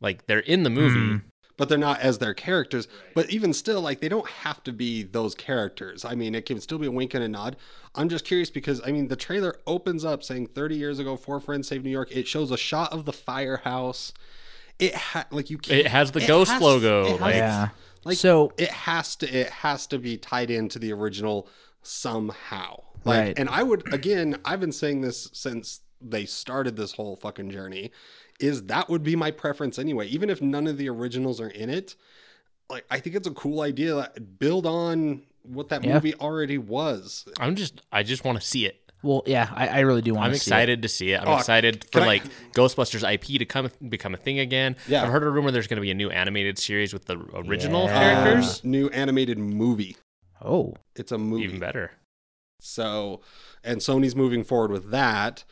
like 0.00 0.26
they're 0.26 0.40
in 0.40 0.62
the 0.62 0.70
movie. 0.70 1.22
Hmm. 1.22 1.28
but 1.56 1.68
they're 1.68 1.76
not 1.76 2.00
as 2.00 2.18
their 2.18 2.34
characters. 2.34 2.86
But 3.14 3.30
even 3.30 3.52
still, 3.52 3.80
like 3.80 4.00
they 4.00 4.08
don't 4.08 4.28
have 4.28 4.62
to 4.64 4.72
be 4.72 5.02
those 5.02 5.34
characters. 5.34 6.04
I 6.04 6.14
mean, 6.14 6.36
it 6.36 6.46
can 6.46 6.60
still 6.60 6.78
be 6.78 6.86
a 6.86 6.90
wink 6.92 7.14
and 7.14 7.24
a 7.24 7.28
nod. 7.28 7.56
I'm 7.96 8.08
just 8.08 8.24
curious 8.24 8.50
because 8.50 8.80
I 8.86 8.92
mean, 8.92 9.08
the 9.08 9.16
trailer 9.16 9.56
opens 9.66 10.04
up 10.04 10.22
saying 10.22 10.48
30 10.48 10.76
years 10.76 10.98
ago, 10.98 11.16
Four 11.16 11.40
Friends 11.40 11.66
Saved 11.66 11.84
New 11.84 11.90
York. 11.90 12.12
It 12.12 12.28
shows 12.28 12.52
a 12.52 12.56
shot 12.56 12.92
of 12.92 13.06
the 13.06 13.12
firehouse. 13.12 14.12
It 14.78 14.94
ha- 14.94 15.26
like 15.30 15.50
you. 15.50 15.58
Can't, 15.58 15.80
It 15.80 15.86
has 15.88 16.12
the 16.12 16.24
ghost 16.26 16.50
has- 16.52 16.62
logo, 16.62 17.04
it 17.06 17.10
has- 17.12 17.20
like- 17.20 17.34
Yeah. 17.34 17.68
like 18.04 18.16
So- 18.18 18.52
it 18.56 18.70
has 18.70 19.16
to. 19.16 19.26
It 19.32 19.50
has 19.50 19.86
to 19.88 19.98
be 19.98 20.16
tied 20.16 20.50
into 20.50 20.78
the 20.78 20.92
original 20.92 21.48
somehow. 21.82 22.82
Like, 23.04 23.18
Right. 23.18 23.38
and 23.38 23.48
I 23.48 23.62
would 23.62 23.92
again. 23.92 24.38
I've 24.44 24.60
been 24.60 24.72
saying 24.72 25.00
this 25.00 25.28
since 25.32 25.80
they 26.00 26.24
started 26.26 26.76
this 26.76 26.92
whole 26.92 27.16
fucking 27.16 27.50
journey. 27.50 27.90
Is 28.40 28.64
that 28.66 28.88
would 28.88 29.02
be 29.02 29.16
my 29.16 29.30
preference 29.32 29.78
anyway, 29.78 30.06
even 30.08 30.30
if 30.30 30.40
none 30.40 30.66
of 30.68 30.76
the 30.78 30.88
originals 30.88 31.40
are 31.40 31.48
in 31.50 31.70
it. 31.70 31.96
Like, 32.70 32.84
I 32.90 33.00
think 33.00 33.16
it's 33.16 33.26
a 33.26 33.32
cool 33.32 33.60
idea. 33.62 33.94
that 33.94 34.38
Build 34.38 34.64
on 34.66 35.22
what 35.42 35.70
that 35.70 35.82
Yeah. 35.84 35.94
movie 35.94 36.14
already 36.16 36.58
was. 36.58 37.24
I'm 37.40 37.56
just, 37.56 37.80
I 37.90 38.02
just 38.04 38.24
want 38.24 38.40
to 38.40 38.46
see 38.46 38.66
it. 38.66 38.87
Well, 39.02 39.22
yeah, 39.26 39.48
I, 39.54 39.68
I 39.68 39.80
really 39.80 40.02
do 40.02 40.12
want 40.14 40.26
I'm 40.26 40.32
to 40.32 40.38
see 40.38 40.48
excited 40.50 40.82
to 40.82 40.88
see 40.88 41.12
it. 41.12 41.20
I'm 41.20 41.28
Oh, 41.28 41.36
excited 41.36 41.84
for 41.84 41.90
can 41.90 42.02
I- 42.02 42.06
like 42.06 42.24
Ghostbusters 42.52 43.08
IP 43.08 43.38
to 43.38 43.44
come 43.44 43.70
become 43.88 44.12
a 44.14 44.16
thing 44.16 44.38
again. 44.40 44.74
Yeah. 44.88 45.04
I've 45.04 45.10
heard 45.12 45.22
a 45.22 45.30
rumor 45.30 45.50
there's 45.52 45.68
going 45.68 45.76
to 45.76 45.82
be 45.82 45.90
a 45.90 45.94
new 45.94 46.10
animated 46.10 46.58
series 46.58 46.92
with 46.92 47.04
the 47.04 47.16
original 47.34 47.84
Yeah. 47.84 48.24
characters. 48.24 48.64
new 48.64 48.88
animated 48.88 49.38
movie. 49.38 49.96
Oh, 50.42 50.74
It's 50.96 51.12
a 51.12 51.18
movie. 51.18 51.44
Even 51.44 51.60
better. 51.60 51.92
So, 52.60 53.20
and 53.62 53.80
Sony's 53.80 54.16
moving 54.16 54.42
forward 54.42 54.70
with 54.72 54.90
that. 54.90 55.44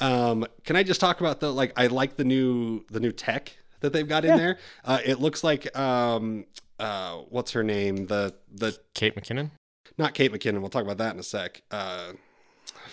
Um, 0.00 0.46
can 0.64 0.76
I 0.76 0.82
just 0.82 1.00
talk 1.00 1.20
about 1.20 1.40
the 1.40 1.52
like? 1.52 1.72
I 1.76 1.88
like 1.88 2.16
the 2.16 2.24
new 2.24 2.84
the 2.90 3.00
new 3.00 3.12
tech 3.12 3.56
that 3.80 3.92
they've 3.92 4.08
got 4.08 4.24
in 4.24 4.36
there. 4.36 4.58
Uh, 4.84 4.98
it 5.04 5.20
looks 5.20 5.42
like 5.44 5.76
um, 5.78 6.44
uh, 6.78 7.16
what's 7.30 7.52
her 7.52 7.62
name? 7.62 8.06
The 8.06 8.34
the 8.50 8.76
Kate 8.94 9.14
McKinnon. 9.16 9.50
not 9.98 10.14
Kate 10.14 10.32
McKinnon. 10.32 10.60
We'll 10.60 10.70
talk 10.70 10.84
about 10.84 10.98
that 10.98 11.14
in 11.14 11.20
a 11.20 11.24
sec. 11.24 11.62
Uh, 11.70 12.12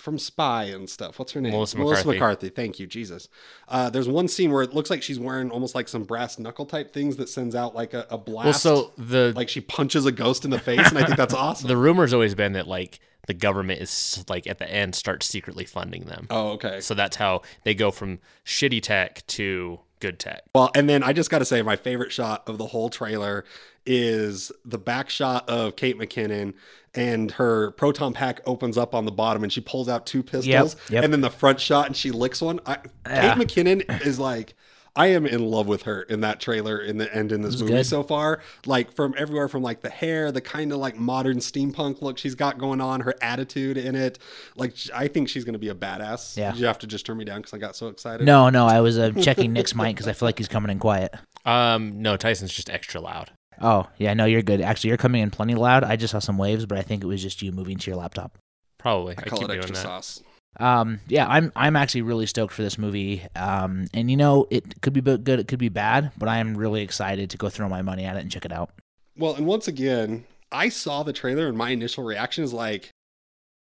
from 0.00 0.18
Spy 0.18 0.64
and 0.64 0.88
stuff. 0.88 1.18
What's 1.18 1.32
her 1.32 1.40
name? 1.40 1.52
Melissa 1.52 1.76
McCarthy. 1.76 1.90
Melissa 1.92 2.08
McCarthy. 2.08 2.48
Thank 2.48 2.78
you, 2.78 2.86
Jesus. 2.86 3.28
Uh, 3.68 3.90
there's 3.90 4.08
one 4.08 4.28
scene 4.28 4.50
where 4.50 4.62
it 4.62 4.74
looks 4.74 4.90
like 4.90 5.02
she's 5.02 5.18
wearing 5.20 5.50
almost 5.50 5.74
like 5.74 5.88
some 5.88 6.04
brass 6.04 6.38
knuckle 6.38 6.66
type 6.66 6.92
things 6.92 7.16
that 7.16 7.28
sends 7.28 7.54
out 7.54 7.74
like 7.74 7.94
a, 7.94 8.06
a 8.10 8.18
blast. 8.18 8.64
Well, 8.64 8.88
so 8.88 8.92
the 8.98 9.32
like 9.36 9.48
she 9.48 9.60
punches 9.60 10.06
a 10.06 10.12
ghost 10.12 10.44
in 10.44 10.50
the 10.50 10.58
face, 10.58 10.88
and 10.88 10.98
I 10.98 11.04
think 11.04 11.16
that's 11.16 11.34
awesome. 11.34 11.68
the 11.68 11.76
rumor's 11.76 12.12
always 12.12 12.34
been 12.34 12.54
that 12.54 12.66
like 12.66 13.00
the 13.26 13.34
government 13.34 13.80
is 13.80 14.24
like 14.28 14.46
at 14.46 14.58
the 14.58 14.68
end 14.70 14.94
starts 14.94 15.26
secretly 15.26 15.64
funding 15.64 16.04
them. 16.04 16.26
oh, 16.30 16.50
okay. 16.50 16.80
So 16.80 16.94
that's 16.94 17.16
how 17.16 17.42
they 17.64 17.74
go 17.74 17.90
from 17.90 18.18
shitty 18.44 18.82
tech 18.82 19.26
to 19.28 19.80
good 20.00 20.18
tech. 20.18 20.42
Well, 20.54 20.70
and 20.74 20.88
then 20.88 21.02
I 21.02 21.12
just 21.12 21.30
got 21.30 21.38
to 21.38 21.44
say, 21.44 21.62
my 21.62 21.76
favorite 21.76 22.12
shot 22.12 22.48
of 22.48 22.58
the 22.58 22.66
whole 22.66 22.90
trailer 22.90 23.44
is 23.86 24.50
the 24.64 24.78
back 24.78 25.10
shot 25.10 25.48
of 25.48 25.76
Kate 25.76 25.98
McKinnon, 25.98 26.54
and 26.94 27.30
her 27.32 27.70
proton 27.72 28.12
pack 28.12 28.40
opens 28.46 28.76
up 28.76 28.94
on 28.94 29.04
the 29.04 29.12
bottom, 29.12 29.42
and 29.42 29.52
she 29.52 29.60
pulls 29.60 29.88
out 29.88 30.06
two 30.06 30.22
pistols, 30.22 30.76
yep. 30.90 31.04
and 31.04 31.12
then 31.12 31.20
the 31.20 31.30
front 31.30 31.60
shot, 31.60 31.86
and 31.86 31.96
she 31.96 32.10
licks 32.10 32.42
one. 32.42 32.60
I, 32.66 32.78
Yeah. 33.06 33.34
Kate 33.34 33.46
McKinnon 33.46 34.06
is 34.06 34.18
like. 34.18 34.54
I 34.96 35.08
am 35.08 35.26
in 35.26 35.44
love 35.44 35.66
with 35.66 35.82
her 35.82 36.02
in 36.02 36.20
that 36.20 36.40
trailer 36.40 36.80
in 36.80 36.98
the 36.98 37.12
and 37.14 37.30
in 37.30 37.42
this 37.42 37.52
was 37.52 37.62
movie 37.62 37.74
good. 37.74 37.86
so 37.86 38.02
far. 38.02 38.40
Like 38.66 38.92
from 38.92 39.14
everywhere 39.16 39.48
from 39.48 39.62
like 39.62 39.80
the 39.82 39.90
hair, 39.90 40.32
the 40.32 40.40
kind 40.40 40.72
of 40.72 40.78
like 40.78 40.96
modern 40.96 41.38
steampunk 41.38 42.02
look 42.02 42.18
she's 42.18 42.34
got 42.34 42.58
going 42.58 42.80
on, 42.80 43.00
her 43.02 43.14
attitude 43.22 43.76
in 43.76 43.94
it. 43.94 44.18
Like 44.56 44.74
I 44.94 45.08
think 45.08 45.28
she's 45.28 45.44
going 45.44 45.52
to 45.54 45.58
be 45.58 45.68
a 45.68 45.74
badass. 45.74 46.36
Yeah. 46.36 46.50
Did 46.52 46.60
you 46.60 46.66
have 46.66 46.78
to 46.80 46.86
just 46.86 47.06
turn 47.06 47.16
me 47.16 47.24
down 47.24 47.38
because 47.40 47.54
I 47.54 47.58
got 47.58 47.76
so 47.76 47.88
excited? 47.88 48.26
no, 48.26 48.50
no, 48.50 48.66
I 48.66 48.80
was 48.80 48.98
uh, 48.98 49.10
checking 49.20 49.52
Nick's 49.52 49.74
mic 49.74 49.96
because 49.96 50.08
I 50.08 50.12
feel 50.12 50.26
like 50.26 50.38
he's 50.38 50.48
coming 50.48 50.70
in 50.70 50.78
quiet. 50.78 51.14
Um, 51.44 52.02
no, 52.02 52.16
Tyson's 52.16 52.52
just 52.52 52.68
extra 52.70 53.00
loud. 53.00 53.30
Oh, 53.62 53.88
yeah, 53.98 54.14
no, 54.14 54.24
you're 54.24 54.42
good. 54.42 54.60
Actually, 54.60 54.88
you're 54.88 54.96
coming 54.96 55.22
in 55.22 55.30
plenty 55.30 55.54
loud. 55.54 55.84
I 55.84 55.96
just 55.96 56.12
saw 56.12 56.18
some 56.18 56.38
waves, 56.38 56.64
but 56.66 56.78
I 56.78 56.82
think 56.82 57.04
it 57.04 57.06
was 57.06 57.22
just 57.22 57.42
you 57.42 57.52
moving 57.52 57.78
to 57.78 57.90
your 57.90 57.98
laptop. 57.98 58.38
Probably. 58.78 59.14
I 59.18 59.22
I, 59.22 59.28
call 59.28 59.38
keep 59.38 59.44
it 59.44 59.48
doing 59.48 59.58
extra 59.58 59.76
that. 59.76 59.82
sauce. 59.82 60.22
Um, 60.58 61.00
yeah, 61.06 61.26
I'm 61.28 61.52
I'm 61.54 61.76
actually 61.76 62.02
really 62.02 62.26
stoked 62.26 62.52
for 62.52 62.62
this 62.62 62.76
movie. 62.76 63.22
Um, 63.36 63.86
and 63.94 64.10
you 64.10 64.16
know, 64.16 64.46
it 64.50 64.80
could 64.82 64.92
be 64.92 65.00
good, 65.00 65.28
it 65.28 65.48
could 65.48 65.58
be 65.58 65.68
bad, 65.68 66.12
but 66.18 66.28
I 66.28 66.38
am 66.38 66.56
really 66.56 66.82
excited 66.82 67.30
to 67.30 67.36
go 67.38 67.48
throw 67.48 67.68
my 67.68 67.82
money 67.82 68.04
at 68.04 68.16
it 68.16 68.20
and 68.20 68.30
check 68.30 68.44
it 68.44 68.52
out. 68.52 68.70
Well, 69.16 69.34
and 69.34 69.46
once 69.46 69.68
again, 69.68 70.24
I 70.50 70.68
saw 70.68 71.02
the 71.02 71.12
trailer 71.12 71.46
and 71.46 71.56
my 71.56 71.70
initial 71.70 72.04
reaction 72.04 72.42
is 72.42 72.52
like, 72.52 72.90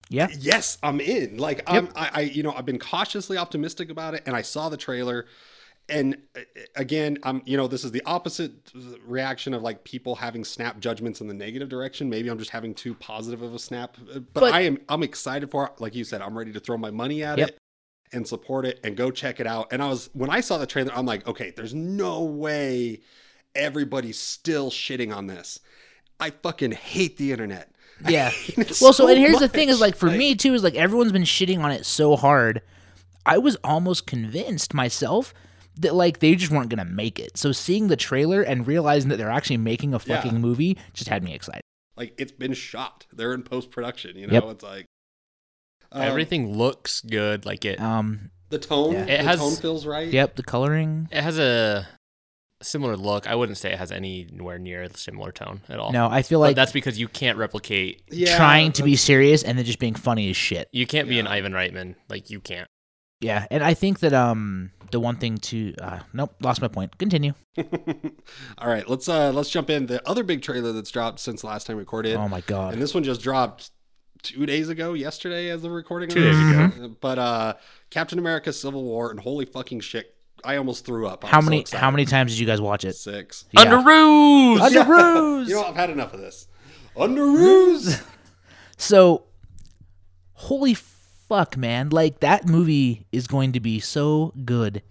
Yeah, 0.09 0.27
yes, 0.39 0.77
I'm 0.81 0.99
in. 0.99 1.37
Like, 1.37 1.61
I'm, 1.67 1.89
I, 1.95 2.09
I, 2.13 2.21
you 2.21 2.41
know, 2.43 2.53
I've 2.53 2.65
been 2.65 2.79
cautiously 2.79 3.37
optimistic 3.37 3.89
about 3.91 4.15
it, 4.15 4.23
and 4.25 4.35
I 4.35 4.41
saw 4.41 4.69
the 4.69 4.77
trailer, 4.77 5.25
and 5.89 6.17
uh, 6.35 6.41
again, 6.75 7.17
I'm, 7.23 7.41
you 7.45 7.57
know, 7.57 7.67
this 7.67 7.83
is 7.83 7.91
the 7.91 8.01
opposite 8.05 8.51
reaction 9.05 9.53
of 9.53 9.61
like 9.61 9.83
people 9.83 10.15
having 10.15 10.43
snap 10.43 10.79
judgments 10.79 11.21
in 11.21 11.27
the 11.27 11.33
negative 11.33 11.69
direction. 11.69 12.09
Maybe 12.09 12.29
I'm 12.29 12.37
just 12.39 12.51
having 12.51 12.73
too 12.73 12.93
positive 12.95 13.41
of 13.41 13.53
a 13.53 13.59
snap, 13.59 13.97
uh, 14.13 14.19
but, 14.19 14.33
But- 14.41 14.53
I 14.53 14.61
am, 14.61 14.77
I'm 14.87 15.03
excited 15.03 15.51
for 15.51 15.65
it. 15.65 15.73
Like 15.79 15.95
you 15.95 16.03
said, 16.03 16.21
I'm 16.21 16.37
ready 16.37 16.53
to 16.53 16.59
throw 16.59 16.77
my 16.77 16.91
money 16.91 17.23
at 17.23 17.37
Yep. 17.37 17.47
it. 17.49 17.57
And 18.11 18.27
support 18.27 18.65
it 18.65 18.79
and 18.83 18.97
go 18.97 19.11
check 19.11 19.39
it 19.39 19.45
out. 19.45 19.67
And 19.71 19.83
I 19.83 19.87
was 19.89 20.09
when 20.13 20.31
I 20.31 20.39
saw 20.39 20.57
the 20.57 20.65
trailer, 20.65 20.91
I'm 20.95 21.05
like, 21.05 21.27
okay, 21.27 21.53
there's 21.55 21.75
no 21.75 22.23
way 22.23 23.01
everybody's 23.53 24.17
still 24.19 24.71
shitting 24.71 25.15
on 25.15 25.27
this. 25.27 25.59
I 26.19 26.31
fucking 26.31 26.71
hate 26.71 27.17
the 27.17 27.31
internet. 27.31 27.71
Yeah. 28.07 28.31
Well, 28.81 28.93
so, 28.93 29.07
and 29.07 29.17
here's 29.19 29.37
the 29.37 29.47
thing 29.47 29.69
is 29.69 29.79
like 29.79 29.95
for 29.95 30.07
Like, 30.07 30.17
me 30.17 30.33
too 30.33 30.55
is 30.55 30.63
like 30.63 30.73
everyone's 30.73 31.11
been 31.11 31.21
shitting 31.21 31.59
on 31.59 31.69
it 31.69 31.85
so 31.85 32.15
hard. 32.15 32.63
I 33.27 33.37
was 33.37 33.57
almost 33.63 34.07
convinced 34.07 34.73
myself 34.73 35.31
that 35.79 35.95
like 35.95 36.19
they 36.19 36.35
just 36.35 36.51
weren't 36.51 36.69
gonna 36.69 36.85
make 36.85 37.19
it. 37.19 37.37
So 37.37 37.51
seeing 37.51 37.87
the 37.87 37.95
trailer 37.95 38.41
and 38.41 38.67
realizing 38.67 39.09
that 39.09 39.17
they're 39.17 39.29
actually 39.29 39.57
making 39.57 39.93
a 39.93 39.99
Yeah. 40.05 40.21
fucking 40.21 40.39
movie 40.39 40.77
just 40.93 41.09
had 41.09 41.23
me 41.23 41.33
excited. 41.33 41.61
like 41.97 42.13
it's 42.17 42.31
been 42.31 42.53
shot. 42.53 43.05
They're 43.11 43.33
in 43.33 43.43
post 43.43 43.71
production. 43.71 44.15
You 44.17 44.27
know, 44.27 44.33
Yep. 44.33 44.43
it's 44.51 44.63
like 44.63 44.85
um, 45.91 46.01
Everything 46.03 46.55
looks 46.57 47.01
good. 47.01 47.45
Like 47.45 47.65
it. 47.65 47.79
Um, 47.81 48.29
The 48.49 48.57
tone, 48.59 48.93
Yeah. 48.93 49.03
the 49.05 49.13
It 49.13 49.19
has- 49.25 49.39
tone 49.39 49.55
feels 49.57 49.85
right. 49.85 50.07
yep, 50.07 50.35
the 50.35 50.43
coloring. 50.43 51.07
It 51.11 51.21
has 51.21 51.37
a 51.37 51.87
similar 52.61 52.95
look. 52.97 53.27
I 53.27 53.35
wouldn't 53.35 53.57
say 53.57 53.71
it 53.73 53.77
has 53.79 53.91
anywhere 53.91 54.57
near 54.59 54.87
the 54.87 54.97
similar 54.97 55.31
tone 55.31 55.61
at 55.69 55.77
all. 55.79 55.91
No, 55.91 56.07
I 56.09 56.21
feel 56.23 56.39
but 56.39 56.47
like 56.49 56.55
that's 56.55 56.71
because 56.71 56.97
you 56.99 57.07
can't 57.07 57.37
replicate. 57.37 58.01
Yeah, 58.11 58.35
trying 58.37 58.71
to 58.73 58.83
be 58.83 58.95
serious 58.95 59.43
and 59.43 59.57
then 59.57 59.65
just 59.65 59.79
being 59.79 59.95
funny 59.95 60.29
as 60.29 60.37
shit. 60.37 60.67
You 60.71 60.85
can't 60.87 61.07
be 61.09 61.19
an 61.19 61.27
Ivan 61.27 61.51
Reitman. 61.53 61.95
Like 62.09 62.29
you 62.29 62.39
can't. 62.39 62.67
Yeah, 63.21 63.45
and 63.51 63.63
I 63.63 63.73
think 63.73 63.99
that 63.99 64.13
um 64.13 64.71
the 64.91 64.99
one 64.99 65.15
thing 65.17 65.37
to 65.37 65.73
uh 65.81 65.99
nope, 66.13 66.33
lost 66.41 66.61
my 66.61 66.67
point. 66.67 66.97
Continue. 66.97 67.33
All 68.57 68.67
right, 68.67 68.87
let's 68.89 69.07
uh 69.09 69.31
let's 69.31 69.49
jump 69.49 69.69
in. 69.69 69.85
The 69.87 70.07
other 70.07 70.23
big 70.23 70.41
trailer 70.41 70.71
that's 70.73 70.91
dropped 70.91 71.19
since 71.19 71.41
the 71.41 71.47
last 71.47 71.67
time 71.67 71.75
we 71.77 71.81
recorded, 71.81 72.15
Oh 72.15 72.27
my 72.27 72.41
god. 72.41 72.73
and 72.73 72.81
this 72.81 72.93
one 72.93 73.03
just 73.03 73.21
dropped 73.21 73.71
two 74.23 74.45
days 74.45 74.67
ago, 74.69 74.93
yesterday, 74.93 75.49
as 75.49 75.61
the 75.61 75.69
recording. 75.69 76.09
Two 76.09 76.19
of 76.19 76.25
days 76.25 76.37
this. 76.69 76.77
ago. 76.77 76.95
But 76.99 77.19
uh, 77.19 77.53
Captain 77.89 78.19
America: 78.19 78.51
Civil 78.51 78.83
War, 78.83 79.11
and 79.11 79.19
holy 79.19 79.45
fucking 79.45 79.79
shit, 79.81 80.15
I 80.43 80.57
almost 80.57 80.85
threw 80.85 81.07
up. 81.07 81.23
I'm 81.23 81.31
how 81.31 81.41
many 81.41 81.61
excited. 81.61 81.81
how 81.81 81.91
many 81.91 82.05
times 82.05 82.31
did 82.33 82.39
you 82.39 82.45
guys 82.47 82.59
watch 82.59 82.83
it? 82.85 82.95
Six. 82.95 83.45
Yeah. 83.51 83.65
Underoos. 83.65 84.59
Under 84.61 84.83
ruse. 84.83 85.47
You 85.49 85.55
know, 85.55 85.63
I've 85.63 85.75
had 85.75 85.89
enough 85.89 86.13
of 86.13 86.19
this. 86.19 86.47
Underoos. 86.95 88.03
So, 88.81 89.25
holy 90.31 90.73
fuck, 91.29 91.55
man! 91.55 91.89
Like 91.89 92.19
that 92.19 92.45
movie 92.45 93.05
is 93.11 93.27
going 93.27 93.53
to 93.53 93.59
be 93.59 93.79
so 93.79 94.33
good. 94.43 94.81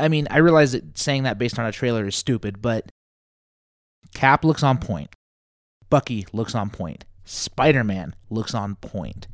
I 0.00 0.08
mean, 0.08 0.26
I 0.30 0.38
realize 0.38 0.72
that 0.72 0.98
saying 0.98 1.22
that 1.22 1.38
based 1.38 1.58
on 1.58 1.66
a 1.66 1.72
trailer 1.72 2.06
is 2.06 2.16
stupid, 2.16 2.60
but 2.60 2.90
Cap 4.14 4.44
looks 4.44 4.62
on 4.62 4.78
point. 4.78 5.14
Bucky 5.88 6.26
looks 6.32 6.54
on 6.54 6.70
point. 6.70 7.04
Spider 7.24 7.84
Man 7.84 8.14
looks 8.30 8.54
on 8.54 8.76
point. 8.76 9.28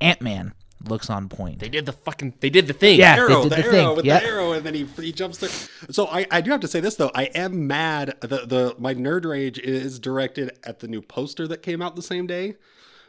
Ant 0.00 0.20
Man 0.20 0.54
looks 0.88 1.08
on 1.08 1.28
point. 1.28 1.60
They 1.60 1.68
did 1.68 1.86
the 1.86 1.92
fucking. 1.92 2.34
They 2.40 2.50
did 2.50 2.66
the 2.66 2.72
thing. 2.72 2.98
Yeah. 2.98 3.16
arrow, 3.16 3.42
did 3.42 3.52
the, 3.52 3.56
the 3.56 3.62
arrow 3.62 3.70
thing, 3.70 3.96
with 3.96 4.04
yep. 4.04 4.22
the 4.22 4.28
arrow, 4.28 4.52
and 4.52 4.66
then 4.66 4.74
he 4.74 4.84
he 5.00 5.12
jumps 5.12 5.38
through. 5.38 5.92
So 5.92 6.06
I, 6.06 6.26
I 6.30 6.40
do 6.40 6.50
have 6.50 6.60
to 6.60 6.68
say 6.68 6.80
this 6.80 6.96
though, 6.96 7.10
I 7.14 7.24
am 7.34 7.66
mad. 7.66 8.16
The 8.20 8.46
the 8.46 8.74
my 8.78 8.94
nerd 8.94 9.24
rage 9.24 9.58
is 9.58 9.98
directed 9.98 10.58
at 10.64 10.80
the 10.80 10.88
new 10.88 11.00
poster 11.00 11.48
that 11.48 11.62
came 11.62 11.80
out 11.80 11.96
the 11.96 12.02
same 12.02 12.26
day, 12.26 12.56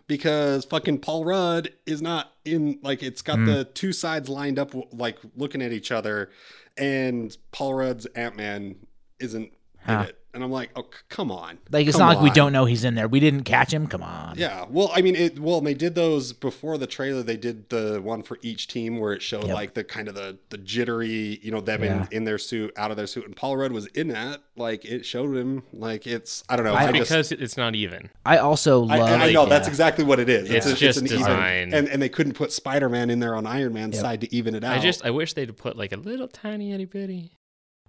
because 0.08 0.66
fucking 0.66 1.00
Paul 1.00 1.26
Rudd 1.26 1.70
is 1.86 2.02
not 2.02 2.32
in. 2.44 2.80
Like 2.82 3.02
it's 3.04 3.22
got 3.22 3.38
Hmm. 3.40 3.46
the 3.46 3.64
two 3.66 3.92
sides 3.94 4.30
lined 4.30 4.60
up, 4.60 4.74
like 4.94 5.18
looking 5.36 5.62
at 5.62 5.72
each 5.72 5.92
other, 5.92 6.30
and 6.78 7.36
Paul 7.52 7.74
Rudd's 7.76 8.06
Ant 8.08 8.36
Man 8.36 8.76
isn't 9.20 9.52
Huh. 9.86 9.94
in 9.94 10.00
it, 10.10 10.20
and 10.36 10.44
I'm 10.44 10.52
like, 10.52 10.70
oh 10.76 10.84
c- 10.84 11.00
come 11.10 11.32
on, 11.32 11.58
Like 11.72 11.88
it's 11.88 11.98
Come 11.98 12.08
not 12.08 12.16
like 12.18 12.24
we 12.24 12.30
on. 12.30 12.36
don't 12.36 12.54
know 12.54 12.66
he's 12.66 12.84
in 12.84 12.94
there. 12.94 13.08
We 13.08 13.20
didn't 13.20 13.44
catch 13.44 13.74
him. 13.74 13.88
Come 13.88 14.04
on. 14.04 14.36
Yeah, 14.38 14.66
well, 14.70 14.92
I 14.94 15.02
mean, 15.02 15.16
it. 15.16 15.40
Well, 15.40 15.58
and 15.58 15.66
they 15.66 15.74
did 15.74 15.96
those 15.96 16.34
before 16.34 16.78
the 16.78 16.86
trailer. 16.88 17.24
They 17.24 17.38
did 17.38 17.70
the 17.70 18.00
one 18.04 18.22
for 18.22 18.38
each 18.44 18.68
team 18.68 19.00
where 19.00 19.14
it 19.14 19.22
showed 19.22 19.46
Yep. 19.48 19.54
like 19.56 19.74
the 19.74 19.84
kind 19.84 20.08
of 20.08 20.16
the 20.16 20.38
the 20.50 20.58
jittery, 20.58 21.40
you 21.42 21.50
know, 21.52 21.62
them 21.62 21.84
Yeah. 21.84 22.04
in, 22.04 22.18
in 22.18 22.24
their 22.26 22.38
suit, 22.38 22.74
out 22.78 22.92
of 22.92 22.98
their 22.98 23.08
suit, 23.08 23.26
and 23.26 23.36
Paul 23.36 23.58
Rudd 23.58 23.72
was 23.72 23.88
in 23.88 24.10
that. 24.10 24.42
Like 24.58 24.86
it 24.86 25.06
showed 25.06 25.36
him, 25.36 25.64
like 25.74 26.06
it's 26.06 26.44
I 26.50 26.56
don't 26.56 26.66
know, 26.66 26.74
I- 26.76 26.88
I, 26.88 26.92
just. 26.92 27.10
because 27.10 27.32
it's 27.32 27.58
not 27.58 27.74
even. 27.76 28.10
I 28.26 28.38
also 28.38 28.88
I, 28.88 28.98
love. 29.00 29.22
I 29.22 29.32
know 29.32 29.44
yeah. 29.44 29.50
that's 29.50 29.68
exactly 29.68 30.04
what 30.04 30.20
it 30.20 30.30
is. 30.30 30.50
It's 30.50 30.66
a- 30.66 30.76
just 30.76 31.00
an 31.00 31.06
even- 31.08 31.18
design. 31.20 31.74
and 31.74 31.88
and 31.88 32.02
they 32.02 32.10
couldn't 32.10 32.34
put 32.34 32.52
Spider 32.52 32.90
Man 32.90 33.10
in 33.10 33.20
there 33.20 33.36
on 33.36 33.46
Iron 33.46 33.74
Man's 33.74 33.96
Yep. 33.96 34.02
side 34.02 34.22
to 34.22 34.36
even 34.36 34.56
it 34.56 34.64
out. 34.64 34.78
I 34.78 34.82
just. 34.82 35.06
I 35.06 35.12
wish 35.12 35.34
they'd 35.34 35.56
put 35.56 35.78
like 35.78 35.92
a 35.92 35.98
little 35.98 36.28
tiny 36.28 36.72
itty 36.74 36.86
bitty. 36.86 37.32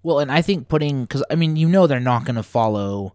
Well, 0.03 0.21
and 0.21 0.31
I 0.31 0.43
think 0.43 0.69
putting 0.69 1.03
because 1.03 1.25
I 1.31 1.35
mean 1.35 1.57
you 1.57 1.69
know 1.69 1.87
they're 1.87 2.01
not 2.01 2.25
going 2.25 2.37
to 2.37 2.43
follow, 2.43 3.15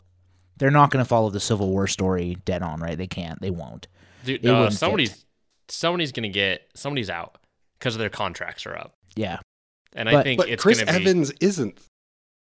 they're 0.57 0.71
not 0.71 0.91
going 0.91 1.03
to 1.03 1.07
follow 1.07 1.29
the 1.29 1.39
Civil 1.39 1.69
War 1.69 1.88
story 1.88 2.38
dead 2.45 2.61
on, 2.61 2.79
right? 2.82 2.97
They 2.97 3.07
can't, 3.07 3.39
they 3.41 3.51
won't. 3.51 3.88
Dude, 4.25 4.45
uh, 4.45 4.53
wouldn't 4.53 4.73
somebody's 4.73 5.25
somebody's 5.69 6.11
gonna 6.11 6.29
get 6.29 6.69
somebody's 6.75 7.09
out 7.09 7.38
because 7.79 7.97
their 7.97 8.09
contracts 8.09 8.65
are 8.65 8.75
up, 8.77 8.93
Yeah, 9.15 9.39
and 9.95 10.09
I 10.09 10.21
think 10.21 10.38
but 10.38 10.49
it's 10.49 10.61
Chris 10.61 10.79
gonna 10.84 10.97
be. 10.99 11.03
Evans 11.05 11.32
isn't. 11.39 11.79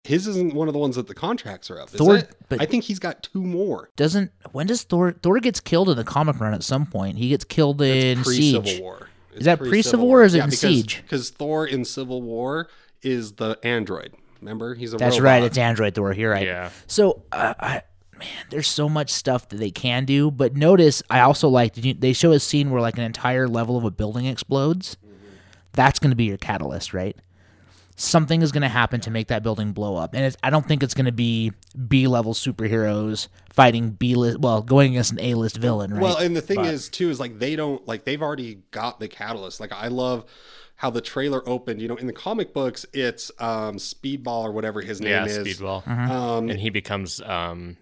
His 0.05 0.27
isn't 0.27 0.53
one 0.55 0.67
of 0.67 0.75
the 0.75 0.81
ones 0.81 0.97
that 0.97 1.07
the 1.07 1.15
contracts 1.15 1.71
are 1.71 1.81
up. 1.81 1.89
Is 1.91 1.95
Thor- 1.95 2.17
it? 2.17 2.35
but- 2.49 2.61
I 2.61 2.67
think 2.67 2.83
he's 2.83 2.99
got 2.99 3.23
two 3.23 3.41
more. 3.43 3.89
doesn't 3.95 4.33
when 4.51 4.67
does 4.67 4.83
Thor 4.83 5.13
Thor 5.13 5.39
gets 5.39 5.61
killed 5.61 5.89
in 5.89 5.97
the 5.97 6.03
comic 6.05 6.41
run 6.41 6.55
at 6.55 6.65
some 6.65 6.87
point? 6.87 7.19
He 7.19 7.29
gets 7.29 7.45
killed 7.45 7.81
in 7.81 8.25
Siege. 8.25 8.55
pre-Civil 8.65 8.83
War. 8.83 9.09
It's 9.35 9.45
that 9.45 9.59
pre-Civil 9.61 10.07
War 10.09 10.23
or 10.23 10.25
is 10.25 10.35
it 10.35 10.39
in 10.41 10.47
because, 10.47 10.59
Siege? 10.59 11.03
Because 11.03 11.31
Thor 11.31 11.65
in 11.67 11.85
Civil 11.85 12.21
War 12.21 12.69
is 13.03 13.33
the 13.35 13.59
android. 13.63 14.15
Remember, 14.41 14.75
he's 14.75 14.93
a 14.93 14.97
That's 14.97 15.19
robot. 15.19 15.25
right. 15.25 15.43
It's 15.45 15.57
Android 15.59 15.95
Thor. 15.95 16.13
You're 16.13 16.33
right. 16.33 16.47
Yeah, 16.47 16.71
So 16.89 17.23
uh, 17.31 17.55
I 17.61 17.83
man, 18.19 18.29
there's 18.51 18.67
so 18.69 18.89
much 18.89 19.11
stuff 19.11 19.49
that 19.51 19.57
they 19.59 19.71
can 19.71 20.05
do. 20.05 20.31
But 20.33 20.57
notice, 20.57 21.01
I 21.09 21.21
also 21.21 21.49
like 21.49 21.75
did 21.75 21.85
you, 21.85 21.95
they 21.95 22.13
show 22.13 22.33
a 22.33 22.41
scene 22.41 22.71
where 22.71 22.81
like 22.81 22.99
an 22.99 23.05
entire 23.05 23.47
level 23.47 23.77
of 23.77 23.85
a 23.85 23.91
building 23.91 24.27
explodes. 24.27 24.97
That's 25.75 25.99
going 25.99 26.11
to 26.11 26.17
be 26.17 26.25
your 26.25 26.37
catalyst, 26.39 26.93
right? 26.93 27.17
Something 27.95 28.43
is 28.43 28.53
going 28.53 28.63
to 28.63 28.69
happen 28.69 29.01
to 29.03 29.11
make 29.11 29.29
that 29.29 29.43
building 29.43 29.73
blow 29.73 29.97
up, 29.97 30.13
and 30.15 30.25
it's, 30.25 30.37
I 30.43 30.51
don't 30.51 30.67
think 30.67 30.83
it's 30.83 30.95
going 30.95 31.07
to 31.07 31.13
be 31.13 31.53
B 31.89 32.07
level 32.09 32.33
superheroes 32.35 33.29
fighting 33.53 33.91
B 33.91 34.15
list, 34.17 34.41
well, 34.41 34.61
going 34.63 34.93
against 34.93 35.13
an 35.13 35.21
A 35.21 35.35
list 35.35 35.57
villain, 35.59 35.93
right? 35.93 36.03
Well, 36.03 36.17
and 36.17 36.35
the 36.35 36.41
thing 36.41 36.57
But- 36.57 36.67
is 36.67 36.89
too 36.89 37.11
is 37.11 37.21
like 37.21 37.39
they 37.39 37.55
don't 37.55 37.87
like 37.87 38.05
they've 38.05 38.21
already 38.21 38.63
got 38.71 38.99
the 38.99 39.09
catalyst. 39.09 39.61
Like 39.61 39.73
I 39.73 39.89
love 39.89 40.25
how 40.83 40.91
the 40.91 41.01
trailer 41.01 41.49
opened. 41.49 41.81
You 41.81 41.87
know, 41.87 41.95
in 41.95 42.09
the 42.09 42.13
comic 42.13 42.53
books, 42.53 42.85
it's 42.93 43.31
um 43.39 43.77
Speedball 43.77 44.43
or 44.43 44.51
whatever 44.51 44.81
his 44.81 45.01
name 45.01 45.11
Yeah, 45.11 45.25
is. 45.27 45.47
Speedball. 45.47 45.87
Um, 45.87 46.51
and 46.51 46.59
he 46.59 46.71
becomes 46.71 47.21
um, 47.23 47.77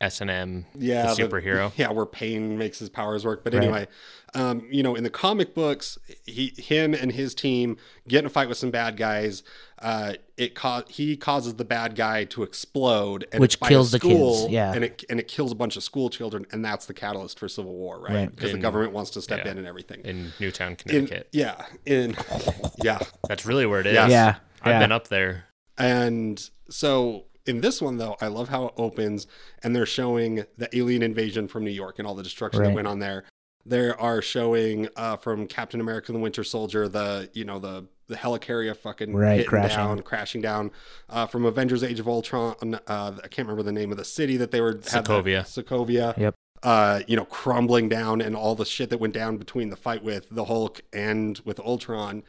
S 0.00 0.20
and 0.22 0.30
M, 0.30 0.64
yeah, 0.74 1.12
the 1.14 1.22
superhero. 1.22 1.72
yeah, 1.76 1.90
where 1.90 2.06
Pain 2.06 2.56
makes 2.56 2.78
his 2.78 2.88
powers 2.88 3.24
work. 3.24 3.44
But 3.44 3.52
Right. 3.52 3.62
anyway, 3.62 3.86
um, 4.34 4.66
you 4.70 4.82
know, 4.82 4.94
in 4.94 5.04
the 5.04 5.10
comic 5.10 5.54
books, 5.54 5.98
he, 6.24 6.54
him, 6.56 6.94
and 6.94 7.12
his 7.12 7.34
team 7.34 7.76
get 8.08 8.20
in 8.20 8.26
a 8.26 8.30
fight 8.30 8.48
with 8.48 8.56
some 8.56 8.70
bad 8.70 8.96
guys. 8.96 9.42
Uh, 9.78 10.14
it 10.38 10.54
ca- 10.54 10.84
he 10.88 11.16
causes 11.18 11.54
the 11.56 11.64
bad 11.66 11.96
guy 11.96 12.24
to 12.24 12.42
explode, 12.42 13.26
and 13.30 13.40
Which 13.42 13.54
it's 13.54 13.60
by 13.60 13.68
kills 13.68 13.90
the 13.90 14.00
kids, 14.00 14.14
school, 14.14 14.48
yeah. 14.50 14.72
and 14.72 14.84
it 14.84 15.04
and 15.10 15.20
it 15.20 15.28
kills 15.28 15.52
a 15.52 15.54
bunch 15.54 15.76
of 15.76 15.82
school 15.82 16.08
children, 16.08 16.46
and 16.50 16.64
that's 16.64 16.86
the 16.86 16.94
catalyst 16.94 17.38
for 17.38 17.48
civil 17.48 17.74
war, 17.74 18.00
right? 18.00 18.14
Right. 18.14 18.34
Because 18.34 18.52
the 18.52 18.58
government 18.58 18.92
wants 18.94 19.10
to 19.12 19.22
step 19.22 19.44
yeah. 19.44 19.50
in 19.52 19.58
and 19.58 19.66
everything. 19.66 20.00
in 20.04 20.32
Newtown, 20.40 20.70
In- 20.72 20.76
Connecticut. 20.76 21.28
yeah, 21.32 21.66
in 21.84 22.16
yeah, 22.82 23.00
That's 23.28 23.44
really 23.44 23.66
where 23.66 23.80
it 23.80 23.86
is. 23.86 23.94
Yeah. 23.94 24.08
yeah, 24.08 24.34
I've 24.62 24.72
yeah. 24.72 24.78
been 24.78 24.92
up 24.92 25.08
there. 25.08 25.44
And 25.76 26.42
so 26.70 27.24
in 27.46 27.60
this 27.60 27.80
one, 27.82 27.96
though, 27.98 28.16
I 28.20 28.26
love 28.28 28.48
how 28.48 28.66
it 28.66 28.74
opens 28.76 29.26
and 29.62 29.74
they're 29.74 29.86
showing 29.86 30.44
the 30.58 30.68
alien 30.76 31.02
invasion 31.02 31.48
from 31.48 31.64
New 31.64 31.70
York 31.70 31.98
and 31.98 32.06
all 32.06 32.14
the 32.14 32.22
destruction 32.22 32.60
Right. 32.60 32.68
that 32.68 32.74
went 32.74 32.86
on 32.88 32.98
there. 32.98 33.24
They 33.66 33.90
are 33.90 34.22
showing 34.22 34.88
uh, 34.96 35.16
from 35.16 35.46
Captain 35.46 35.80
America: 35.80 36.12
The 36.12 36.18
Winter 36.18 36.42
Soldier, 36.44 36.88
the 36.88 37.28
you 37.34 37.44
know 37.44 37.58
the 37.58 37.86
the 38.08 38.16
helicarrier 38.16 38.74
fucking 38.76 39.14
Right, 39.14 39.46
crashing. 39.46 39.76
down, 39.76 40.02
crashing 40.02 40.40
down. 40.40 40.70
Uh, 41.10 41.26
from 41.26 41.44
Avengers: 41.44 41.84
Age 41.84 42.00
of 42.00 42.08
Ultron, 42.08 42.54
uh, 42.86 43.12
I 43.22 43.28
can't 43.28 43.46
remember 43.46 43.62
the 43.62 43.70
name 43.72 43.90
of 43.92 43.98
the 43.98 44.04
city 44.04 44.38
that 44.38 44.50
they 44.50 44.60
were 44.62 44.72
had 44.72 44.82
the- 44.82 45.12
Sokovia. 45.12 45.42
Sokovia. 45.42 46.16
Yep. 46.16 46.34
Uh, 46.62 47.00
you 47.06 47.16
know, 47.16 47.24
crumbling 47.26 47.88
down 47.88 48.20
and 48.22 48.34
all 48.34 48.54
the 48.54 48.64
shit 48.66 48.88
that 48.90 48.98
went 48.98 49.14
down 49.14 49.36
between 49.36 49.68
the 49.70 49.76
fight 49.76 50.02
with 50.02 50.26
the 50.30 50.46
Hulk 50.46 50.80
and 50.92 51.40
with 51.44 51.60
Ultron 51.60 52.22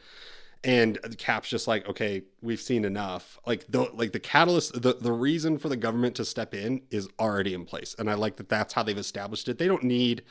and 0.64 0.98
the 1.02 1.16
cap's 1.16 1.48
just 1.48 1.66
like 1.66 1.88
okay 1.88 2.22
we've 2.40 2.60
seen 2.60 2.84
enough 2.84 3.38
like 3.46 3.66
the 3.68 3.82
like 3.94 4.12
the 4.12 4.20
catalyst 4.20 4.80
the, 4.80 4.94
the 4.94 5.12
reason 5.12 5.58
for 5.58 5.68
the 5.68 5.76
government 5.76 6.14
to 6.14 6.24
step 6.24 6.54
in 6.54 6.80
is 6.90 7.08
already 7.18 7.52
in 7.52 7.64
place 7.64 7.96
and 7.98 8.08
i 8.08 8.14
like 8.14 8.36
that 8.36 8.48
that's 8.48 8.72
how 8.74 8.82
they've 8.82 8.98
established 8.98 9.48
it 9.48 9.58
they 9.58 9.66
don't 9.66 9.82
need 9.82 10.22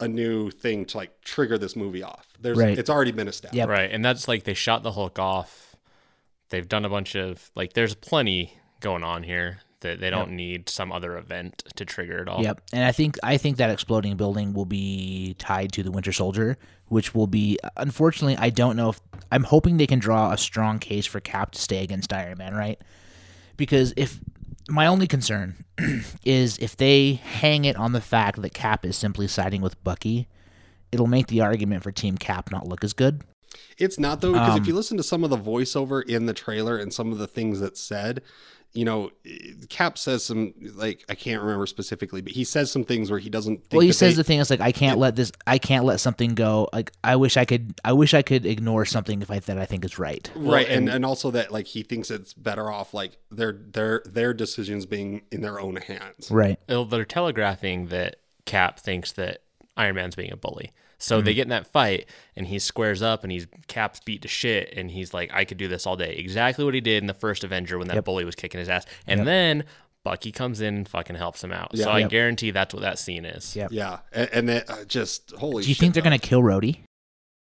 a 0.00 0.08
new 0.08 0.50
thing 0.50 0.84
to 0.84 0.96
like 0.96 1.20
trigger 1.20 1.56
this 1.56 1.76
movie 1.76 2.02
off 2.02 2.32
there's 2.40 2.58
Right. 2.58 2.76
it's 2.76 2.90
already 2.90 3.12
been 3.12 3.28
established 3.28 3.56
Yep. 3.56 3.68
Right. 3.68 3.90
And 3.92 4.04
that's 4.04 4.26
like 4.26 4.42
they 4.42 4.54
shot 4.54 4.82
the 4.82 4.90
Hulk 4.92 5.18
off. 5.20 5.76
They've 6.50 6.66
done 6.68 6.84
a 6.84 6.88
bunch 6.88 7.14
of 7.14 7.50
like 7.54 7.74
there's 7.74 7.94
plenty 7.94 8.58
going 8.80 9.04
on 9.04 9.22
here 9.22 9.60
that 9.82 10.00
they 10.00 10.10
don't 10.10 10.32
need 10.32 10.68
some 10.68 10.90
other 10.90 11.16
event 11.16 11.62
to 11.76 11.84
trigger 11.84 12.18
it 12.18 12.28
all. 12.28 12.42
Yep, 12.42 12.62
and 12.72 12.84
I 12.84 12.92
think 12.92 13.18
I 13.22 13.36
think 13.36 13.58
that 13.58 13.70
exploding 13.70 14.16
building 14.16 14.54
will 14.54 14.64
be 14.64 15.36
tied 15.38 15.72
to 15.72 15.82
the 15.82 15.92
Winter 15.92 16.12
Soldier, 16.12 16.56
which 16.86 17.14
will 17.14 17.26
be 17.26 17.58
unfortunately 17.76 18.36
I 18.38 18.50
don't 18.50 18.76
know 18.76 18.90
if 18.90 19.00
I'm 19.30 19.44
hoping 19.44 19.76
they 19.76 19.86
can 19.86 19.98
draw 19.98 20.32
a 20.32 20.38
strong 20.38 20.78
case 20.78 21.06
for 21.06 21.20
Cap 21.20 21.52
to 21.52 21.60
stay 21.60 21.82
against 21.82 22.12
Iron 22.12 22.38
Man, 22.38 22.54
right? 22.54 22.80
Because 23.56 23.92
if 23.96 24.18
my 24.68 24.86
only 24.86 25.06
concern 25.06 25.64
is 26.24 26.58
if 26.58 26.76
they 26.76 27.14
hang 27.14 27.64
it 27.64 27.76
on 27.76 27.92
the 27.92 28.00
fact 28.00 28.40
that 28.40 28.54
Cap 28.54 28.84
is 28.86 28.96
simply 28.96 29.28
siding 29.28 29.60
with 29.60 29.82
Bucky, 29.84 30.28
it'll 30.90 31.06
make 31.06 31.26
the 31.26 31.40
argument 31.40 31.82
for 31.82 31.92
Team 31.92 32.16
Cap 32.16 32.50
not 32.50 32.66
look 32.66 32.84
as 32.84 32.92
good. 32.92 33.22
It's 33.78 33.98
not 33.98 34.20
though, 34.20 34.32
because 34.32 34.54
Um, 34.56 34.60
if 34.60 34.66
you 34.66 34.74
listen 34.74 34.96
to 34.96 35.02
some 35.02 35.24
of 35.24 35.30
the 35.30 35.38
voiceover 35.38 36.02
in 36.04 36.26
the 36.26 36.34
trailer 36.34 36.76
and 36.76 36.92
some 36.92 37.12
of 37.12 37.18
the 37.18 37.26
things 37.26 37.60
that 37.60 37.76
said, 37.76 38.22
you 38.74 38.86
know, 38.86 39.10
Cap 39.68 39.98
says 39.98 40.24
some 40.24 40.54
like 40.74 41.04
I 41.08 41.14
can't 41.14 41.42
remember 41.42 41.66
specifically, 41.66 42.22
but 42.22 42.32
he 42.32 42.42
says 42.44 42.70
some 42.70 42.84
things 42.84 43.10
where 43.10 43.18
he 43.20 43.28
doesn't. 43.28 43.56
Think 43.64 43.72
Well, 43.72 43.80
he 43.82 43.88
that 43.88 43.92
says 43.94 44.14
they- 44.14 44.20
the 44.20 44.24
thing 44.24 44.38
is 44.38 44.48
like 44.48 44.60
I 44.62 44.72
can't 44.72 44.98
let 44.98 45.14
this 45.14 45.30
I 45.46 45.58
can't 45.58 45.84
let 45.84 46.00
something 46.00 46.34
go. 46.34 46.68
Like 46.72 46.90
I 47.04 47.16
wish 47.16 47.36
I 47.36 47.44
could 47.44 47.74
I 47.84 47.92
wish 47.92 48.14
I 48.14 48.22
could 48.22 48.46
ignore 48.46 48.86
something 48.86 49.20
if 49.20 49.30
I 49.30 49.40
that 49.40 49.58
I 49.58 49.66
think 49.66 49.84
is 49.84 49.98
right. 49.98 50.30
right, 50.34 50.46
Well, 50.46 50.54
and 50.60 50.70
and- 50.70 50.88
and 50.88 51.04
also 51.04 51.30
that 51.32 51.52
like 51.52 51.66
he 51.66 51.82
thinks 51.82 52.10
it's 52.10 52.32
better 52.32 52.70
off 52.70 52.94
like 52.94 53.18
their 53.30 53.52
their 53.52 54.02
their 54.06 54.32
decisions 54.32 54.86
being 54.86 55.22
in 55.30 55.42
their 55.42 55.60
own 55.60 55.76
hands. 55.76 56.30
Right. 56.30 56.58
Well, 56.68 56.86
They're 56.86 57.04
telegraphing 57.04 57.88
that 57.88 58.16
Cap 58.46 58.80
thinks 58.80 59.12
that 59.12 59.42
Iron 59.76 59.96
Man's 59.96 60.14
being 60.16 60.32
a 60.32 60.36
bully. 60.36 60.72
So 61.02 61.18
Hmm. 61.18 61.24
they 61.24 61.34
get 61.34 61.42
in 61.42 61.48
that 61.48 61.66
fight 61.66 62.06
and 62.36 62.46
he 62.46 62.58
squares 62.60 63.02
up 63.02 63.24
and 63.24 63.32
he's 63.32 63.46
Cap's 63.66 63.98
beat 64.00 64.22
to 64.22 64.28
shit 64.28 64.72
and 64.76 64.88
he's 64.90 65.12
like, 65.12 65.30
I 65.34 65.44
could 65.44 65.58
do 65.58 65.66
this 65.66 65.84
all 65.86 65.96
day. 65.96 66.14
Exactly 66.14 66.64
what 66.64 66.74
he 66.74 66.80
did 66.80 67.02
in 67.02 67.08
the 67.08 67.14
first 67.14 67.42
Avenger 67.42 67.76
when 67.76 67.88
that 67.88 67.94
Yep. 67.96 68.04
bully 68.04 68.24
was 68.24 68.36
kicking 68.36 68.60
his 68.60 68.68
ass. 68.68 68.86
And 69.06 69.26
then 69.26 69.64
Bucky 70.04 70.30
comes 70.32 70.60
in 70.60 70.74
and 70.76 70.88
fucking 70.88 71.16
helps 71.16 71.42
him 71.42 71.52
out. 71.52 71.70
Yeah. 71.74 71.84
so 71.86 71.90
I 71.90 71.98
Yep. 72.00 72.10
guarantee 72.10 72.50
that's 72.52 72.72
what 72.72 72.82
that 72.82 72.98
scene 73.00 73.24
is. 73.24 73.54
Yep. 73.56 73.70
Yeah, 73.72 73.98
and, 74.12 74.28
and 74.32 74.48
then 74.48 74.62
uh, 74.68 74.84
just 74.84 75.32
holy. 75.38 75.62
Do 75.64 75.68
you 75.68 75.74
shit, 75.74 75.80
think 75.80 75.94
they're 75.94 76.02
though. 76.02 76.10
gonna 76.10 76.18
kill 76.18 76.40
Rhodey? 76.42 76.80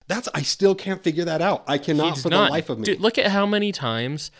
That's 0.08 0.28
I 0.34 0.42
still 0.42 0.74
can't 0.74 1.02
figure 1.04 1.24
that 1.26 1.40
out. 1.42 1.62
I 1.66 1.78
cannot 1.78 2.18
for 2.18 2.30
not- 2.30 2.46
the 2.46 2.50
life 2.52 2.68
of 2.70 2.78
me. 2.78 2.84
Dude, 2.84 3.00
look 3.00 3.16
at 3.18 3.26
how 3.28 3.46
many 3.46 3.72
times 3.72 4.30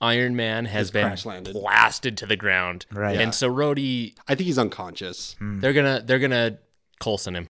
Iron 0.00 0.36
Man 0.36 0.66
has 0.66 0.86
He's 0.86 0.90
been 0.92 1.04
crash 1.06 1.26
landed. 1.26 1.52
blasted 1.52 2.16
to 2.18 2.26
the 2.26 2.36
ground. 2.36 2.86
Right. 2.92 3.16
Yeah. 3.16 3.22
And 3.22 3.34
so 3.34 3.50
Rhodey, 3.52 4.14
I 4.28 4.34
think 4.36 4.46
he's 4.46 4.58
unconscious. 4.58 5.34
they're 5.40 5.72
gonna 5.72 6.02
they're 6.04 6.20
gonna 6.20 6.58
Coulson 7.00 7.34
him. 7.36 7.46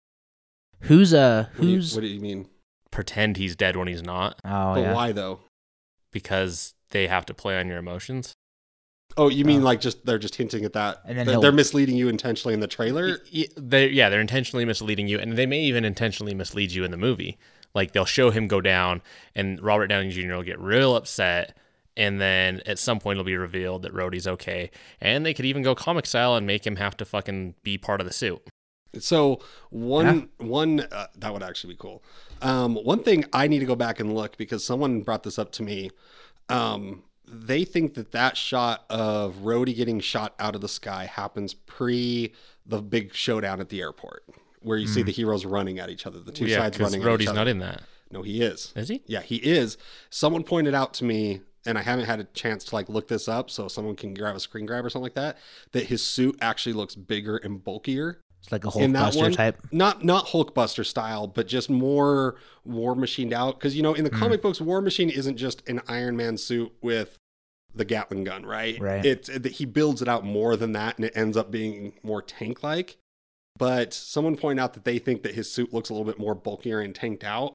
Who's 0.83 1.13
uh 1.15 1.47
What 1.57 1.63
do 1.63 1.69
you- 1.69 1.77
who's 1.77 1.95
what 1.95 2.01
do 2.03 2.07
you 2.09 2.21
mean? 2.21 2.49
Pretend 2.91 3.37
he's 3.39 3.57
dead 3.57 3.77
when 3.77 3.89
he's 3.89 4.03
not. 4.03 4.39
oh 4.45 4.75
but 4.75 4.81
yeah. 4.81 4.95
why 4.95 5.13
though? 5.13 5.41
because 6.13 6.75
they 6.91 7.07
have 7.07 7.25
to 7.27 7.33
play 7.35 7.59
on 7.59 7.67
your 7.67 7.79
emotions. 7.79 8.35
Oh, 9.17 9.29
you 9.29 9.45
mean 9.45 9.61
Oh. 9.61 9.65
like 9.65 9.81
just 9.81 10.05
they're 10.07 10.19
just 10.19 10.35
hinting 10.37 10.65
at 10.65 10.73
that? 10.75 10.99
And 11.07 11.19
then 11.19 11.27
they're, 11.27 11.41
they're 11.41 11.53
misleading 11.53 11.97
you 11.97 12.09
intentionally 12.09 12.55
in 12.55 12.61
the 12.61 12.67
trailer. 12.67 13.19
Y- 13.35 13.47
They, 13.57 13.89
yeah, 13.89 14.09
they're 14.09 14.21
intentionally 14.21 14.65
misleading 14.65 15.09
you, 15.09 15.19
and 15.19 15.37
they 15.37 15.47
may 15.47 15.61
even 15.63 15.85
intentionally 15.85 16.35
mislead 16.35 16.73
you 16.73 16.85
in 16.85 16.91
the 16.91 16.97
movie. 16.97 17.39
Like 17.75 17.93
they'll 17.93 18.05
show 18.05 18.31
him 18.31 18.47
go 18.47 18.61
down, 18.61 19.01
and 19.35 19.61
Robert 19.63 19.87
Downey 19.87 20.11
Jr. 20.11 20.35
will 20.35 20.43
get 20.43 20.59
real 20.61 20.95
upset, 20.97 21.57
and 21.97 22.21
then 22.21 22.61
at 22.67 22.79
some 22.79 22.99
point 23.01 23.17
it'll 23.17 23.25
be 23.25 23.37
revealed 23.37 23.83
that 23.83 23.93
Rhodey's 23.95 24.27
okay, 24.29 24.71
and 25.01 25.25
they 25.25 25.33
could 25.35 25.47
even 25.47 25.63
go 25.63 25.75
comic 25.75 26.05
style 26.07 26.35
and 26.37 26.47
make 26.47 26.67
him 26.67 26.77
have 26.77 26.97
to 26.99 27.05
fucking 27.07 27.55
be 27.63 27.79
part 27.79 28.01
of 28.03 28.07
the 28.07 28.13
suit. 28.13 28.43
So 28.99 29.41
one 29.71 30.29
one 30.39 30.81
uh, 30.81 31.07
that 31.17 31.33
would 31.33 31.43
actually 31.43 31.75
be 31.75 31.79
cool. 31.79 32.03
Um, 32.43 32.75
one 32.77 33.03
thing 33.03 33.25
I 33.33 33.47
need 33.47 33.61
to 33.61 33.67
go 33.67 33.77
back 33.77 34.01
and 34.01 34.15
look 34.15 34.37
because 34.37 34.65
someone 34.65 35.03
brought 35.03 35.23
this 35.23 35.39
up 35.39 35.53
to 35.53 35.63
me. 35.63 35.91
Um, 36.49 37.05
they 37.27 37.65
think 37.65 37.95
that 37.95 38.13
that 38.13 38.37
shot 38.37 38.85
of 38.91 39.37
Rhodey 39.37 39.75
getting 39.75 40.01
shot 40.01 40.35
out 40.39 40.55
of 40.55 40.61
the 40.61 40.69
sky 40.69 41.07
happens 41.07 41.55
pre 41.55 42.35
the 42.67 42.83
big 42.83 43.15
showdown 43.15 43.61
at 43.61 43.71
the 43.71 43.81
airport, 43.81 44.25
where 44.61 44.77
you 44.77 44.87
see 44.87 45.03
the 45.03 45.13
heroes 45.13 45.47
running 45.47 45.79
at 45.79 45.89
each 45.89 46.07
other, 46.07 46.21
the 46.21 46.33
two 46.33 46.47
yeah, 46.47 46.59
sides 46.59 46.79
running. 46.79 47.03
at 47.03 47.21
each 47.21 47.27
Rhodey's 47.29 47.35
not 47.35 47.49
in 47.49 47.59
that, 47.61 47.83
No, 48.11 48.23
he 48.23 48.43
is. 48.43 48.73
is 48.77 48.89
he? 48.89 49.03
Yeah, 49.07 49.23
he 49.23 49.37
is. 49.37 49.79
Someone 50.11 50.45
pointed 50.45 50.75
out 50.75 50.95
to 50.95 51.05
me, 51.05 51.41
and 51.65 51.79
I 51.79 51.83
haven't 51.83 52.05
had 52.05 52.21
a 52.21 52.25
chance 52.25 52.65
to 52.65 52.75
like 52.75 52.89
look 52.89 53.09
this 53.09 53.29
up, 53.29 53.51
so 53.51 53.67
someone 53.67 53.97
can 53.97 54.15
grab 54.15 54.37
a 54.37 54.41
screen 54.41 54.67
grab 54.67 54.85
or 54.85 54.91
something 54.91 55.05
like 55.05 55.15
that. 55.15 55.39
That 55.73 55.87
his 55.87 56.03
suit 56.03 56.37
actually 56.41 56.75
looks 56.75 56.95
bigger 56.95 57.39
and 57.39 57.63
bulkier 57.63 58.21
It's 58.43 58.51
like 58.53 58.65
a 58.65 58.69
Hulkbuster 58.69 59.17
one. 59.17 59.33
type. 59.33 59.59
Not 59.71 60.05
not 60.05 60.27
Hulkbuster 60.27 60.85
style, 60.85 61.27
but 61.29 61.47
just 61.47 61.71
more 61.71 62.37
War 62.65 62.95
Machined 62.95 63.33
out. 63.33 63.59
Because 63.59 63.77
you 63.77 63.83
know, 63.83 63.95
in 63.95 64.05
the 64.05 64.11
Hmm. 64.11 64.19
comic 64.19 64.43
books, 64.43 64.61
War 64.61 64.81
Machine 64.81 65.11
isn't 65.11 65.37
just 65.37 65.67
an 65.69 65.81
Iron 65.89 66.17
Man 66.17 66.37
suit 66.37 66.73
with 66.83 67.19
the 67.75 67.85
Gatling 67.85 68.25
gun, 68.25 68.45
right? 68.45 68.79
Right. 68.81 69.05
It's 69.05 69.29
it, 69.29 69.47
he 69.47 69.65
builds 69.65 70.03
it 70.03 70.09
out 70.09 70.25
more 70.25 70.57
than 70.57 70.73
that, 70.73 70.97
and 70.99 71.05
it 71.05 71.13
ends 71.17 71.37
up 71.37 71.51
being 71.51 71.93
more 72.03 72.21
tank 72.21 72.63
like. 72.63 72.97
But 73.59 73.95
someone 73.95 74.37
pointed 74.37 74.61
out 74.63 74.75
that 74.75 74.85
they 74.85 74.99
think 74.99 75.23
that 75.23 75.35
his 75.35 75.51
suit 75.51 75.73
looks 75.73 75.89
a 75.89 75.93
little 75.95 76.07
bit 76.07 76.19
more 76.19 76.35
bulkier 76.35 76.81
and 76.81 76.95
tanked 76.95 77.23
out. 77.23 77.55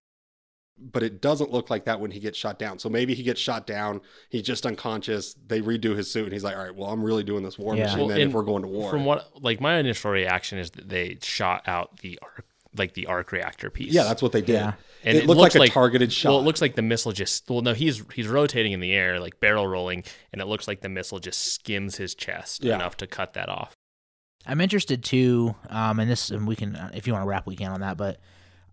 But 0.79 1.01
it 1.03 1.21
doesn't 1.21 1.51
look 1.51 1.69
like 1.69 1.85
that 1.85 1.99
when 1.99 2.11
he 2.11 2.19
gets 2.19 2.37
shot 2.37 2.59
down. 2.59 2.77
So 2.79 2.87
maybe 2.89 3.15
he 3.15 3.23
gets 3.23 3.41
shot 3.41 3.65
down, 3.65 4.01
he's 4.29 4.43
just 4.43 4.65
unconscious. 4.65 5.35
They 5.47 5.61
redo 5.61 5.95
his 5.95 6.11
suit, 6.11 6.25
and 6.25 6.33
he's 6.33 6.43
like, 6.43 6.55
"All 6.55 6.63
right, 6.63 6.75
well, 6.75 6.89
I'm 6.89 7.03
really 7.03 7.23
doing 7.23 7.43
this 7.43 7.57
War 7.57 7.75
Yeah. 7.75 7.85
Machine 7.85 7.99
Well, 7.99 8.07
then 8.09 8.19
if 8.21 8.33
we're 8.33 8.43
going 8.43 8.61
to 8.61 8.67
war." 8.67 8.91
From 8.91 9.03
what 9.05 9.29
like 9.41 9.59
my 9.59 9.77
initial 9.77 10.11
reaction 10.11 10.59
is 10.59 10.69
that 10.71 10.87
they 10.89 11.17
shot 11.23 11.67
out 11.67 11.97
the 12.01 12.19
arc, 12.21 12.45
like 12.75 12.93
the 12.93 13.07
arc 13.07 13.31
reactor 13.31 13.69
piece. 13.71 13.91
yeah, 13.93 14.03
that's 14.03 14.21
what 14.21 14.31
they 14.33 14.41
did. 14.41 14.53
Yeah. 14.53 14.73
it, 15.03 15.25
looked 15.25 15.39
looks 15.39 15.55
like 15.55 15.69
a 15.69 15.73
targeted 15.73 16.13
shot. 16.13 16.29
Well, 16.29 16.39
it 16.39 16.43
looks 16.43 16.61
like 16.61 16.75
the 16.75 16.81
missile 16.83 17.11
just 17.11 17.49
well, 17.49 17.61
no, 17.61 17.73
he's 17.73 18.03
he's 18.13 18.27
rotating 18.27 18.71
in 18.71 18.79
the 18.79 18.93
air, 18.93 19.19
like 19.19 19.39
barrel 19.39 19.67
rolling, 19.67 20.03
and 20.31 20.41
it 20.41 20.45
looks 20.45 20.67
like 20.67 20.81
the 20.81 20.89
missile 20.89 21.17
just 21.19 21.53
skims 21.53 21.95
his 21.95 22.13
chest 22.13 22.63
Yeah. 22.63 22.75
enough 22.75 22.97
to 22.97 23.07
cut 23.07 23.33
that 23.33 23.49
off. 23.49 23.73
I'm 24.45 24.61
interested 24.61 25.03
too, 25.03 25.55
um, 25.69 25.99
and 25.99 26.09
this, 26.09 26.29
and 26.29 26.47
we 26.47 26.55
can, 26.55 26.75
uh, 26.75 26.91
if 26.93 27.05
you 27.07 27.13
want 27.13 27.23
to 27.23 27.27
wrap, 27.27 27.47
we 27.47 27.55
can 27.55 27.71
on 27.71 27.81
that. 27.81 27.97
But 27.97 28.19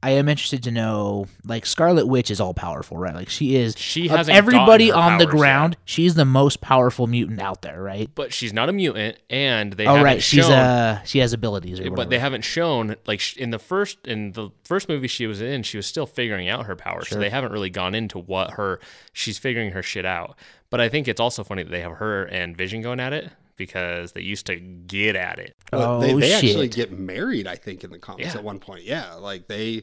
I 0.04 0.10
am 0.10 0.28
interested 0.28 0.62
to 0.64 0.70
know, 0.70 1.28
like 1.46 1.64
Scarlet 1.64 2.06
Witch 2.06 2.30
is 2.30 2.38
all 2.38 2.52
powerful, 2.52 2.98
right? 2.98 3.14
Like 3.14 3.30
she 3.30 3.56
is. 3.56 3.74
She 3.78 4.08
hasn't 4.08 4.36
everybody 4.36 4.90
her 4.90 4.96
on 4.96 5.16
the 5.16 5.24
powers 5.24 5.34
ground. 5.34 5.76
She's 5.86 6.14
the 6.14 6.26
most 6.26 6.60
powerful 6.60 7.06
mutant 7.06 7.40
out 7.40 7.62
there, 7.62 7.82
right? 7.82 8.10
but 8.14 8.30
she's 8.30 8.52
not 8.52 8.68
a 8.68 8.72
mutant, 8.74 9.16
and 9.30 9.72
they 9.72 9.86
oh, 9.86 9.92
haven't 9.92 10.04
right. 10.04 10.22
She's 10.22 10.44
shown. 10.44 10.52
uh, 10.52 11.02
she 11.04 11.20
has 11.20 11.32
abilities, 11.32 11.80
or 11.80 11.90
but 11.90 12.10
they 12.10 12.18
haven't 12.18 12.42
shown 12.42 12.96
like 13.06 13.34
in 13.38 13.48
the 13.48 13.58
first 13.58 14.06
in 14.06 14.32
the 14.32 14.50
first 14.64 14.90
movie 14.90 15.08
she 15.08 15.26
was 15.26 15.40
in, 15.40 15.62
she 15.62 15.78
was 15.78 15.86
still 15.86 16.06
figuring 16.06 16.50
out 16.50 16.66
her 16.66 16.76
powers. 16.76 17.08
So 17.08 17.18
they 17.18 17.30
haven't 17.30 17.52
really 17.52 17.70
gone 17.70 17.94
into 17.94 18.18
what 18.18 18.52
her 18.52 18.80
she's 19.14 19.38
figuring 19.38 19.70
her 19.70 19.82
shit 19.82 20.04
out. 20.04 20.36
But 20.68 20.82
I 20.82 20.90
think 20.90 21.08
it's 21.08 21.20
also 21.20 21.44
funny 21.44 21.62
that 21.62 21.70
they 21.70 21.80
have 21.80 21.92
her 21.92 22.24
and 22.24 22.54
Vision 22.54 22.82
going 22.82 23.00
at 23.00 23.14
it 23.14 23.30
because 23.56 24.12
they 24.12 24.20
used 24.20 24.46
to 24.46 24.56
get 24.56 25.16
at 25.16 25.38
it. 25.38 25.54
Well, 25.72 26.00
they, 26.00 26.12
Oh, 26.12 26.20
they 26.20 26.32
actually 26.32 26.66
shit. 26.66 26.74
get 26.74 26.92
married, 26.92 27.46
I 27.46 27.56
think, 27.56 27.84
in 27.84 27.90
the 27.90 27.98
comics 27.98 28.34
Yeah. 28.34 28.38
at 28.38 28.44
one 28.44 28.58
point. 28.58 28.84
Yeah, 28.84 29.14
like 29.14 29.46
they. 29.46 29.80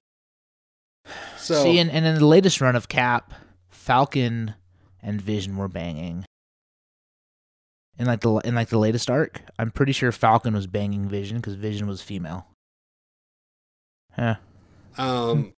So 1.37 1.63
See, 1.63 1.79
and, 1.79 1.89
and 1.89 2.05
in 2.05 2.15
the 2.15 2.25
latest 2.25 2.61
run 2.61 2.75
of 2.75 2.87
Cap, 2.87 3.33
Falcon 3.69 4.53
and 5.01 5.21
Vision 5.21 5.57
were 5.57 5.67
banging. 5.67 6.25
In 7.97 8.05
like 8.05 8.21
the 8.21 8.35
in 8.37 8.55
like 8.55 8.69
the 8.69 8.79
latest 8.79 9.09
arc, 9.09 9.41
I'm 9.59 9.71
pretty 9.71 9.91
sure 9.91 10.11
Falcon 10.11 10.53
was 10.53 10.67
banging 10.67 11.07
Vision 11.09 11.37
because 11.37 11.55
Vision 11.55 11.87
was 11.87 12.01
female. 12.01 12.47
Yeah. 14.17 14.37
Um, 14.97 15.53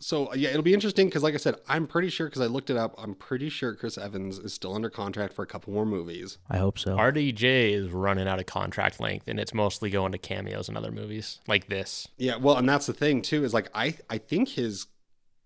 so 0.00 0.30
uh, 0.30 0.34
yeah, 0.34 0.50
it'll 0.50 0.62
be 0.62 0.74
interesting 0.74 1.08
because, 1.08 1.22
like 1.22 1.34
I 1.34 1.38
said, 1.38 1.56
I'm 1.68 1.86
pretty 1.86 2.08
sure 2.08 2.26
because 2.26 2.42
I 2.42 2.46
looked 2.46 2.70
it 2.70 2.76
up. 2.76 2.94
I'm 2.98 3.14
pretty 3.14 3.48
sure 3.48 3.74
Chris 3.74 3.98
Evans 3.98 4.38
is 4.38 4.52
still 4.52 4.74
under 4.74 4.90
contract 4.90 5.32
for 5.32 5.42
a 5.42 5.46
couple 5.46 5.72
more 5.72 5.86
movies. 5.86 6.38
I 6.48 6.58
hope 6.58 6.78
so. 6.78 6.96
RDJ 6.96 7.72
is 7.72 7.90
running 7.90 8.28
out 8.28 8.38
of 8.38 8.46
contract 8.46 9.00
length, 9.00 9.28
and 9.28 9.40
it's 9.40 9.52
mostly 9.52 9.90
going 9.90 10.12
to 10.12 10.18
cameos 10.18 10.68
in 10.68 10.76
other 10.76 10.92
movies 10.92 11.40
like 11.48 11.68
this. 11.68 12.08
Yeah, 12.16 12.36
well, 12.36 12.56
and 12.56 12.68
that's 12.68 12.86
the 12.86 12.92
thing 12.92 13.22
too 13.22 13.44
is 13.44 13.52
like 13.52 13.68
I 13.74 13.96
I 14.08 14.18
think 14.18 14.50
his 14.50 14.86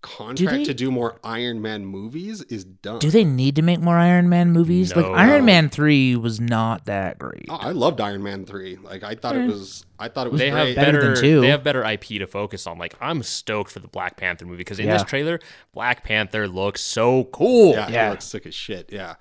contract 0.03 0.57
they- 0.59 0.63
to 0.65 0.73
do 0.75 0.91
more 0.91 1.17
Iron 1.23 1.61
Man 1.61 1.85
movies 1.85 2.41
is 2.43 2.63
done. 2.63 2.99
Do 2.99 3.09
they 3.09 3.23
need 3.23 3.55
to 3.55 3.61
make 3.63 3.79
more 3.79 3.97
Iron 3.97 4.29
Man 4.29 4.51
movies? 4.51 4.95
Like 4.95 5.05
No. 5.05 5.13
Iron 5.13 5.45
Man 5.45 5.69
three 5.69 6.15
was 6.15 6.39
not 6.39 6.85
that 6.85 7.17
great. 7.17 7.45
Oh, 7.49 7.55
I 7.55 7.71
loved 7.71 7.99
Iron 7.99 8.21
Man 8.21 8.45
three. 8.45 8.77
Like 8.83 9.03
I 9.03 9.15
thought 9.15 9.35
it 9.35 9.41
Eh. 9.41 9.47
was. 9.47 9.85
I 9.97 10.09
thought 10.09 10.27
it 10.27 10.31
was 10.33 10.39
They 10.39 10.51
great. 10.51 10.67
have 10.67 10.75
Better 10.75 10.99
better, 10.99 11.13
than 11.15 11.23
two. 11.23 11.41
they 11.41 11.47
have 11.47 11.63
better 11.63 11.83
IP 11.83 12.19
to 12.19 12.27
focus 12.27 12.67
on. 12.67 12.77
Like 12.77 12.93
I'm 13.01 13.23
stoked 13.23 13.71
for 13.71 13.79
the 13.79 13.87
Black 13.87 14.17
Panther 14.17 14.45
movie 14.45 14.57
because 14.57 14.79
in 14.79 14.87
this 14.89 15.03
trailer, 15.03 15.39
Black 15.73 16.03
Panther 16.03 16.47
looks 16.47 16.81
so 16.81 17.23
cool. 17.25 17.71
Yeah, 17.71 17.89
Yeah. 17.89 18.03
he 18.05 18.09
looks 18.11 18.25
sick 18.25 18.45
as 18.45 18.53
shit. 18.53 18.89
Yeah. 18.91 19.15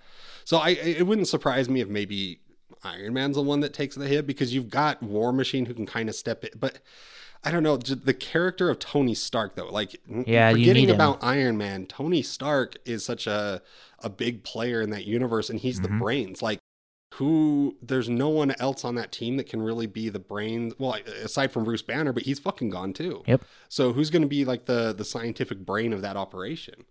So 0.45 0.59
I 0.59 0.71
it 0.71 1.07
wouldn't 1.07 1.29
surprise 1.29 1.69
me 1.69 1.81
if 1.81 1.89
maybe 1.89 2.41
Iron 2.85 3.13
Man's 3.15 3.37
the 3.37 3.43
one 3.43 3.61
that 3.61 3.73
takes 3.73 3.95
the 3.95 4.09
hit 4.09 4.27
because 4.27 4.53
you've 4.53 4.69
got 4.69 5.01
War 5.03 5.33
Machine 5.33 5.67
who 5.67 5.75
can 5.75 5.87
kind 5.87 6.09
of 6.09 6.17
step 6.17 6.43
it, 6.45 6.59
but 6.59 6.81
I 7.45 7.51
don't 7.51 7.63
know 7.63 7.77
the 7.77 8.15
character 8.15 8.71
of 8.71 8.79
Tony 8.79 9.15
Stark 9.15 9.57
though. 9.57 9.69
Like 9.71 9.97
Yeah, 10.27 10.53
forgetting 10.53 10.91
about 10.91 11.19
Iron 11.23 11.57
Man, 11.59 11.87
Tony 11.87 12.23
Stark 12.23 12.77
is 12.85 13.05
such 13.05 13.27
a 13.27 13.63
a 13.99 14.09
big 14.11 14.45
player 14.45 14.81
in 14.81 14.91
that 14.91 15.05
universe, 15.07 15.49
and 15.51 15.59
he's 15.61 15.79
Mhm. 15.81 15.83
the 15.83 15.89
brains. 15.89 16.43
Like 16.43 16.59
who? 17.15 17.77
There's 17.83 18.09
no 18.09 18.29
one 18.31 18.55
else 18.59 18.85
on 18.85 18.95
that 18.95 19.13
team 19.13 19.37
that 19.37 19.49
can 19.49 19.61
really 19.61 19.87
be 19.87 20.09
the 20.09 20.19
brains. 20.19 20.73
Well, 20.79 20.95
aside 21.23 21.53
from 21.53 21.65
Bruce 21.65 21.83
Banner, 21.83 22.13
but 22.13 22.23
he's 22.23 22.39
fucking 22.39 22.71
gone 22.71 22.93
too. 22.95 23.23
Yep. 23.27 23.43
So 23.69 23.93
who's 23.93 24.09
going 24.09 24.23
to 24.23 24.29
be 24.29 24.45
like 24.45 24.65
the 24.67 24.93
the 24.93 25.05
scientific 25.05 25.59
brain 25.59 25.93
of 25.93 26.01
that 26.03 26.17
operation? 26.17 26.85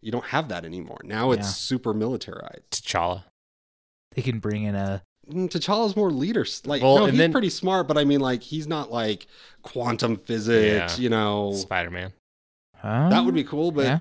You 0.00 0.12
don't 0.12 0.26
have 0.26 0.48
that 0.48 0.64
anymore. 0.64 1.00
Now 1.04 1.32
it's 1.32 1.46
Yeah. 1.48 1.52
super 1.52 1.92
militarized. 1.92 2.70
T'Challa. 2.70 3.24
They 4.14 4.22
can 4.22 4.38
bring 4.40 4.62
in 4.64 4.74
a 4.74 5.02
T'Challa's 5.30 5.96
more 5.96 6.10
leader. 6.10 6.44
Like, 6.64 6.82
Well, 6.82 6.98
no, 6.98 7.06
he's 7.06 7.16
then- 7.18 7.32
pretty 7.32 7.50
smart, 7.50 7.88
but 7.88 7.96
I 7.98 8.04
mean, 8.04 8.20
like, 8.20 8.42
he's 8.42 8.66
not 8.66 8.90
like 8.92 9.26
quantum 9.62 10.16
physics. 10.16 10.98
Yeah. 10.98 11.02
You 11.02 11.08
know, 11.10 11.52
Spider 11.54 11.90
Man. 11.90 12.12
huh? 12.76 13.08
that 13.10 13.24
would 13.24 13.34
be 13.34 13.44
cool. 13.44 13.70
But 13.72 13.84
Yeah. 13.84 13.98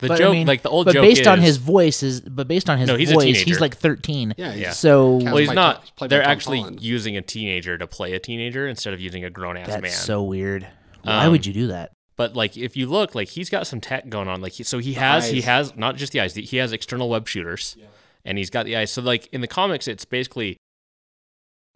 The 0.00 0.08
But, 0.08 0.14
I 0.16 0.18
joke, 0.18 0.32
mean, 0.32 0.46
like 0.48 0.62
the 0.62 0.70
old 0.70 0.86
but 0.86 0.92
joke 0.94 1.02
based 1.04 1.26
on 1.28 1.40
his 1.40 1.56
voice 1.56 2.02
is 2.02 2.20
but 2.20 2.48
based 2.48 2.68
on 2.68 2.78
his 2.78 2.88
No, 2.88 2.96
he's 2.96 3.10
a 3.10 3.14
voice, 3.14 3.24
teenager. 3.24 3.44
he's 3.44 3.60
like 3.60 3.76
thirteen. 3.76 4.34
yeah, 4.36 4.52
Yeah. 4.52 4.72
So 4.72 5.16
Well, 5.18 5.36
he's 5.36 5.52
not. 5.52 5.76
Tom- 5.76 5.84
played 5.96 6.10
they're 6.10 6.22
actually 6.22 6.58
Holland. 6.58 6.82
using 6.82 7.16
a 7.16 7.22
teenager 7.22 7.78
to 7.78 7.86
play 7.86 8.12
a 8.12 8.18
teenager 8.18 8.66
instead 8.66 8.92
of 8.92 9.00
using 9.00 9.24
a 9.24 9.30
grown 9.30 9.56
ass 9.56 9.68
man. 9.68 9.82
that's 9.82 9.96
so 9.96 10.22
weird. 10.24 10.66
Why 11.04 11.26
Um, 11.26 11.30
would 11.32 11.46
you 11.46 11.52
do 11.52 11.68
that? 11.68 11.92
But 12.16 12.34
like, 12.34 12.56
if 12.56 12.76
you 12.76 12.86
look, 12.86 13.14
like 13.14 13.28
he's 13.28 13.48
got 13.48 13.68
some 13.68 13.80
tech 13.80 14.08
going 14.08 14.26
on. 14.26 14.40
Like, 14.40 14.52
he, 14.54 14.64
so 14.64 14.78
he 14.78 14.94
has, 14.94 15.30
he 15.30 15.42
has 15.42 15.76
not 15.76 15.94
just 15.96 16.12
the 16.12 16.20
eyes. 16.20 16.34
He 16.34 16.56
has 16.56 16.72
external 16.72 17.08
web 17.08 17.28
shooters, 17.28 17.76
and 18.24 18.38
he's 18.38 18.50
got 18.50 18.66
the 18.66 18.76
eyes. 18.76 18.90
So 18.90 19.02
like 19.02 19.26
in 19.28 19.40
the 19.40 19.48
comics, 19.48 19.88
it's 19.88 20.04
basically 20.04 20.56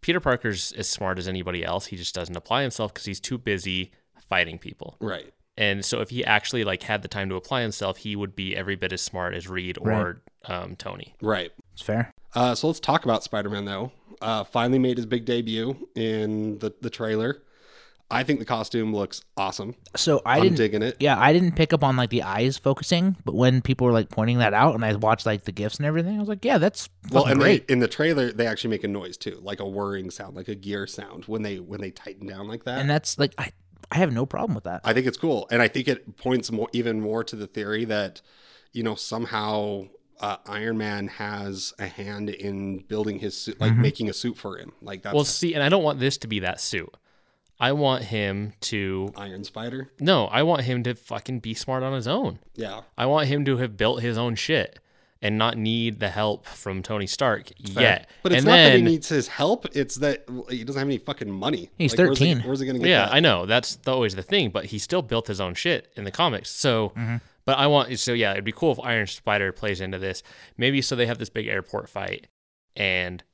Peter 0.01 0.21
Parker's 0.21 0.73
as 0.73 0.89
smart 0.89 1.19
as 1.19 1.29
anybody 1.29 1.65
else. 1.65 1.87
He 1.87 1.97
just 1.97 2.15
doesn't 2.15 2.37
apply 2.37 2.63
himself 2.63 2.93
because 2.93 3.07
he's 3.07 3.21
too 3.21 3.39
busy 3.39 3.93
fighting 4.29 4.59
people. 4.59 4.97
right. 5.01 5.33
And 5.57 5.85
so 5.85 6.01
if 6.01 6.11
he 6.11 6.25
actually 6.25 6.63
like 6.63 6.85
had 6.85 7.03
the 7.03 7.09
time 7.09 7.29
to 7.31 7.35
apply 7.35 7.63
himself, 7.63 7.97
he 7.97 8.15
would 8.15 8.37
be 8.37 8.57
every 8.57 8.77
bit 8.77 8.93
as 8.93 9.03
smart 9.03 9.35
as 9.35 9.49
Reed 9.49 9.77
or 9.81 10.23
um, 10.45 10.77
Tony. 10.77 11.17
Right. 11.21 11.51
It's 11.73 11.83
fair. 11.83 12.13
Uh, 12.33 12.55
so 12.55 12.69
let's 12.69 12.79
talk 12.79 13.05
about 13.05 13.25
Spider 13.25 13.51
Man 13.51 13.65
though. 13.65 13.91
Uh, 14.23 14.45
finally 14.45 14.79
made 14.79 14.99
his 14.99 15.07
big 15.07 15.25
debut 15.25 15.89
in 15.97 16.59
the 16.61 16.73
the 16.81 16.91
trailer. 16.91 17.43
I 18.11 18.23
think 18.23 18.39
the 18.39 18.47
costume 18.47 18.95
looks 18.95 19.23
awesome. 19.37 19.75
So 19.97 20.23
I 20.25 20.37
I'm 20.39 20.43
didn't 20.45 20.57
digging 20.57 20.83
it. 20.83 20.97
Yeah, 20.99 21.19
I 21.21 21.33
didn't 21.35 21.53
pick 21.57 21.73
up 21.75 21.85
on 21.85 21.97
like 21.97 22.09
the 22.09 22.23
eyes 22.23 22.57
focusing, 22.57 23.17
but 23.25 23.35
when 23.35 23.61
people 23.61 23.87
were 23.87 23.93
like 23.93 24.09
pointing 24.09 24.39
that 24.39 24.55
out 24.55 24.75
and 24.75 24.83
I 24.85 24.95
watched 24.95 25.27
like 25.27 25.45
the 25.45 25.53
gifs 25.53 25.77
and 25.77 25.85
everything, 25.85 26.17
I 26.17 26.19
was 26.21 26.29
like, 26.29 26.45
yeah, 26.45 26.57
that's 26.57 26.89
Well, 27.11 27.27
and 27.27 27.39
great. 27.39 27.67
they, 27.69 27.73
in 27.73 27.81
the 27.81 27.89
trailer, 27.89 28.33
they 28.33 28.47
actually 28.47 28.71
make 28.71 28.85
a 28.85 28.89
noise 28.89 29.19
too, 29.19 29.39
like 29.43 29.61
a 29.61 29.69
whirring 29.69 30.11
sound, 30.11 30.37
like 30.37 30.49
a 30.49 30.55
gear 30.55 30.87
sound 30.87 31.25
when 31.27 31.43
they 31.43 31.59
when 31.59 31.81
they 31.83 31.91
tighten 31.91 32.27
down 32.27 32.49
like 32.49 32.65
that. 32.65 32.79
and 32.81 32.89
that's 32.89 33.19
like 33.19 33.35
I 33.37 33.51
I 33.91 33.97
have 33.99 34.13
no 34.13 34.25
problem 34.27 34.55
with 34.55 34.65
that. 34.65 34.81
I 34.85 34.93
think 34.95 35.07
it's 35.07 35.19
cool, 35.19 35.47
and 35.51 35.61
I 35.63 35.69
think 35.69 35.87
it 35.89 36.17
points 36.17 36.51
more, 36.51 36.69
even 36.73 37.01
more 37.01 37.25
to 37.25 37.37
the 37.37 37.47
theory 37.47 37.85
that, 37.87 38.21
you 38.73 38.83
know, 38.83 38.95
somehow 38.95 39.89
uh, 40.21 40.37
Iron 40.47 40.79
Man 40.79 41.09
has 41.09 41.73
a 41.79 41.87
hand 41.87 42.29
in 42.31 42.79
building 42.89 43.19
his 43.19 43.37
suit, 43.41 43.61
like 43.61 43.73
Mhm. 43.73 43.79
making 43.79 44.09
a 44.11 44.13
suit 44.13 44.37
for 44.37 44.57
him. 44.59 44.73
Like 44.83 45.03
that's 45.03 45.15
Well, 45.15 45.25
see, 45.25 45.55
and 45.55 45.63
I 45.63 45.69
don't 45.69 45.83
want 45.85 46.01
this 46.01 46.17
to 46.19 46.27
be 46.27 46.39
that 46.41 46.61
suit. 46.61 46.89
I 47.61 47.73
want 47.73 48.05
him 48.05 48.53
to 48.63 49.13
Iron 49.17 49.43
Spider. 49.45 49.91
no, 49.99 50.27
I 50.27 50.43
want 50.45 50.63
him 50.63 50.83
to 50.85 50.95
fucking 50.95 51.41
be 51.41 51.55
smart 51.55 51.83
on 51.83 51.93
his 51.93 52.07
own. 52.09 52.39
Yeah, 52.55 52.83
I 52.97 53.07
want 53.07 53.29
him 53.29 53.45
to 53.47 53.57
have 53.59 53.77
built 53.77 54.01
his 54.03 54.17
own 54.17 54.35
shit 54.37 54.79
and 55.21 55.37
not 55.37 55.59
need 55.59 55.99
the 55.99 56.11
help 56.11 56.47
from 56.47 56.81
Tony 56.81 57.07
Stark 57.09 57.51
yet. 57.59 58.09
but 58.23 58.31
it's 58.31 58.39
and 58.39 58.47
not 58.47 58.53
then, 58.53 58.71
that 58.73 58.77
he 58.79 58.83
needs 58.85 59.09
his 59.09 59.27
help; 59.27 59.67
it's 59.75 59.97
that 59.97 60.25
he 60.49 60.63
doesn't 60.63 60.79
have 60.79 60.87
any 60.89 60.99
fucking 60.99 61.29
money. 61.31 61.71
He's 61.77 61.93
Like, 61.99 62.07
where's 62.07 62.19
he- 62.21 62.35
13. 62.35 62.47
Where's 62.49 62.61
he, 62.61 62.67
gonna 62.67 62.79
get 62.79 62.89
yeah, 62.89 63.07
that? 63.07 63.15
I 63.15 63.19
know 63.21 63.45
that's 63.45 63.75
the, 63.77 63.93
always 63.93 64.15
the 64.15 64.23
thing, 64.23 64.51
but 64.51 64.67
he 64.67 64.79
still 64.79 65.03
built 65.03 65.27
his 65.27 65.41
own 65.41 65.55
shit 65.55 65.93
in 65.97 66.05
the 66.05 66.13
comics. 66.13 66.51
So, 66.51 66.91
Mm-hmm. 66.91 67.17
but 67.45 67.59
I 67.59 67.67
want 67.67 67.99
so 67.99 68.13
yeah, 68.13 68.31
it'd 68.33 68.45
be 68.45 68.53
cool 68.53 68.71
if 68.71 68.79
Iron 68.85 69.09
Spider 69.09 69.51
plays 69.51 69.81
into 69.81 69.99
this. 69.99 70.23
Maybe 70.57 70.81
so 70.81 70.95
they 70.95 71.07
have 71.07 71.19
this 71.19 71.31
big 71.31 71.49
airport 71.49 71.89
fight 71.89 72.29
and 72.77 73.25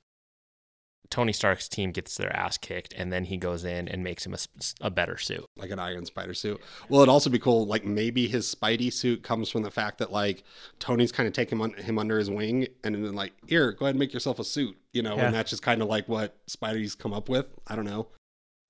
Tony 1.15 1.33
Stark's 1.33 1.69
team 1.69 1.93
gets 1.93 2.17
their 2.17 2.35
ass 2.35 2.59
kicked, 2.59 2.93
and 2.95 3.13
then 3.13 3.25
he 3.27 3.37
goes 3.37 3.65
in 3.65 3.87
and 3.87 4.03
makes 4.03 4.27
him 4.27 4.35
a 4.81 4.91
better 4.91 5.17
suit. 5.17 5.45
like 5.57 5.71
an 5.71 5.79
Iron 5.79 6.05
Spider 6.07 6.35
suit. 6.35 6.61
Well, 6.89 7.03
it'd 7.03 7.09
also 7.09 7.31
be 7.31 7.39
cool. 7.39 7.67
Like 7.67 7.85
maybe 7.85 8.27
his 8.27 8.53
Spidey 8.53 8.93
suit 8.93 9.23
comes 9.23 9.49
from 9.49 9.63
the 9.63 9.71
fact 9.71 9.99
that 9.99 10.11
like 10.11 10.43
Tony's 10.81 11.13
kind 11.13 11.29
of 11.29 11.33
taking 11.33 11.59
him, 11.59 11.63
un- 11.63 11.75
him 11.75 12.01
under 12.01 12.19
his 12.19 12.29
wing, 12.31 12.67
and 12.83 12.97
then 12.97 13.15
like 13.15 13.33
here, 13.47 13.71
go 13.71 13.85
ahead 13.85 13.95
and 13.95 14.01
make 14.01 14.13
yourself 14.13 14.41
a 14.41 14.45
suit. 14.45 14.77
You 14.93 15.03
know, 15.03 15.15
Yeah. 15.17 15.27
and 15.27 15.35
that's 15.37 15.51
just 15.51 15.63
kind 15.63 15.83
of 15.83 15.89
like 15.89 16.09
what 16.09 16.35
Spidey's 16.49 16.97
come 16.97 17.13
up 17.15 17.29
with. 17.29 17.47
I 17.69 17.77
don't 17.77 17.85
know, 17.85 18.09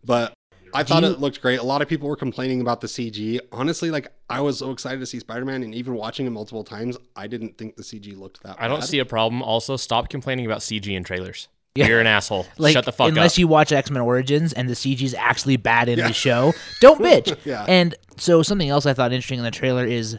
but 0.05 0.35
I 0.75 0.83
Do 0.83 0.89
thought 0.89 1.03
you- 1.05 1.11
it 1.13 1.21
looked 1.21 1.41
great. 1.41 1.61
A 1.61 1.63
lot 1.65 1.81
of 1.81 1.89
people 1.89 2.09
were 2.11 2.17
complaining 2.17 2.61
about 2.61 2.83
the 2.83 2.89
CG. 2.89 3.41
Honestly, 3.53 3.91
like 3.91 4.13
I 4.29 4.41
was 4.43 4.59
so 4.59 4.71
excited 4.71 4.99
to 5.01 5.07
see 5.07 5.19
Spider 5.21 5.47
Man, 5.47 5.63
and 5.63 5.75
even 5.75 5.95
watching 5.95 6.27
it 6.27 6.31
multiple 6.31 6.65
times, 6.65 6.99
I 7.17 7.27
didn't 7.27 7.57
think 7.57 7.77
the 7.77 7.83
CG 7.85 8.15
looked 8.19 8.43
that. 8.43 8.57
I 8.61 8.69
don't 8.69 8.83
see 8.83 8.99
a 8.99 9.05
problem. 9.07 9.43
Also, 9.43 9.77
stop 9.77 10.09
complaining 10.11 10.45
about 10.47 10.59
CG 10.61 10.95
in 10.95 11.05
trailers. 11.05 11.49
Yeah. 11.75 11.89
You're 11.89 12.01
an 12.01 12.07
asshole. 12.07 12.47
Like 12.59 12.73
Shut 12.73 12.85
the 12.85 12.93
fuck 12.93 13.09
unless 13.09 13.13
up. 13.13 13.17
Unless 13.19 13.39
you 13.39 13.49
watch 13.49 13.73
X 13.73 13.91
Men 13.91 14.01
Origins 14.03 14.53
and 14.53 14.69
the 14.69 14.75
CG's 14.75 15.13
actually 15.15 15.57
bad 15.57 15.89
in 15.89 15.99
the 15.99 16.13
show, 16.13 16.53
don't 16.81 17.01
bitch. 17.01 17.37
Yeah. 17.45 17.65
And 17.67 17.95
so 18.17 18.43
something 18.43 18.69
else 18.69 18.87
I 18.87 18.95
thought 18.95 19.13
interesting 19.13 19.39
in 19.39 19.45
the 19.45 19.51
trailer 19.51 19.85
is 19.85 20.19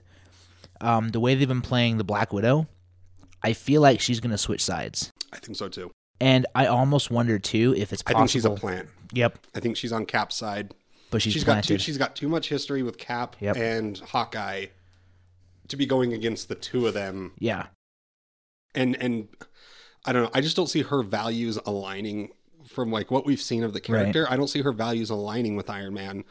um, 0.82 1.10
the 1.10 1.20
way 1.22 1.34
they've 1.36 1.48
been 1.48 1.62
playing 1.62 1.98
the 1.98 2.04
Black 2.04 2.34
Widow. 2.34 2.68
I 3.42 3.54
feel 3.54 3.82
like 3.82 4.02
she's 4.02 4.20
gonna 4.20 4.38
switch 4.38 4.64
sides, 4.64 5.12
I 5.32 5.38
think 5.38 5.56
so 5.58 5.70
too. 5.70 5.92
and 6.20 6.46
I 6.56 6.66
almost 6.66 7.10
wonder 7.12 7.40
too 7.40 7.74
if 7.78 7.94
it's 7.94 8.02
Possible. 8.02 8.18
I 8.18 8.22
think 8.24 8.30
she's 8.32 8.46
a 8.46 8.50
plant. 8.50 8.90
Yep, 9.14 9.40
I 9.56 9.60
think 9.62 9.78
she's 9.78 9.94
on 9.94 10.06
Cap's 10.08 10.36
side. 10.36 10.74
but 11.12 11.22
she's, 11.22 11.32
she's 11.34 11.44
got 11.46 11.64
too 11.64 11.78
she's 11.78 11.98
got 11.98 12.16
too 12.18 12.28
much 12.28 12.50
history 12.50 12.82
with 12.84 12.98
Cap 12.98 13.36
Yep. 13.40 13.56
and 13.56 13.98
Hawkeye 14.00 14.66
to 15.70 15.78
be 15.78 15.86
going 15.86 16.12
against 16.12 16.50
the 16.50 16.56
two 16.56 16.86
of 16.88 16.94
them 16.96 17.32
yeah, 17.40 17.68
and 18.74 18.96
and 19.00 19.28
I 20.06 20.14
don't 20.14 20.24
know 20.24 20.32
I 20.34 20.42
just 20.42 20.56
don't 20.56 20.68
see 20.70 20.84
her 20.84 21.04
values 21.04 21.58
aligning 21.66 22.32
from 22.68 22.92
like 22.92 23.12
what 23.12 23.26
we've 23.26 23.42
seen 23.42 23.64
of 23.64 23.74
the 23.74 23.82
character 23.82 24.28
I 24.30 24.38
don't 24.38 24.48
see 24.48 24.62
her 24.62 24.72
values 24.72 25.10
aligning 25.10 25.56
with 25.56 25.70
Iron 25.70 25.94
Man 25.94 26.24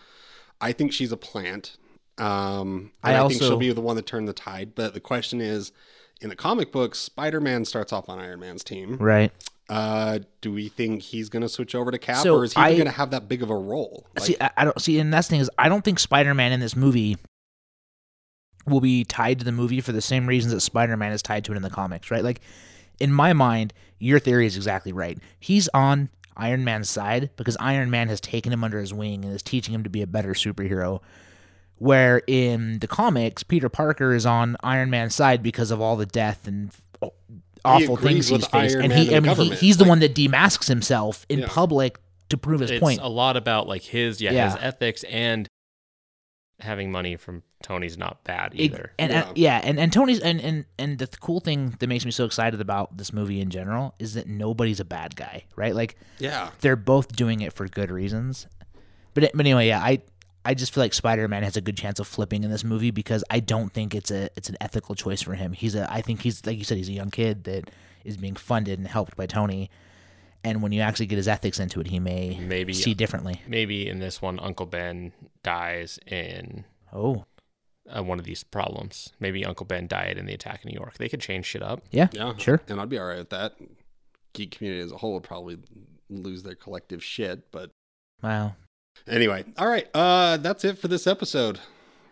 I 0.61 0.72
think 0.72 0.93
she's 0.93 1.12
a 1.12 1.16
plant 1.16 1.77
um 2.18 2.93
I 3.03 3.16
I, 3.16 3.29
think 3.29 3.41
she'll 3.41 3.57
be 3.57 3.72
the 3.72 3.81
one 3.81 3.97
that 3.97 4.07
turned 4.07 4.29
the 4.29 4.33
tide 4.33 4.75
but 4.75 4.95
the 4.95 5.01
question 5.01 5.41
is 5.41 5.72
in 6.20 6.29
the 6.29 6.37
comic 6.37 6.72
books 6.72 6.99
Spider-Man 6.99 7.64
starts 7.64 7.93
off 7.93 8.09
on 8.09 8.18
Iron 8.18 8.41
Man's 8.41 8.64
team 8.64 8.97
right. 8.99 9.33
Uh, 9.68 10.18
do 10.43 10.53
we 10.53 10.68
think 10.68 11.01
he's 11.01 11.31
going 11.31 11.41
to 11.41 11.49
switch 11.49 11.75
over 11.75 11.91
to 11.91 11.97
Cap, 11.97 12.18
So 12.18 12.37
or 12.37 12.45
is 12.45 12.53
he 12.53 12.61
going 12.61 12.85
to 12.85 12.91
have 12.91 13.12
that 13.12 13.29
big 13.29 13.43
of 13.43 13.49
a 13.49 13.57
role? 13.57 14.07
Like, 14.14 14.27
see, 14.27 14.37
I, 14.39 14.51
I 14.59 14.64
don't 14.64 14.79
see, 14.81 14.99
and 14.99 15.12
that's 15.12 15.27
the 15.29 15.33
thing 15.33 15.41
is, 15.41 15.51
I 15.57 15.70
don't 15.70 15.83
think 15.83 15.99
Spider-Man 15.99 16.53
in 16.53 16.61
this 16.61 16.77
movie 16.77 17.16
will 18.66 18.83
be 18.83 19.05
tied 19.05 19.39
to 19.39 19.45
the 19.45 19.53
movie 19.53 19.81
for 19.81 19.93
the 19.93 20.03
same 20.03 20.27
reasons 20.27 20.53
that 20.53 20.61
Spider-Man 20.61 21.12
is 21.12 21.22
tied 21.22 21.45
to 21.47 21.53
it 21.53 21.57
in 21.57 21.62
the 21.62 21.70
comics, 21.70 22.11
right? 22.11 22.22
Like, 22.22 22.43
in 23.01 23.12
my 23.12 23.32
mind, 23.32 23.72
your 23.99 24.18
theory 24.18 24.47
is 24.47 24.57
exactly 24.57 24.92
right. 24.92 25.18
He's 25.40 25.68
on 25.74 26.09
Iron 26.36 26.64
Man's 26.64 26.88
side 26.90 27.30
because 27.36 27.57
Iron 27.61 27.90
Man 27.90 28.09
has 28.09 28.20
taken 28.20 28.53
him 28.53 28.64
under 28.64 28.80
his 28.80 28.92
wing 28.92 29.24
and 29.24 29.32
is 29.34 29.42
teaching 29.42 29.74
him 29.74 29.84
to 29.84 29.90
be 29.90 30.03
a 30.03 30.07
better 30.07 30.30
superhero. 30.34 31.01
Where 31.76 32.22
in 32.26 32.78
the 32.78 32.86
comics, 32.86 33.42
Peter 33.42 33.68
Parker 33.68 34.14
is 34.14 34.24
on 34.26 34.57
Iron 34.62 34.90
Man's 34.90 35.14
side 35.14 35.42
because 35.42 35.70
of 35.70 35.80
all 35.80 35.97
the 35.97 36.07
death 36.07 36.47
and 36.47 36.70
awful 37.64 37.95
agrees 37.97 38.01
things 38.12 38.28
he's 38.28 38.32
with 38.42 38.51
faced, 38.51 38.74
Iron 38.76 38.84
and 38.84 38.92
he, 38.92 39.14
and 39.14 39.16
I 39.16 39.18
the 39.18 39.20
mean, 39.20 39.22
he, 39.22 39.28
government. 39.36 39.61
he's 39.61 39.76
the 39.76 39.84
Like- 39.84 39.88
one 39.88 39.99
that 40.01 40.14
demasks 40.14 40.68
himself 40.68 41.26
in 41.28 41.40
Yeah. 41.40 41.47
public 41.49 41.99
to 42.30 42.36
prove 42.36 42.61
his 42.61 42.70
it's 42.70 42.80
point. 42.80 43.01
a 43.03 43.09
lot 43.09 43.36
about 43.36 43.66
like 43.68 43.82
his 43.82 44.20
yeah, 44.20 44.51
his 44.51 44.57
ethics 44.61 45.05
and 45.05 45.49
having 46.61 46.90
money 46.92 47.16
from 47.16 47.42
Tony's 47.65 47.97
not 47.99 48.23
bad 48.25 48.53
Ex- 48.53 48.61
either. 48.61 48.93
And 48.99 49.11
uh, 49.11 49.15
Yeah. 49.15 49.21
yeah, 49.21 49.29
and, 49.29 49.39
yeah, 49.39 49.61
and 49.65 49.81
and 49.81 49.93
Tony's 49.93 50.21
and 50.21 50.41
and 50.41 50.65
and 50.79 50.99
the 50.99 51.07
th- 51.07 51.19
cool 51.21 51.41
thing 51.41 51.75
that 51.81 51.87
makes 51.89 52.05
me 52.05 52.11
so 52.12 52.25
excited 52.25 52.61
about 52.61 52.97
this 52.97 53.12
movie 53.12 53.41
in 53.41 53.51
general 53.51 53.95
is 53.99 54.15
that 54.15 54.27
nobody's 54.29 54.79
a 54.81 54.85
bad 54.85 55.17
guy, 55.17 55.45
right? 55.57 55.75
Like 55.75 55.97
yeah, 56.19 56.51
they're 56.61 56.77
both 56.77 57.17
doing 57.17 57.41
it 57.41 57.53
for 57.53 57.67
good 57.67 57.91
reasons. 57.91 58.47
But 59.15 59.31
but 59.35 59.41
anyway, 59.47 59.67
yeah, 59.69 59.81
I 59.81 60.03
I 60.45 60.53
just 60.55 60.75
feel 60.75 60.85
like 60.85 60.93
Spider-Man 60.93 61.43
has 61.43 61.57
a 61.57 61.62
good 61.62 61.77
chance 61.77 61.99
of 61.99 62.07
flipping 62.07 62.45
in 62.45 62.51
this 62.51 62.65
movie 62.65 62.91
because 62.91 63.25
I 63.31 63.41
don't 63.41 63.73
think 63.73 63.95
it's 63.95 64.11
a 64.11 64.29
it's 64.37 64.51
an 64.51 64.57
ethical 64.61 64.95
choice 64.95 65.23
for 65.23 65.35
him. 65.35 65.53
He's 65.55 65.75
a 65.75 65.91
I 65.91 66.03
think 66.03 66.21
he's 66.21 66.45
like 66.45 66.59
you 66.59 66.65
said 66.65 66.77
he's 66.77 66.91
a 66.91 66.93
young 66.93 67.11
kid 67.11 67.45
that 67.45 67.71
is 68.05 68.19
being 68.19 68.37
funded 68.37 68.79
and 68.79 68.87
helped 68.87 69.17
by 69.17 69.25
Tony. 69.27 69.71
And 70.47 70.61
when 70.62 70.73
you 70.73 70.83
actually 70.83 71.07
get 71.07 71.17
his 71.17 71.27
ethics 71.29 71.59
into 71.59 71.81
it, 71.81 71.87
he 71.87 71.99
may 71.99 72.39
Maybe 72.39 72.75
see 72.75 72.93
differently. 72.93 73.41
maybe 73.49 73.89
in 73.89 73.99
this 74.01 74.21
one, 74.21 74.39
Uncle 74.39 74.67
Ben 74.67 75.12
dies 75.43 75.99
in 76.07 76.67
Oh, 76.93 77.25
uh, 77.95 78.03
one 78.03 78.18
of 78.18 78.24
these 78.24 78.43
problems. 78.45 79.12
Maybe 79.20 79.45
Uncle 79.45 79.66
Ben 79.66 79.87
died 79.87 80.16
in 80.18 80.26
the 80.26 80.35
attack 80.35 80.64
in 80.64 80.70
New 80.70 80.78
York. 80.78 80.99
They 80.99 81.09
could 81.09 81.20
change 81.20 81.47
shit 81.47 81.62
up. 81.62 81.82
yeah, 81.91 82.09
yeah, 82.12 82.35
sure. 82.37 82.61
And 82.68 82.80
I'd 82.80 82.89
be 82.89 82.99
all 82.99 83.07
right 83.07 83.18
with 83.18 83.30
that. 83.30 83.55
Geek 84.32 84.53
community 84.53 84.82
as 84.82 84.91
a 84.93 84.97
whole 84.97 85.14
would 85.14 85.22
probably 85.22 85.59
lose 86.11 86.43
their 86.43 86.55
collective 86.55 87.03
shit, 87.05 87.51
but 87.53 87.70
Wow. 88.22 88.57
anyway, 89.07 89.45
all 89.59 89.68
right. 89.68 89.87
Uh, 89.95 90.37
that's 90.39 90.64
it 90.64 90.78
for 90.78 90.89
this 90.89 91.07
episode, 91.07 91.61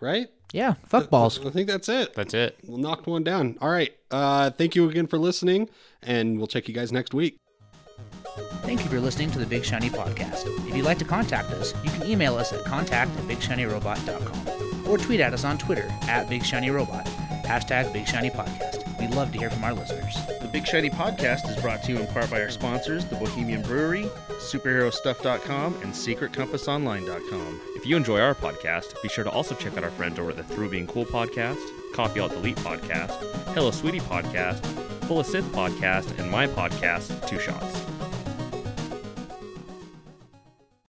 right? 0.00 0.28
Yeah, 0.52 0.74
fuck 0.84 1.08
balls. 1.08 1.44
I 1.44 1.50
think 1.50 1.66
that's 1.68 1.88
it. 1.88 2.14
That's 2.14 2.34
it. 2.34 2.58
We'll 2.66 2.76
knock 2.78 3.06
one 3.06 3.24
down. 3.24 3.56
All 3.62 3.70
right. 3.70 3.92
Uh, 4.10 4.50
thank 4.50 4.76
you 4.76 4.88
again 4.90 5.06
for 5.06 5.16
listening, 5.18 5.70
and 6.02 6.36
we'll 6.36 6.46
check 6.46 6.68
you 6.68 6.74
guys 6.74 6.92
next 6.92 7.14
week. 7.14 7.36
Thank 8.62 8.84
you 8.84 8.90
for 8.90 9.00
listening 9.00 9.30
to 9.32 9.38
the 9.38 9.46
Big 9.46 9.64
Shiny 9.64 9.88
Podcast. 9.90 10.46
If 10.68 10.76
you'd 10.76 10.84
like 10.84 10.98
to 10.98 11.04
contact 11.04 11.50
us, 11.52 11.74
you 11.84 11.90
can 11.90 12.06
email 12.06 12.36
us 12.36 12.52
at 12.52 12.64
contact 12.64 13.10
at 13.16 13.24
bigshinyrobot.com 13.24 14.71
or 14.86 14.98
tweet 14.98 15.20
at 15.20 15.32
us 15.32 15.44
on 15.44 15.58
Twitter 15.58 15.88
at 16.02 16.28
Big 16.28 16.44
Shiny 16.44 16.70
Robot, 16.70 17.06
hashtag 17.44 17.92
Big 17.92 18.06
Shiny 18.06 18.30
Podcast. 18.30 18.82
We'd 19.00 19.10
love 19.14 19.32
to 19.32 19.38
hear 19.38 19.50
from 19.50 19.64
our 19.64 19.74
listeners. 19.74 20.16
The 20.40 20.48
Big 20.48 20.66
Shiny 20.66 20.90
Podcast 20.90 21.48
is 21.50 21.60
brought 21.60 21.82
to 21.84 21.92
you 21.92 21.98
in 21.98 22.06
part 22.08 22.30
by 22.30 22.40
our 22.40 22.50
sponsors, 22.50 23.04
the 23.04 23.16
Bohemian 23.16 23.62
Brewery, 23.62 24.04
SuperheroStuff.com, 24.38 25.74
and 25.82 25.92
SecretCompassOnline.com. 25.92 27.60
If 27.74 27.84
you 27.86 27.96
enjoy 27.96 28.20
our 28.20 28.34
podcast, 28.34 29.00
be 29.02 29.08
sure 29.08 29.24
to 29.24 29.30
also 29.30 29.54
check 29.54 29.76
out 29.76 29.84
our 29.84 29.90
friends 29.90 30.18
over 30.18 30.30
at 30.30 30.36
the 30.36 30.44
Through 30.44 30.70
Being 30.70 30.86
Cool 30.86 31.04
podcast, 31.04 31.58
Copy 31.94 32.20
Alt 32.20 32.32
Delete 32.32 32.56
podcast, 32.58 33.10
Hello 33.54 33.70
Sweetie 33.70 34.00
podcast, 34.00 34.64
Full 35.06 35.18
of 35.20 35.26
Sith 35.26 35.46
podcast, 35.52 36.16
and 36.18 36.30
my 36.30 36.46
podcast, 36.46 37.26
Two 37.26 37.40
Shots. 37.40 38.01